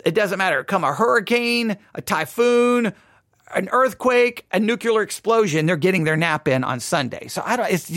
it 0.05 0.15
doesn't 0.15 0.39
matter, 0.39 0.65
come 0.65 0.85
a 0.85 0.93
hurricane, 0.93 1.77
a 1.95 2.01
typhoon, 2.01 2.95
an 3.55 3.69
earthquake, 3.73 4.47
a 4.53 4.61
nuclear 4.61 5.03
explosion, 5.03 5.67
they're 5.67 5.77
getting 5.77 6.05
their 6.05 6.17
nap 6.17 6.49
in 6.49 6.65
on 6.65 6.81
Sunday. 6.81 7.29
So 7.29 7.43
I 7.45 7.57
don't, 7.57 7.71
it's, 7.71 7.91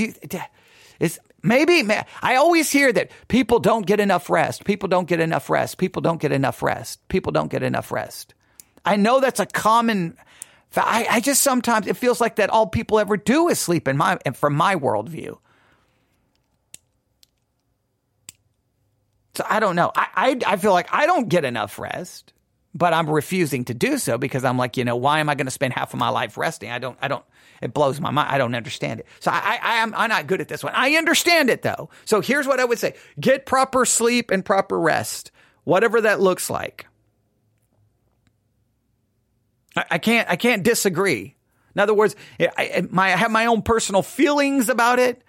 it's 1.00 1.20
maybe, 1.44 1.84
I 2.22 2.36
always 2.36 2.72
hear 2.72 2.92
that 2.94 3.12
people 3.28 3.60
don't 3.60 3.86
get 3.86 4.00
enough 4.00 4.30
rest. 4.30 4.64
People 4.66 4.90
don't 4.90 5.08
get 5.08 5.20
enough 5.20 5.50
rest. 5.50 5.78
People 5.78 6.02
don't 6.02 6.22
get 6.22 6.32
enough 6.32 6.62
rest. 6.62 7.08
People 7.08 7.32
don't 7.32 7.50
get 7.50 7.64
enough 7.64 7.92
rest. 7.92 8.34
I 8.86 8.96
know 8.96 9.20
that's 9.20 9.40
a 9.40 9.46
common, 9.46 10.18
I, 10.76 11.08
I 11.10 11.20
just 11.20 11.44
sometimes, 11.44 11.88
it 11.88 11.98
feels 11.98 12.22
like 12.22 12.38
that 12.38 12.50
all 12.50 12.68
people 12.68 13.00
ever 13.00 13.18
do 13.18 13.50
is 13.50 13.60
sleep 13.60 13.88
in 13.88 13.98
my, 13.98 14.18
from 14.34 14.54
my 14.54 14.76
worldview. 14.76 15.38
So 19.36 19.46
I 19.50 19.60
don't 19.60 19.76
know. 19.76 19.92
I, 19.96 20.08
I, 20.16 20.54
I 20.54 20.58
feel 20.58 20.74
like 20.74 20.94
I 20.94 21.06
don't 21.06 21.30
get 21.30 21.46
enough 21.46 21.80
rest 21.80 22.34
but 22.74 22.94
I'm 22.94 23.10
refusing 23.10 23.66
to 23.66 23.74
do 23.74 23.98
so 23.98 24.18
because 24.18 24.46
I'm 24.46 24.58
like, 24.58 24.78
you 24.78 24.86
know, 24.86 24.96
why 24.96 25.20
am 25.20 25.30
I 25.30 25.36
going 25.36 25.46
to 25.46 25.52
spend 25.52 25.74
half 25.74 25.94
of 25.94 26.00
my 26.00 26.10
life 26.10 26.38
resting? 26.38 26.72
I 26.72 26.80
don't, 26.80 26.98
I 27.02 27.08
don't, 27.08 27.26
it 27.62 27.74
blows 27.74 28.00
my 28.00 28.12
mind. 28.12 28.30
I 28.32 28.38
don't 28.38 28.56
understand 28.56 29.02
it. 29.02 29.08
So 29.20 29.30
I, 29.32 29.60
I, 29.62 29.76
am, 29.78 29.94
I'm 29.96 30.10
not 30.10 30.28
good 30.28 30.42
at 30.42 30.48
this 30.48 30.64
one. 30.64 30.74
I 30.76 30.96
understand 30.96 31.50
it 31.50 31.62
though. 31.62 31.90
So 32.06 32.22
here's 32.22 32.48
what 32.48 32.60
I 32.60 32.66
would 32.66 32.80
say. 32.80 32.96
Get 33.20 33.46
proper 33.46 33.86
sleep 33.86 34.32
and 34.32 34.46
proper 34.46 34.80
rest, 34.80 35.32
whatever 35.64 36.02
that 36.02 36.22
looks 36.22 36.50
like. 36.50 36.88
I, 39.76 39.86
I 39.92 39.98
can't, 39.98 40.30
I 40.30 40.38
can't 40.38 40.64
disagree. 40.64 41.36
In 41.76 41.80
other 41.82 41.94
words, 41.94 42.16
I, 42.40 42.86
my, 42.90 43.14
I 43.14 43.18
have 43.18 43.32
my 43.32 43.46
own 43.48 43.62
personal 43.62 44.02
feelings 44.02 44.70
about 44.70 45.00
it, 45.00 45.24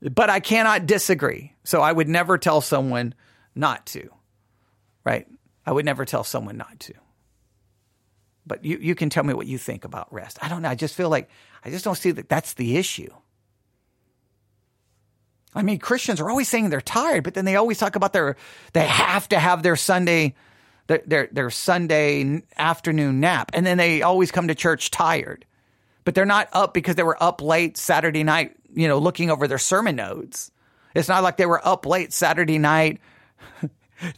but 0.00 0.30
I 0.30 0.40
cannot 0.40 0.86
disagree. 0.86 1.54
So 1.64 1.82
I 1.82 1.92
would 1.92 2.08
never 2.08 2.38
tell 2.38 2.60
someone 2.62 3.14
not 3.54 3.86
to, 3.86 4.08
right? 5.04 5.26
I 5.66 5.72
would 5.72 5.84
never 5.84 6.04
tell 6.04 6.24
someone 6.24 6.56
not 6.56 6.80
to. 6.80 6.94
But 8.46 8.64
you, 8.64 8.78
you 8.78 8.94
can 8.94 9.10
tell 9.10 9.24
me 9.24 9.34
what 9.34 9.46
you 9.46 9.58
think 9.58 9.84
about 9.84 10.12
rest. 10.12 10.38
I 10.42 10.48
don't 10.48 10.62
know. 10.62 10.68
I 10.68 10.74
just 10.74 10.94
feel 10.94 11.08
like 11.08 11.28
I 11.64 11.70
just 11.70 11.84
don't 11.84 11.96
see 11.96 12.10
that 12.12 12.28
that's 12.28 12.54
the 12.54 12.76
issue. 12.76 13.10
I 15.54 15.62
mean, 15.62 15.78
Christians 15.78 16.20
are 16.20 16.30
always 16.30 16.48
saying 16.48 16.70
they're 16.70 16.80
tired, 16.80 17.24
but 17.24 17.34
then 17.34 17.44
they 17.44 17.56
always 17.56 17.78
talk 17.78 17.96
about 17.96 18.12
their 18.12 18.36
they 18.72 18.86
have 18.86 19.28
to 19.28 19.38
have 19.38 19.62
their 19.62 19.76
Sunday 19.76 20.34
their 20.86 21.02
their, 21.06 21.28
their 21.30 21.50
Sunday 21.50 22.42
afternoon 22.56 23.20
nap, 23.20 23.50
and 23.52 23.66
then 23.66 23.76
they 23.76 24.02
always 24.02 24.30
come 24.30 24.48
to 24.48 24.54
church 24.54 24.90
tired. 24.90 25.44
But 26.04 26.14
they're 26.14 26.24
not 26.24 26.48
up 26.52 26.72
because 26.72 26.94
they 26.94 27.02
were 27.02 27.22
up 27.22 27.42
late 27.42 27.76
Saturday 27.76 28.24
night, 28.24 28.56
you 28.72 28.88
know, 28.88 28.98
looking 28.98 29.30
over 29.30 29.46
their 29.46 29.58
sermon 29.58 29.96
notes. 29.96 30.50
It's 30.94 31.08
not 31.08 31.22
like 31.22 31.36
they 31.36 31.46
were 31.46 31.64
up 31.66 31.84
late 31.84 32.12
Saturday 32.12 32.58
night 32.58 33.00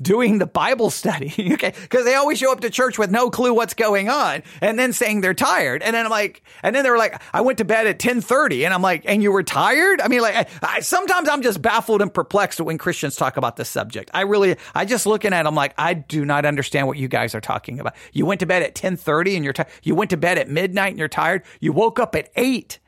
doing 0.01 0.39
the 0.39 0.47
Bible 0.47 0.91
study, 0.91 1.33
okay? 1.55 1.73
Because 1.83 2.05
they 2.05 2.15
always 2.15 2.39
show 2.39 2.53
up 2.53 2.61
to 2.61 2.71
church 2.71 2.99
with 2.99 3.11
no 3.11 3.31
clue 3.31 3.55
what's 3.55 3.75
going 3.75 4.09
on 4.09 4.43
and 4.61 4.79
then 4.79 4.93
saying 4.93 5.21
they're 5.21 5.35
tired. 5.35 5.83
And 5.83 5.95
then 5.95 6.05
I'm 6.07 6.11
like, 6.11 6.43
and 6.63 6.75
then 6.75 6.85
they 6.85 6.91
were 6.91 6.99
like, 6.99 7.21
I 7.33 7.41
went 7.41 7.59
to 7.59 7.65
bed 7.65 7.87
at 7.87 7.95
1030 7.95 8.65
and 8.65 8.75
I'm 8.75 8.83
like, 8.83 9.03
and 9.07 9.23
you 9.23 9.33
were 9.33 9.43
tired? 9.43 10.01
I 10.01 10.09
mean, 10.09 10.21
like, 10.21 10.35
I, 10.35 10.47
I, 10.77 10.81
sometimes 10.81 11.29
I'm 11.29 11.43
just 11.43 11.61
baffled 11.63 12.03
and 12.03 12.13
perplexed 12.13 12.61
when 12.61 12.79
Christians 12.79 13.17
talk 13.17 13.37
about 13.37 13.57
this 13.57 13.69
subject. 13.69 14.11
I 14.15 14.23
really, 14.23 14.57
I 14.75 14.85
just 14.85 15.07
looking 15.07 15.33
at 15.33 15.45
them 15.45 15.55
like, 15.55 15.75
I 15.79 15.95
do 15.95 16.25
not 16.25 16.45
understand 16.45 16.87
what 16.87 16.99
you 16.99 17.09
guys 17.09 17.35
are 17.35 17.41
talking 17.41 17.81
about. 17.81 17.95
You 18.13 18.27
went 18.27 18.41
to 18.41 18.47
bed 18.47 18.63
at 18.63 18.71
1030 18.71 19.37
and 19.37 19.45
you're 19.45 19.53
tired. 19.53 19.69
You 19.83 19.95
went 19.95 20.11
to 20.11 20.17
bed 20.17 20.39
at 20.39 20.49
midnight 20.49 20.91
and 20.91 20.99
you're 20.99 21.09
tired. 21.09 21.43
You 21.61 21.73
woke 21.73 21.99
up 21.99 22.15
at 22.15 22.31
eight. 22.37 22.79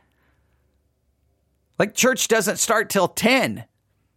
Like 1.79 1.95
church 1.95 2.29
doesn't 2.29 2.59
start 2.59 2.91
till 2.91 3.09
10. 3.09 3.65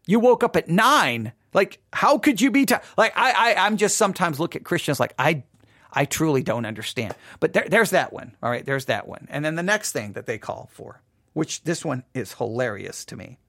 You 0.06 0.20
woke 0.20 0.44
up 0.44 0.56
at 0.56 0.70
nine 0.70 1.34
like, 1.54 1.80
how 1.94 2.18
could 2.18 2.42
you 2.42 2.52
be 2.52 2.66
t- 2.66 2.76
like? 2.98 3.14
I, 3.16 3.32
I 3.32 3.66
I'm 3.66 3.78
just 3.78 3.98
sometimes 3.98 4.40
look 4.40 4.56
at 4.56 4.64
Christians 4.64 5.00
like 5.00 5.14
I 5.18 5.44
I 5.92 6.06
truly 6.06 6.44
don't 6.44 6.66
understand. 6.66 7.16
But 7.40 7.54
there, 7.54 7.68
there's 7.70 7.92
that 7.92 8.14
one. 8.14 8.36
All 8.44 8.50
right, 8.50 8.66
there's 8.66 8.86
that 8.86 9.08
one. 9.08 9.28
And 9.30 9.44
then 9.44 9.56
the 9.56 9.64
next 9.64 9.92
thing 9.92 10.14
that 10.14 10.26
they 10.26 10.38
call 10.38 10.70
for, 10.72 11.02
which 11.34 11.64
this 11.64 11.84
one 11.84 12.04
is 12.14 12.34
hilarious 12.34 13.06
to 13.06 13.16
me. 13.16 13.40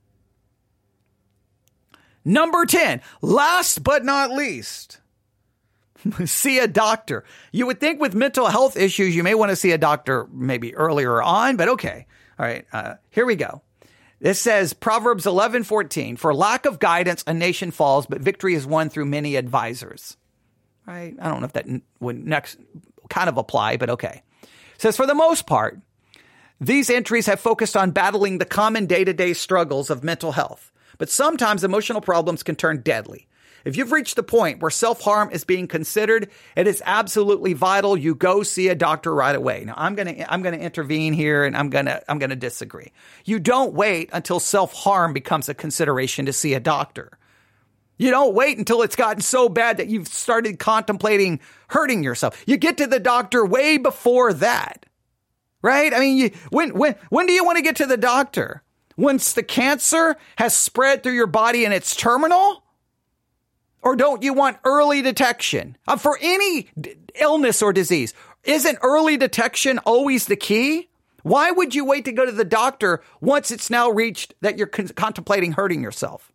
Number 2.24 2.66
10, 2.66 3.00
last 3.22 3.82
but 3.82 4.04
not 4.04 4.30
least, 4.30 5.00
see 6.24 6.58
a 6.58 6.68
doctor. 6.68 7.24
You 7.52 7.66
would 7.66 7.80
think 7.80 8.00
with 8.00 8.14
mental 8.14 8.46
health 8.46 8.76
issues, 8.76 9.16
you 9.16 9.22
may 9.22 9.34
want 9.34 9.50
to 9.50 9.56
see 9.56 9.72
a 9.72 9.78
doctor 9.78 10.26
maybe 10.32 10.74
earlier 10.74 11.22
on, 11.22 11.56
but 11.56 11.68
okay. 11.68 12.06
All 12.38 12.46
right, 12.46 12.66
uh, 12.72 12.94
here 13.10 13.26
we 13.26 13.34
go. 13.34 13.62
This 14.20 14.40
says 14.40 14.72
Proverbs 14.72 15.26
11:14, 15.26 16.16
"For 16.16 16.34
lack 16.34 16.66
of 16.66 16.80
guidance 16.80 17.22
a 17.26 17.34
nation 17.34 17.70
falls, 17.70 18.06
but 18.06 18.20
victory 18.20 18.54
is 18.54 18.66
won 18.66 18.90
through 18.90 19.06
many 19.06 19.36
advisors." 19.36 20.16
Right? 20.86 21.14
I 21.20 21.28
don't 21.28 21.40
know 21.40 21.46
if 21.46 21.52
that 21.52 21.66
would 22.00 22.26
next 22.26 22.58
kind 23.10 23.28
of 23.28 23.36
apply, 23.36 23.76
but 23.76 23.90
okay. 23.90 24.22
It 24.42 24.80
says 24.80 24.96
for 24.96 25.06
the 25.06 25.14
most 25.14 25.46
part, 25.46 25.78
these 26.60 26.90
entries 26.90 27.26
have 27.26 27.38
focused 27.38 27.76
on 27.76 27.92
battling 27.92 28.38
the 28.38 28.44
common 28.44 28.86
day-to-day 28.86 29.34
struggles 29.34 29.90
of 29.90 30.02
mental 30.02 30.32
health, 30.32 30.72
but 30.96 31.10
sometimes 31.10 31.62
emotional 31.62 32.00
problems 32.00 32.42
can 32.42 32.56
turn 32.56 32.80
deadly. 32.80 33.27
If 33.64 33.76
you've 33.76 33.92
reached 33.92 34.16
the 34.16 34.22
point 34.22 34.60
where 34.60 34.70
self 34.70 35.00
harm 35.00 35.30
is 35.30 35.44
being 35.44 35.66
considered, 35.66 36.30
it 36.56 36.66
is 36.66 36.82
absolutely 36.86 37.52
vital 37.52 37.96
you 37.96 38.14
go 38.14 38.42
see 38.42 38.68
a 38.68 38.74
doctor 38.74 39.14
right 39.14 39.34
away. 39.34 39.64
Now, 39.64 39.74
I'm 39.76 39.94
going 39.94 40.14
to, 40.14 40.32
I'm 40.32 40.42
going 40.42 40.58
to 40.58 40.64
intervene 40.64 41.12
here 41.12 41.44
and 41.44 41.56
I'm 41.56 41.70
going 41.70 41.86
to, 41.86 42.02
I'm 42.10 42.18
going 42.18 42.30
to 42.30 42.36
disagree. 42.36 42.92
You 43.24 43.38
don't 43.38 43.74
wait 43.74 44.10
until 44.12 44.40
self 44.40 44.72
harm 44.72 45.12
becomes 45.12 45.48
a 45.48 45.54
consideration 45.54 46.26
to 46.26 46.32
see 46.32 46.54
a 46.54 46.60
doctor. 46.60 47.18
You 47.98 48.12
don't 48.12 48.34
wait 48.34 48.58
until 48.58 48.82
it's 48.82 48.96
gotten 48.96 49.20
so 49.20 49.48
bad 49.48 49.78
that 49.78 49.88
you've 49.88 50.06
started 50.06 50.58
contemplating 50.58 51.40
hurting 51.68 52.04
yourself. 52.04 52.42
You 52.46 52.56
get 52.56 52.78
to 52.78 52.86
the 52.86 53.00
doctor 53.00 53.44
way 53.44 53.76
before 53.76 54.32
that. 54.34 54.86
Right? 55.60 55.92
I 55.92 55.98
mean, 55.98 56.16
you, 56.16 56.30
when, 56.50 56.70
when, 56.74 56.94
when 57.10 57.26
do 57.26 57.32
you 57.32 57.44
want 57.44 57.56
to 57.56 57.62
get 57.62 57.76
to 57.76 57.86
the 57.86 57.96
doctor? 57.96 58.62
Once 58.96 59.32
the 59.32 59.42
cancer 59.42 60.16
has 60.36 60.56
spread 60.56 61.02
through 61.02 61.14
your 61.14 61.26
body 61.26 61.64
and 61.64 61.74
it's 61.74 61.96
terminal? 61.96 62.64
Or 63.82 63.96
don't 63.96 64.22
you 64.22 64.34
want 64.34 64.58
early 64.64 65.02
detection 65.02 65.76
uh, 65.86 65.96
for 65.96 66.18
any 66.20 66.68
d- 66.78 66.94
illness 67.14 67.62
or 67.62 67.72
disease? 67.72 68.12
Isn't 68.44 68.78
early 68.82 69.16
detection 69.16 69.78
always 69.80 70.26
the 70.26 70.36
key? 70.36 70.88
Why 71.22 71.50
would 71.50 71.74
you 71.74 71.84
wait 71.84 72.04
to 72.06 72.12
go 72.12 72.24
to 72.24 72.32
the 72.32 72.44
doctor 72.44 73.02
once 73.20 73.50
it's 73.50 73.70
now 73.70 73.90
reached 73.90 74.34
that 74.40 74.58
you're 74.58 74.66
con- 74.66 74.88
contemplating 74.88 75.52
hurting 75.52 75.82
yourself? 75.82 76.32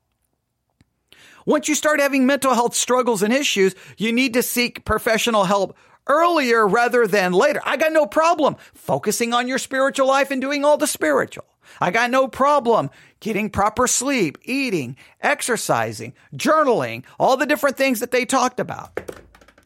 Once 1.46 1.68
you 1.68 1.76
start 1.76 2.00
having 2.00 2.26
mental 2.26 2.54
health 2.54 2.76
struggles 2.76 3.22
and 3.22 3.34
issues, 3.34 3.76
you 3.98 4.14
need 4.14 4.34
to 4.34 4.44
seek 4.44 4.86
professional 4.86 5.44
help 5.44 5.76
earlier 6.08 6.68
rather 6.68 7.08
than 7.08 7.34
later. 7.34 7.62
I 7.66 7.78
got 7.78 7.92
no 7.92 8.06
problem 8.06 8.56
focusing 8.74 9.34
on 9.34 9.48
your 9.48 9.58
spiritual 9.58 10.08
life 10.08 10.32
and 10.32 10.42
doing 10.42 10.64
all 10.64 10.78
the 10.78 10.88
spiritual. 10.88 11.46
I 11.80 11.92
got 11.92 12.12
no 12.12 12.28
problem 12.28 12.90
getting 13.24 13.50
proper 13.50 13.88
sleep, 13.88 14.38
eating, 14.44 14.98
exercising, 15.22 16.14
journaling, 16.36 17.06
all 17.18 17.38
the 17.38 17.46
different 17.46 17.78
things 17.78 18.02
that 18.02 18.12
they 18.12 18.26
talked 18.26 18.60
about. 18.60 19.00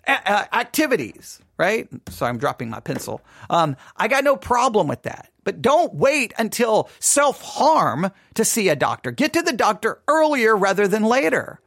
A- 0.06 0.56
activities, 0.56 1.40
right? 1.58 1.90
So 2.10 2.28
I'm 2.28 2.38
dropping 2.38 2.70
my 2.70 2.80
pencil. 2.80 3.20
Um, 3.50 3.76
I 3.98 4.08
got 4.08 4.24
no 4.24 4.38
problem 4.38 4.88
with 4.88 5.02
that. 5.02 5.32
But 5.44 5.62
don't 5.62 5.96
wait 5.96 6.34
until 6.38 6.90
self 7.00 7.42
harm 7.42 8.12
to 8.36 8.46
see 8.46 8.70
a 8.70 8.76
doctor. 8.76 9.10
Get 9.12 9.34
to 9.34 9.42
the 9.42 9.54
doctor 9.54 10.02
earlier 10.08 10.56
rather 10.56 10.88
than 10.88 11.04
later. 11.04 11.60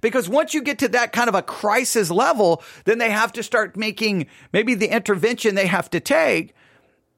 Because 0.00 0.28
once 0.28 0.54
you 0.54 0.62
get 0.62 0.80
to 0.80 0.88
that 0.88 1.12
kind 1.12 1.28
of 1.28 1.34
a 1.34 1.42
crisis 1.42 2.10
level, 2.10 2.62
then 2.84 2.98
they 2.98 3.10
have 3.10 3.32
to 3.34 3.42
start 3.42 3.76
making 3.76 4.26
maybe 4.52 4.74
the 4.74 4.88
intervention 4.88 5.54
they 5.54 5.66
have 5.66 5.88
to 5.90 6.00
take. 6.00 6.54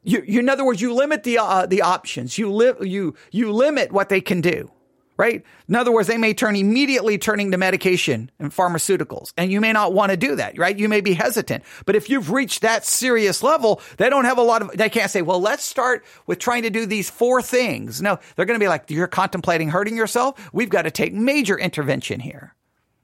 You, 0.03 0.23
you 0.27 0.41
in 0.41 0.49
other 0.49 0.65
words, 0.65 0.81
you 0.81 0.95
limit 0.95 1.23
the 1.25 1.39
uh, 1.39 1.67
the 1.67 1.83
options. 1.83 2.39
You 2.39 2.53
li- 2.53 2.89
you 2.89 3.15
you 3.31 3.53
limit 3.53 3.93
what 3.93 4.09
they 4.09 4.21
can 4.21 4.41
do. 4.41 4.71
Right? 5.17 5.45
In 5.69 5.77
other 5.77 5.93
words, 5.93 6.09
they 6.09 6.17
may 6.17 6.33
turn 6.33 6.57
immediately 6.57 7.19
turning 7.19 7.51
to 7.51 7.59
medication 7.59 8.31
and 8.39 8.51
pharmaceuticals, 8.51 9.35
and 9.37 9.53
you 9.53 9.61
may 9.61 9.71
not 9.71 9.93
want 9.93 10.13
to 10.13 10.17
do 10.17 10.37
that, 10.37 10.57
right? 10.57 10.79
You 10.79 10.89
may 10.89 11.03
be 11.03 11.13
hesitant. 11.13 11.63
But 11.85 11.95
if 11.95 12.09
you've 12.09 12.31
reached 12.31 12.63
that 12.63 12.87
serious 12.87 13.43
level, 13.43 13.83
they 13.99 14.09
don't 14.09 14.25
have 14.25 14.39
a 14.39 14.43
lot 14.43 14.63
of, 14.63 14.71
they 14.75 14.89
can't 14.89 15.11
say, 15.11 15.21
well, 15.21 15.39
let's 15.39 15.63
start 15.63 16.07
with 16.27 16.39
trying 16.39 16.63
to 16.63 16.71
do 16.71 16.87
these 16.87 17.11
four 17.11 17.43
things. 17.43 18.01
No, 18.01 18.19
they're 18.35 18.47
going 18.47 18.59
to 18.59 18.65
be 18.65 18.69
like, 18.69 18.91
you're 18.91 19.07
contemplating 19.07 19.69
hurting 19.69 19.95
yourself. 19.95 20.41
We've 20.55 20.71
got 20.71 20.83
to 20.83 20.91
take 20.91 21.13
major 21.13 21.59
intervention 21.59 22.19
here. 22.19 22.55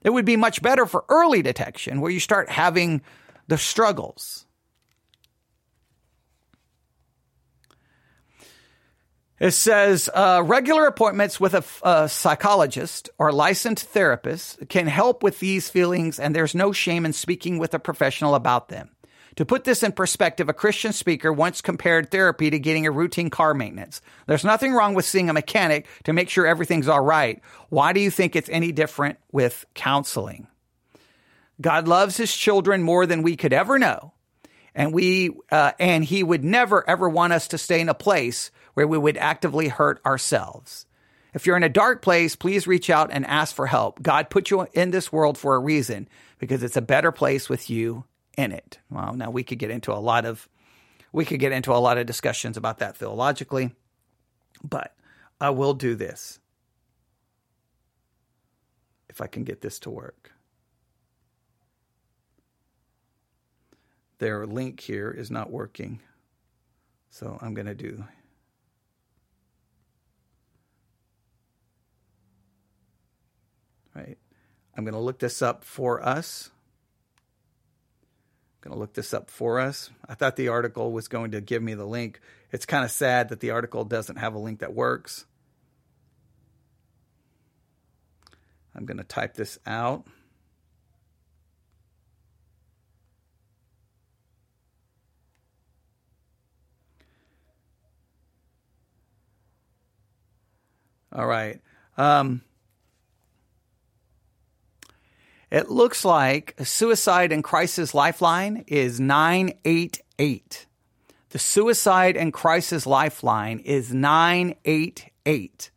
It 0.01 0.09
would 0.09 0.25
be 0.25 0.37
much 0.37 0.63
better 0.63 0.87
for 0.87 1.05
early 1.09 1.43
detection 1.43 2.01
where 2.01 2.09
you 2.09 2.19
start 2.19 2.49
having 2.49 3.03
the 3.47 3.59
struggles. 3.59 4.46
It 9.39 9.51
says 9.51 10.09
uh, 10.13 10.41
regular 10.43 10.87
appointments 10.87 11.39
with 11.39 11.53
a, 11.53 11.63
a, 11.83 12.09
psychologist 12.09 13.11
or 13.19 13.31
licensed 13.31 13.85
therapist 13.89 14.67
can 14.67 14.87
help 14.87 15.21
with 15.21 15.39
these 15.39 15.69
feelings, 15.69 16.19
and 16.19 16.35
there's 16.35 16.55
no 16.55 16.71
shame 16.71 17.05
in 17.05 17.13
speaking 17.13 17.59
with 17.59 17.75
a 17.75 17.79
professional 17.79 18.33
about 18.33 18.69
them. 18.69 18.89
To 19.35 19.45
put 19.45 19.63
this 19.63 19.83
in 19.83 19.91
perspective, 19.91 20.49
a 20.49 20.53
Christian 20.53 20.91
speaker 20.91 21.31
once 21.31 21.61
compared 21.61 22.09
therapy 22.09 22.49
to 22.49 22.57
getting 22.57 22.87
a 22.87 22.91
routine 22.91 23.29
car 23.29 23.53
maintenance. 23.53 24.01
There's 24.25 24.43
nothing 24.43 24.73
wrong 24.73 24.95
with 24.95 25.05
seeing 25.05 25.29
a 25.29 25.33
mechanic 25.33 25.85
to 26.05 26.13
make 26.13 26.31
sure 26.31 26.47
everything's 26.47 26.87
all 26.87 27.03
right. 27.03 27.39
Why 27.69 27.93
do 27.93 27.99
you 27.99 28.09
think 28.09 28.35
it's 28.35 28.49
any 28.49 28.71
different 28.71 29.19
with 29.31 29.65
counseling? 29.75 30.47
God 31.61 31.87
loves 31.87 32.17
his 32.17 32.35
children 32.35 32.81
more 32.81 33.05
than 33.05 33.21
we 33.21 33.35
could 33.35 33.53
ever 33.53 33.77
know. 33.77 34.13
And 34.73 34.91
we, 34.91 35.37
uh, 35.51 35.73
and 35.79 36.03
he 36.03 36.23
would 36.23 36.43
never 36.43 36.87
ever 36.89 37.07
want 37.07 37.33
us 37.33 37.49
to 37.49 37.59
stay 37.59 37.79
in 37.79 37.89
a 37.89 37.93
place 37.93 38.49
where 38.77 38.87
we 38.87 38.95
would 38.95 39.17
actively 39.17 39.69
hurt 39.69 39.99
ourselves. 40.05 40.85
If 41.33 41.47
you're 41.47 41.57
in 41.57 41.63
a 41.63 41.67
dark 41.67 42.03
place, 42.03 42.35
please 42.35 42.67
reach 42.67 42.91
out 42.91 43.09
and 43.11 43.25
ask 43.25 43.55
for 43.55 43.65
help. 43.65 44.03
God 44.03 44.29
put 44.29 44.51
you 44.51 44.67
in 44.71 44.91
this 44.91 45.11
world 45.11 45.35
for 45.35 45.55
a 45.55 45.59
reason 45.59 46.07
because 46.37 46.61
it's 46.61 46.77
a 46.77 46.81
better 46.81 47.11
place 47.11 47.49
with 47.49 47.71
you 47.71 48.03
in 48.37 48.51
it. 48.51 48.77
Well, 48.91 49.15
now 49.15 49.31
we 49.31 49.41
could 49.41 49.57
get 49.57 49.71
into 49.71 49.91
a 49.91 49.97
lot 49.97 50.25
of 50.25 50.47
we 51.11 51.25
could 51.25 51.39
get 51.39 51.53
into 51.53 51.73
a 51.73 51.81
lot 51.81 51.97
of 51.97 52.05
discussions 52.05 52.55
about 52.55 52.77
that 52.77 52.95
theologically, 52.95 53.73
but 54.63 54.95
I 55.41 55.49
will 55.49 55.73
do 55.73 55.95
this 55.95 56.39
if 59.09 59.21
I 59.21 59.25
can 59.25 59.43
get 59.43 59.61
this 59.61 59.79
to 59.79 59.89
work. 59.89 60.33
Their 64.19 64.45
link 64.45 64.81
here 64.81 65.09
is 65.09 65.31
not 65.31 65.49
working. 65.49 65.99
So 67.09 67.39
I'm 67.41 67.55
going 67.55 67.65
to 67.65 67.73
do 67.73 68.03
right. 73.97 74.17
I'm 74.77 74.85
going 74.85 74.93
to 74.93 74.99
look 74.99 75.19
this 75.19 75.41
up 75.41 75.63
for 75.65 76.01
us 76.01 76.51
I'm 78.67 78.71
going 78.71 78.79
to 78.79 78.79
look 78.79 78.93
this 78.95 79.13
up 79.13 79.29
for 79.29 79.59
us. 79.59 79.91
I 80.09 80.15
thought 80.15 80.35
the 80.35 80.47
article 80.47 80.91
was 80.91 81.07
going 81.07 81.31
to 81.31 81.41
give 81.41 81.61
me 81.61 81.75
the 81.75 81.85
link. 81.85 82.19
It's 82.51 82.65
kind 82.65 82.83
of 82.83 82.89
sad 82.89 83.29
that 83.29 83.39
the 83.39 83.51
article 83.51 83.85
doesn't 83.85 84.15
have 84.15 84.33
a 84.33 84.39
link 84.39 84.59
that 84.59 84.73
works. 84.73 85.25
I'm 88.75 88.85
going 88.85 88.97
to 88.97 89.03
type 89.03 89.35
this 89.35 89.59
out. 89.67 90.05
All 101.13 101.27
right. 101.27 101.61
Um, 101.95 102.41
it 105.49 105.69
looks 105.69 106.03
like 106.03 106.55
a 106.57 106.65
suicide 106.65 107.31
and 107.31 107.43
crisis 107.43 107.93
lifeline 107.93 108.65
is 108.67 108.99
988. 108.99 110.65
The 111.29 111.39
suicide 111.39 112.17
and 112.17 112.33
crisis 112.33 112.85
lifeline 112.85 113.59
is 113.59 113.93
988. 113.93 115.71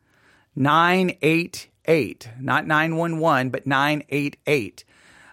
988, 0.56 2.28
not 2.40 2.66
911, 2.66 3.50
but 3.50 3.66
988. 3.66 4.84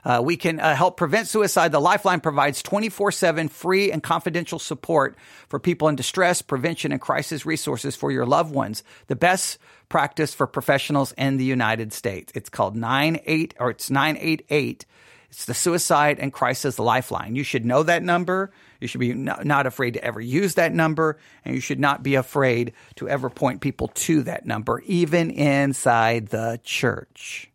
Uh, 0.07 0.21
we 0.23 0.37
can 0.37 0.57
uh, 0.61 0.73
help 0.73 0.95
prevent 0.95 1.27
suicide. 1.27 1.73
The 1.73 1.81
Lifeline 1.81 2.21
provides 2.21 2.63
24 2.63 3.11
7 3.11 3.49
free 3.49 3.91
and 3.91 4.01
confidential 4.01 4.57
support 4.57 5.17
for 5.49 5.59
people 5.59 5.89
in 5.89 5.97
distress, 5.97 6.41
prevention, 6.41 6.93
and 6.93 7.01
crisis 7.01 7.45
resources 7.45 7.97
for 7.97 8.09
your 8.09 8.25
loved 8.25 8.53
ones. 8.53 8.85
The 9.07 9.17
best 9.17 9.57
practice 9.89 10.33
for 10.33 10.47
professionals 10.47 11.11
in 11.17 11.35
the 11.35 11.43
United 11.43 11.91
States. 11.91 12.31
It's 12.35 12.47
called 12.47 12.77
98 12.77 13.55
or 13.59 13.71
it's 13.71 13.89
988. 13.89 14.85
It's 15.29 15.43
the 15.43 15.53
Suicide 15.53 16.19
and 16.19 16.31
Crisis 16.31 16.79
Lifeline. 16.79 17.35
You 17.35 17.43
should 17.43 17.65
know 17.65 17.83
that 17.83 18.01
number. 18.01 18.53
You 18.79 18.87
should 18.87 19.01
be 19.01 19.13
not 19.13 19.67
afraid 19.67 19.95
to 19.95 20.03
ever 20.05 20.21
use 20.21 20.55
that 20.55 20.73
number, 20.73 21.17
and 21.43 21.53
you 21.53 21.59
should 21.59 21.81
not 21.81 22.01
be 22.01 22.15
afraid 22.15 22.71
to 22.95 23.09
ever 23.09 23.29
point 23.29 23.59
people 23.59 23.89
to 23.89 24.23
that 24.23 24.45
number, 24.45 24.79
even 24.85 25.31
inside 25.31 26.27
the 26.27 26.61
church 26.63 27.51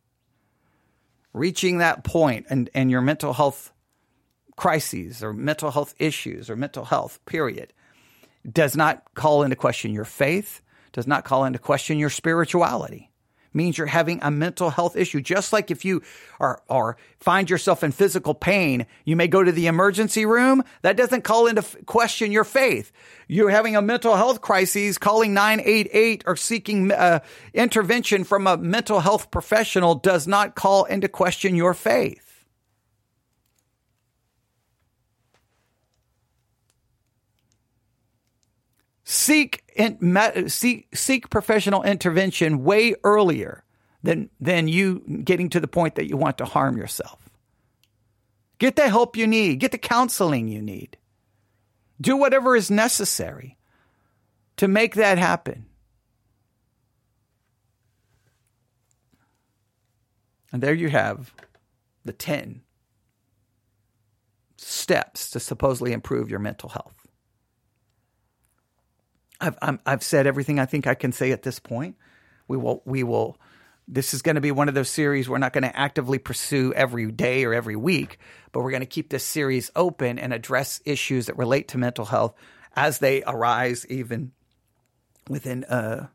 reaching 1.32 1.78
that 1.78 2.04
point 2.04 2.46
and, 2.50 2.68
and 2.74 2.90
your 2.90 3.00
mental 3.00 3.32
health 3.32 3.72
crises 4.56 5.22
or 5.22 5.32
mental 5.32 5.70
health 5.70 5.94
issues 5.98 6.50
or 6.50 6.56
mental 6.56 6.84
health, 6.84 7.18
period, 7.26 7.72
does 8.50 8.76
not 8.76 9.02
call 9.14 9.42
into 9.42 9.56
question 9.56 9.92
your 9.92 10.04
faith, 10.04 10.60
does 10.92 11.06
not 11.06 11.24
call 11.24 11.44
into 11.44 11.58
question 11.58 11.98
your 11.98 12.10
spirituality 12.10 13.11
means 13.54 13.78
you're 13.78 13.86
having 13.86 14.20
a 14.22 14.30
mental 14.30 14.70
health 14.70 14.96
issue. 14.96 15.20
Just 15.20 15.52
like 15.52 15.70
if 15.70 15.84
you 15.84 16.02
are, 16.40 16.62
are 16.68 16.96
find 17.18 17.48
yourself 17.50 17.82
in 17.82 17.92
physical 17.92 18.34
pain, 18.34 18.86
you 19.04 19.16
may 19.16 19.28
go 19.28 19.42
to 19.42 19.52
the 19.52 19.66
emergency 19.66 20.26
room. 20.26 20.62
That 20.82 20.96
doesn't 20.96 21.22
call 21.22 21.46
into 21.46 21.62
question 21.86 22.32
your 22.32 22.44
faith. 22.44 22.92
You're 23.28 23.50
having 23.50 23.76
a 23.76 23.82
mental 23.82 24.16
health 24.16 24.40
crisis, 24.40 24.98
calling 24.98 25.34
988 25.34 26.24
or 26.26 26.36
seeking 26.36 26.90
uh, 26.90 27.20
intervention 27.54 28.24
from 28.24 28.46
a 28.46 28.56
mental 28.56 29.00
health 29.00 29.30
professional 29.30 29.94
does 29.94 30.26
not 30.26 30.54
call 30.54 30.84
into 30.84 31.08
question 31.08 31.54
your 31.54 31.74
faith. 31.74 32.31
Seek 39.04 39.64
in, 39.74 40.48
seek 40.48 40.88
seek 40.94 41.30
professional 41.30 41.82
intervention 41.82 42.64
way 42.64 42.94
earlier 43.04 43.64
than 44.02 44.30
than 44.40 44.68
you 44.68 45.00
getting 45.24 45.48
to 45.50 45.60
the 45.60 45.68
point 45.68 45.94
that 45.96 46.08
you 46.08 46.16
want 46.16 46.38
to 46.38 46.44
harm 46.44 46.76
yourself. 46.76 47.18
Get 48.58 48.76
the 48.76 48.88
help 48.88 49.16
you 49.16 49.26
need, 49.26 49.58
get 49.58 49.72
the 49.72 49.78
counseling 49.78 50.48
you 50.48 50.62
need. 50.62 50.96
Do 52.00 52.16
whatever 52.16 52.56
is 52.56 52.70
necessary 52.70 53.58
to 54.56 54.68
make 54.68 54.94
that 54.94 55.18
happen. 55.18 55.66
And 60.52 60.62
there 60.62 60.74
you 60.74 60.90
have 60.90 61.32
the 62.04 62.12
10 62.12 62.62
steps 64.58 65.30
to 65.30 65.40
supposedly 65.40 65.92
improve 65.92 66.28
your 66.28 66.38
mental 66.38 66.68
health. 66.68 67.01
I've, 69.42 69.58
i 69.60 69.90
have 69.90 70.02
said 70.02 70.26
everything 70.26 70.58
I 70.58 70.66
think 70.66 70.86
I 70.86 70.94
can 70.94 71.12
say 71.12 71.32
at 71.32 71.42
this 71.42 71.58
point. 71.58 71.96
We 72.48 72.56
will 72.56 72.82
we 72.84 73.02
will 73.02 73.38
this 73.88 74.14
is 74.14 74.22
going 74.22 74.36
to 74.36 74.40
be 74.40 74.52
one 74.52 74.68
of 74.68 74.74
those 74.74 74.88
series 74.88 75.28
we're 75.28 75.38
not 75.38 75.52
going 75.52 75.64
to 75.64 75.76
actively 75.76 76.18
pursue 76.18 76.72
every 76.74 77.10
day 77.10 77.44
or 77.44 77.52
every 77.52 77.76
week, 77.76 78.18
but 78.52 78.60
we're 78.60 78.70
going 78.70 78.80
to 78.80 78.86
keep 78.86 79.10
this 79.10 79.24
series 79.24 79.70
open 79.74 80.18
and 80.18 80.32
address 80.32 80.80
issues 80.84 81.26
that 81.26 81.36
relate 81.36 81.68
to 81.68 81.78
mental 81.78 82.04
health 82.04 82.34
as 82.74 82.98
they 82.98 83.22
arise, 83.26 83.84
even 83.88 84.32
within, 85.28 85.64
uh, 85.64 86.06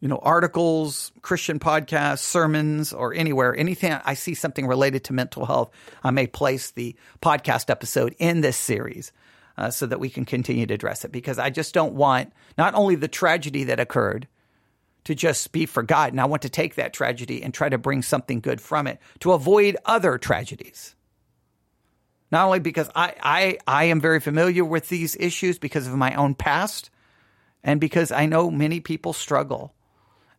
you 0.00 0.08
know, 0.08 0.18
articles, 0.22 1.12
Christian 1.20 1.58
podcasts, 1.58 2.20
sermons, 2.20 2.92
or 2.92 3.14
anywhere, 3.14 3.54
anything 3.54 3.92
I 4.04 4.14
see 4.14 4.34
something 4.34 4.66
related 4.66 5.04
to 5.04 5.12
mental 5.12 5.44
health, 5.44 5.70
I 6.02 6.10
may 6.10 6.26
place 6.26 6.70
the 6.70 6.96
podcast 7.20 7.70
episode 7.70 8.16
in 8.18 8.40
this 8.40 8.56
series. 8.56 9.12
Uh, 9.60 9.70
so 9.70 9.84
that 9.84 10.00
we 10.00 10.08
can 10.08 10.24
continue 10.24 10.64
to 10.64 10.72
address 10.72 11.04
it 11.04 11.12
because 11.12 11.38
I 11.38 11.50
just 11.50 11.74
don't 11.74 11.92
want 11.92 12.32
not 12.56 12.72
only 12.74 12.94
the 12.94 13.08
tragedy 13.08 13.64
that 13.64 13.78
occurred, 13.78 14.26
to 15.04 15.14
just 15.14 15.52
be 15.52 15.66
forgotten. 15.66 16.18
I 16.18 16.24
want 16.24 16.40
to 16.42 16.48
take 16.48 16.76
that 16.76 16.94
tragedy 16.94 17.42
and 17.42 17.52
try 17.52 17.68
to 17.68 17.76
bring 17.76 18.00
something 18.00 18.40
good 18.40 18.58
from 18.58 18.86
it 18.86 18.98
to 19.18 19.32
avoid 19.32 19.76
other 19.84 20.16
tragedies. 20.16 20.94
Not 22.32 22.46
only 22.46 22.60
because 22.60 22.88
I, 22.94 23.14
I, 23.22 23.58
I 23.66 23.84
am 23.84 24.00
very 24.00 24.20
familiar 24.20 24.64
with 24.64 24.88
these 24.88 25.14
issues 25.16 25.58
because 25.58 25.86
of 25.86 25.94
my 25.94 26.14
own 26.14 26.34
past, 26.34 26.88
and 27.62 27.78
because 27.78 28.10
I 28.10 28.24
know 28.24 28.50
many 28.50 28.80
people 28.80 29.12
struggle. 29.12 29.74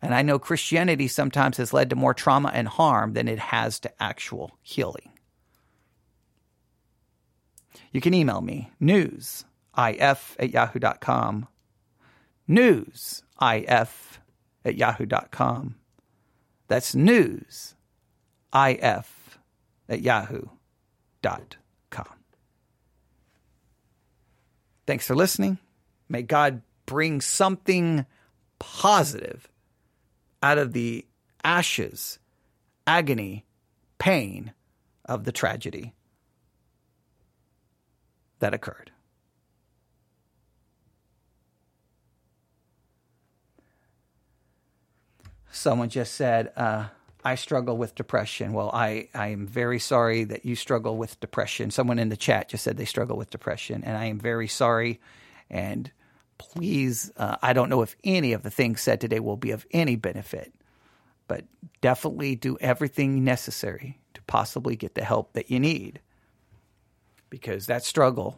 And 0.02 0.16
I 0.16 0.24
know 0.24 0.40
Christianity 0.40 1.08
sometimes 1.08 1.58
has 1.58 1.74
led 1.74 1.92
to 1.92 1.96
more 1.96 2.16
trauma 2.16 2.50
and 2.52 2.68
harm 2.68 3.14
than 3.14 3.28
it 3.28 3.38
has 3.38 3.80
to 3.82 4.02
actual 4.02 4.58
healing. 4.64 5.12
You 7.92 8.00
can 8.02 8.14
email 8.14 8.42
me, 8.42 8.72
newsif 8.82 9.44
at 9.78 10.50
yahoo.com. 10.50 11.48
Newsif 12.50 14.20
at 14.64 14.76
yahoo.com. 14.76 15.76
That's 16.68 16.96
news, 16.96 17.76
if 18.54 19.40
at 19.90 20.02
yahoo.com. 20.02 20.52
Thanks 24.88 25.06
for 25.06 25.16
listening. 25.16 25.58
May 26.10 26.22
God 26.22 26.62
bring 26.86 27.22
something 27.22 28.06
positive 28.60 29.50
out 30.44 30.58
of 30.58 30.74
the 30.74 31.06
ashes, 31.44 32.20
agony, 32.88 33.46
pain 34.00 34.54
of 35.06 35.24
the 35.24 35.32
tragedy 35.32 35.94
that 38.42 38.54
occurred. 38.54 38.92
Someone 45.52 45.90
just 45.90 46.16
said, 46.16 46.52
uh, 46.56 46.88
I 47.24 47.36
struggle 47.36 47.78
with 47.78 47.94
depression. 47.96 48.54
Well, 48.54 48.72
I, 48.74 49.10
I 49.14 49.28
am 49.30 49.46
very 49.46 49.80
sorry 49.80 50.24
that 50.26 50.46
you 50.46 50.56
struggle 50.56 50.98
with 50.98 51.20
depression. 51.20 51.72
Someone 51.72 52.00
in 52.00 52.10
the 52.10 52.18
chat 52.18 52.50
just 52.50 52.64
said 52.64 52.78
they 52.78 52.86
struggle 52.86 53.18
with 53.18 53.30
depression, 53.30 53.84
and 53.84 53.98
I 53.98 54.06
am 54.06 54.20
very 54.20 54.48
sorry. 54.48 55.00
And 55.50 55.92
please, 56.38 57.12
uh, 57.18 57.36
I 57.42 57.54
don't 57.54 57.70
know 57.70 57.82
if 57.82 57.96
any 58.04 58.34
of 58.34 58.44
the 58.44 58.50
things 58.50 58.82
said 58.82 59.02
today 59.02 59.20
will 59.20 59.38
be 59.38 59.52
of 59.52 59.66
any 59.72 59.96
benefit, 59.96 60.52
but 61.28 61.46
definitely 61.82 62.36
do 62.36 62.58
everything 62.60 63.24
necessary 63.24 64.00
to 64.16 64.22
possibly 64.24 64.76
get 64.76 64.96
the 64.96 65.04
help 65.04 65.34
that 65.34 65.52
you 65.52 65.60
need 65.60 66.00
because 67.32 67.66
that 67.66 67.84
struggle 67.84 68.38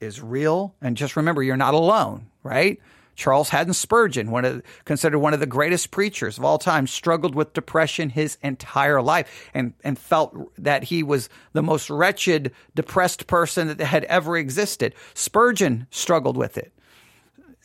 is 0.00 0.20
real. 0.20 0.74
And 0.82 0.96
just 0.96 1.14
remember, 1.14 1.44
you're 1.44 1.56
not 1.56 1.74
alone, 1.74 2.26
right? 2.42 2.80
Charles 3.14 3.50
Haddon 3.50 3.74
Spurgeon, 3.74 4.30
one 4.30 4.46
of 4.46 4.62
considered 4.86 5.18
one 5.18 5.34
of 5.34 5.40
the 5.40 5.46
greatest 5.46 5.90
preachers 5.90 6.38
of 6.38 6.44
all 6.44 6.58
time, 6.58 6.86
struggled 6.86 7.34
with 7.34 7.52
depression 7.52 8.08
his 8.08 8.38
entire 8.42 9.02
life 9.02 9.50
and, 9.52 9.74
and 9.84 9.98
felt 9.98 10.34
that 10.56 10.84
he 10.84 11.02
was 11.02 11.28
the 11.52 11.62
most 11.62 11.90
wretched, 11.90 12.50
depressed 12.74 13.26
person 13.26 13.68
that 13.68 13.80
had 13.80 14.04
ever 14.04 14.38
existed. 14.38 14.94
Spurgeon 15.12 15.86
struggled 15.90 16.38
with 16.38 16.56
it. 16.56 16.72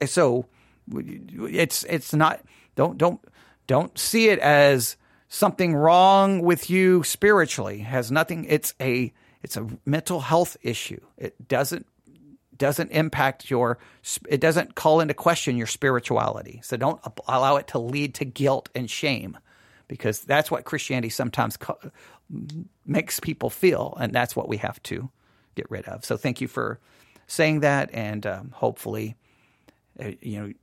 So 0.05 0.45
it's 0.93 1.85
it's 1.85 2.13
not 2.13 2.41
don't 2.75 2.97
don't 2.97 3.21
don't 3.65 3.97
see 3.97 4.27
it 4.27 4.39
as 4.39 4.97
something 5.29 5.73
wrong 5.73 6.41
with 6.41 6.69
you 6.69 7.01
spiritually. 7.03 7.79
It 7.79 7.85
has 7.85 8.11
nothing 8.11 8.43
it's 8.43 8.73
a 8.81 9.13
it's 9.45 9.57
a 9.57 9.67
mental 9.85 10.21
health 10.21 10.57
issue. 10.63 10.99
It 11.19 11.47
doesn't 11.47 11.85
doesn't 12.57 12.89
impact 12.91 13.51
your 13.51 13.77
it 14.27 14.41
doesn't 14.41 14.73
call 14.73 15.01
into 15.01 15.13
question 15.13 15.55
your 15.57 15.67
spirituality 15.67 16.61
so 16.63 16.77
don't 16.77 17.01
allow 17.27 17.57
it 17.57 17.67
to 17.67 17.77
lead 17.77 18.15
to 18.15 18.23
guilt 18.23 18.69
and 18.73 18.89
shame 18.89 19.37
because 19.89 20.21
that's 20.21 20.49
what 20.49 20.63
christianity 20.63 21.09
sometimes 21.09 21.57
makes 22.85 23.19
people 23.19 23.49
feel 23.49 23.97
and 23.99 24.13
that's 24.13 24.37
what 24.37 24.47
we 24.47 24.55
have 24.55 24.81
to 24.83 25.09
get 25.55 25.69
rid 25.69 25.83
of 25.89 26.05
so 26.05 26.15
thank 26.15 26.39
you 26.39 26.47
for 26.47 26.79
saying 27.27 27.59
that 27.59 27.89
and 27.91 28.25
um, 28.25 28.51
hopefully 28.53 29.17
uh, 29.99 30.11
you 30.21 30.39
know 30.39 30.53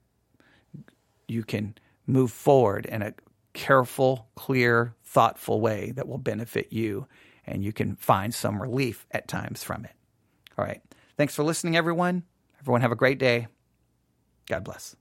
you 1.28 1.42
can 1.44 1.74
move 2.06 2.32
forward 2.32 2.86
in 2.86 3.02
a 3.02 3.12
careful 3.52 4.28
clear 4.34 4.94
thoughtful 5.04 5.60
way 5.60 5.90
that 5.90 6.08
will 6.08 6.16
benefit 6.16 6.72
you 6.72 7.06
and 7.47 7.64
you 7.64 7.72
can 7.72 7.97
find 7.97 8.34
some 8.34 8.61
relief 8.61 9.07
at 9.11 9.28
times 9.28 9.62
from 9.62 9.84
it 9.84 9.93
all 10.59 10.64
right 10.64 10.82
Thanks 11.16 11.34
for 11.34 11.43
listening, 11.43 11.76
everyone. 11.76 12.24
Everyone, 12.61 12.80
have 12.80 12.93
a 12.93 12.97
great 12.97 13.18
day. 13.18 13.49
God 14.49 14.64
bless. 14.64 14.97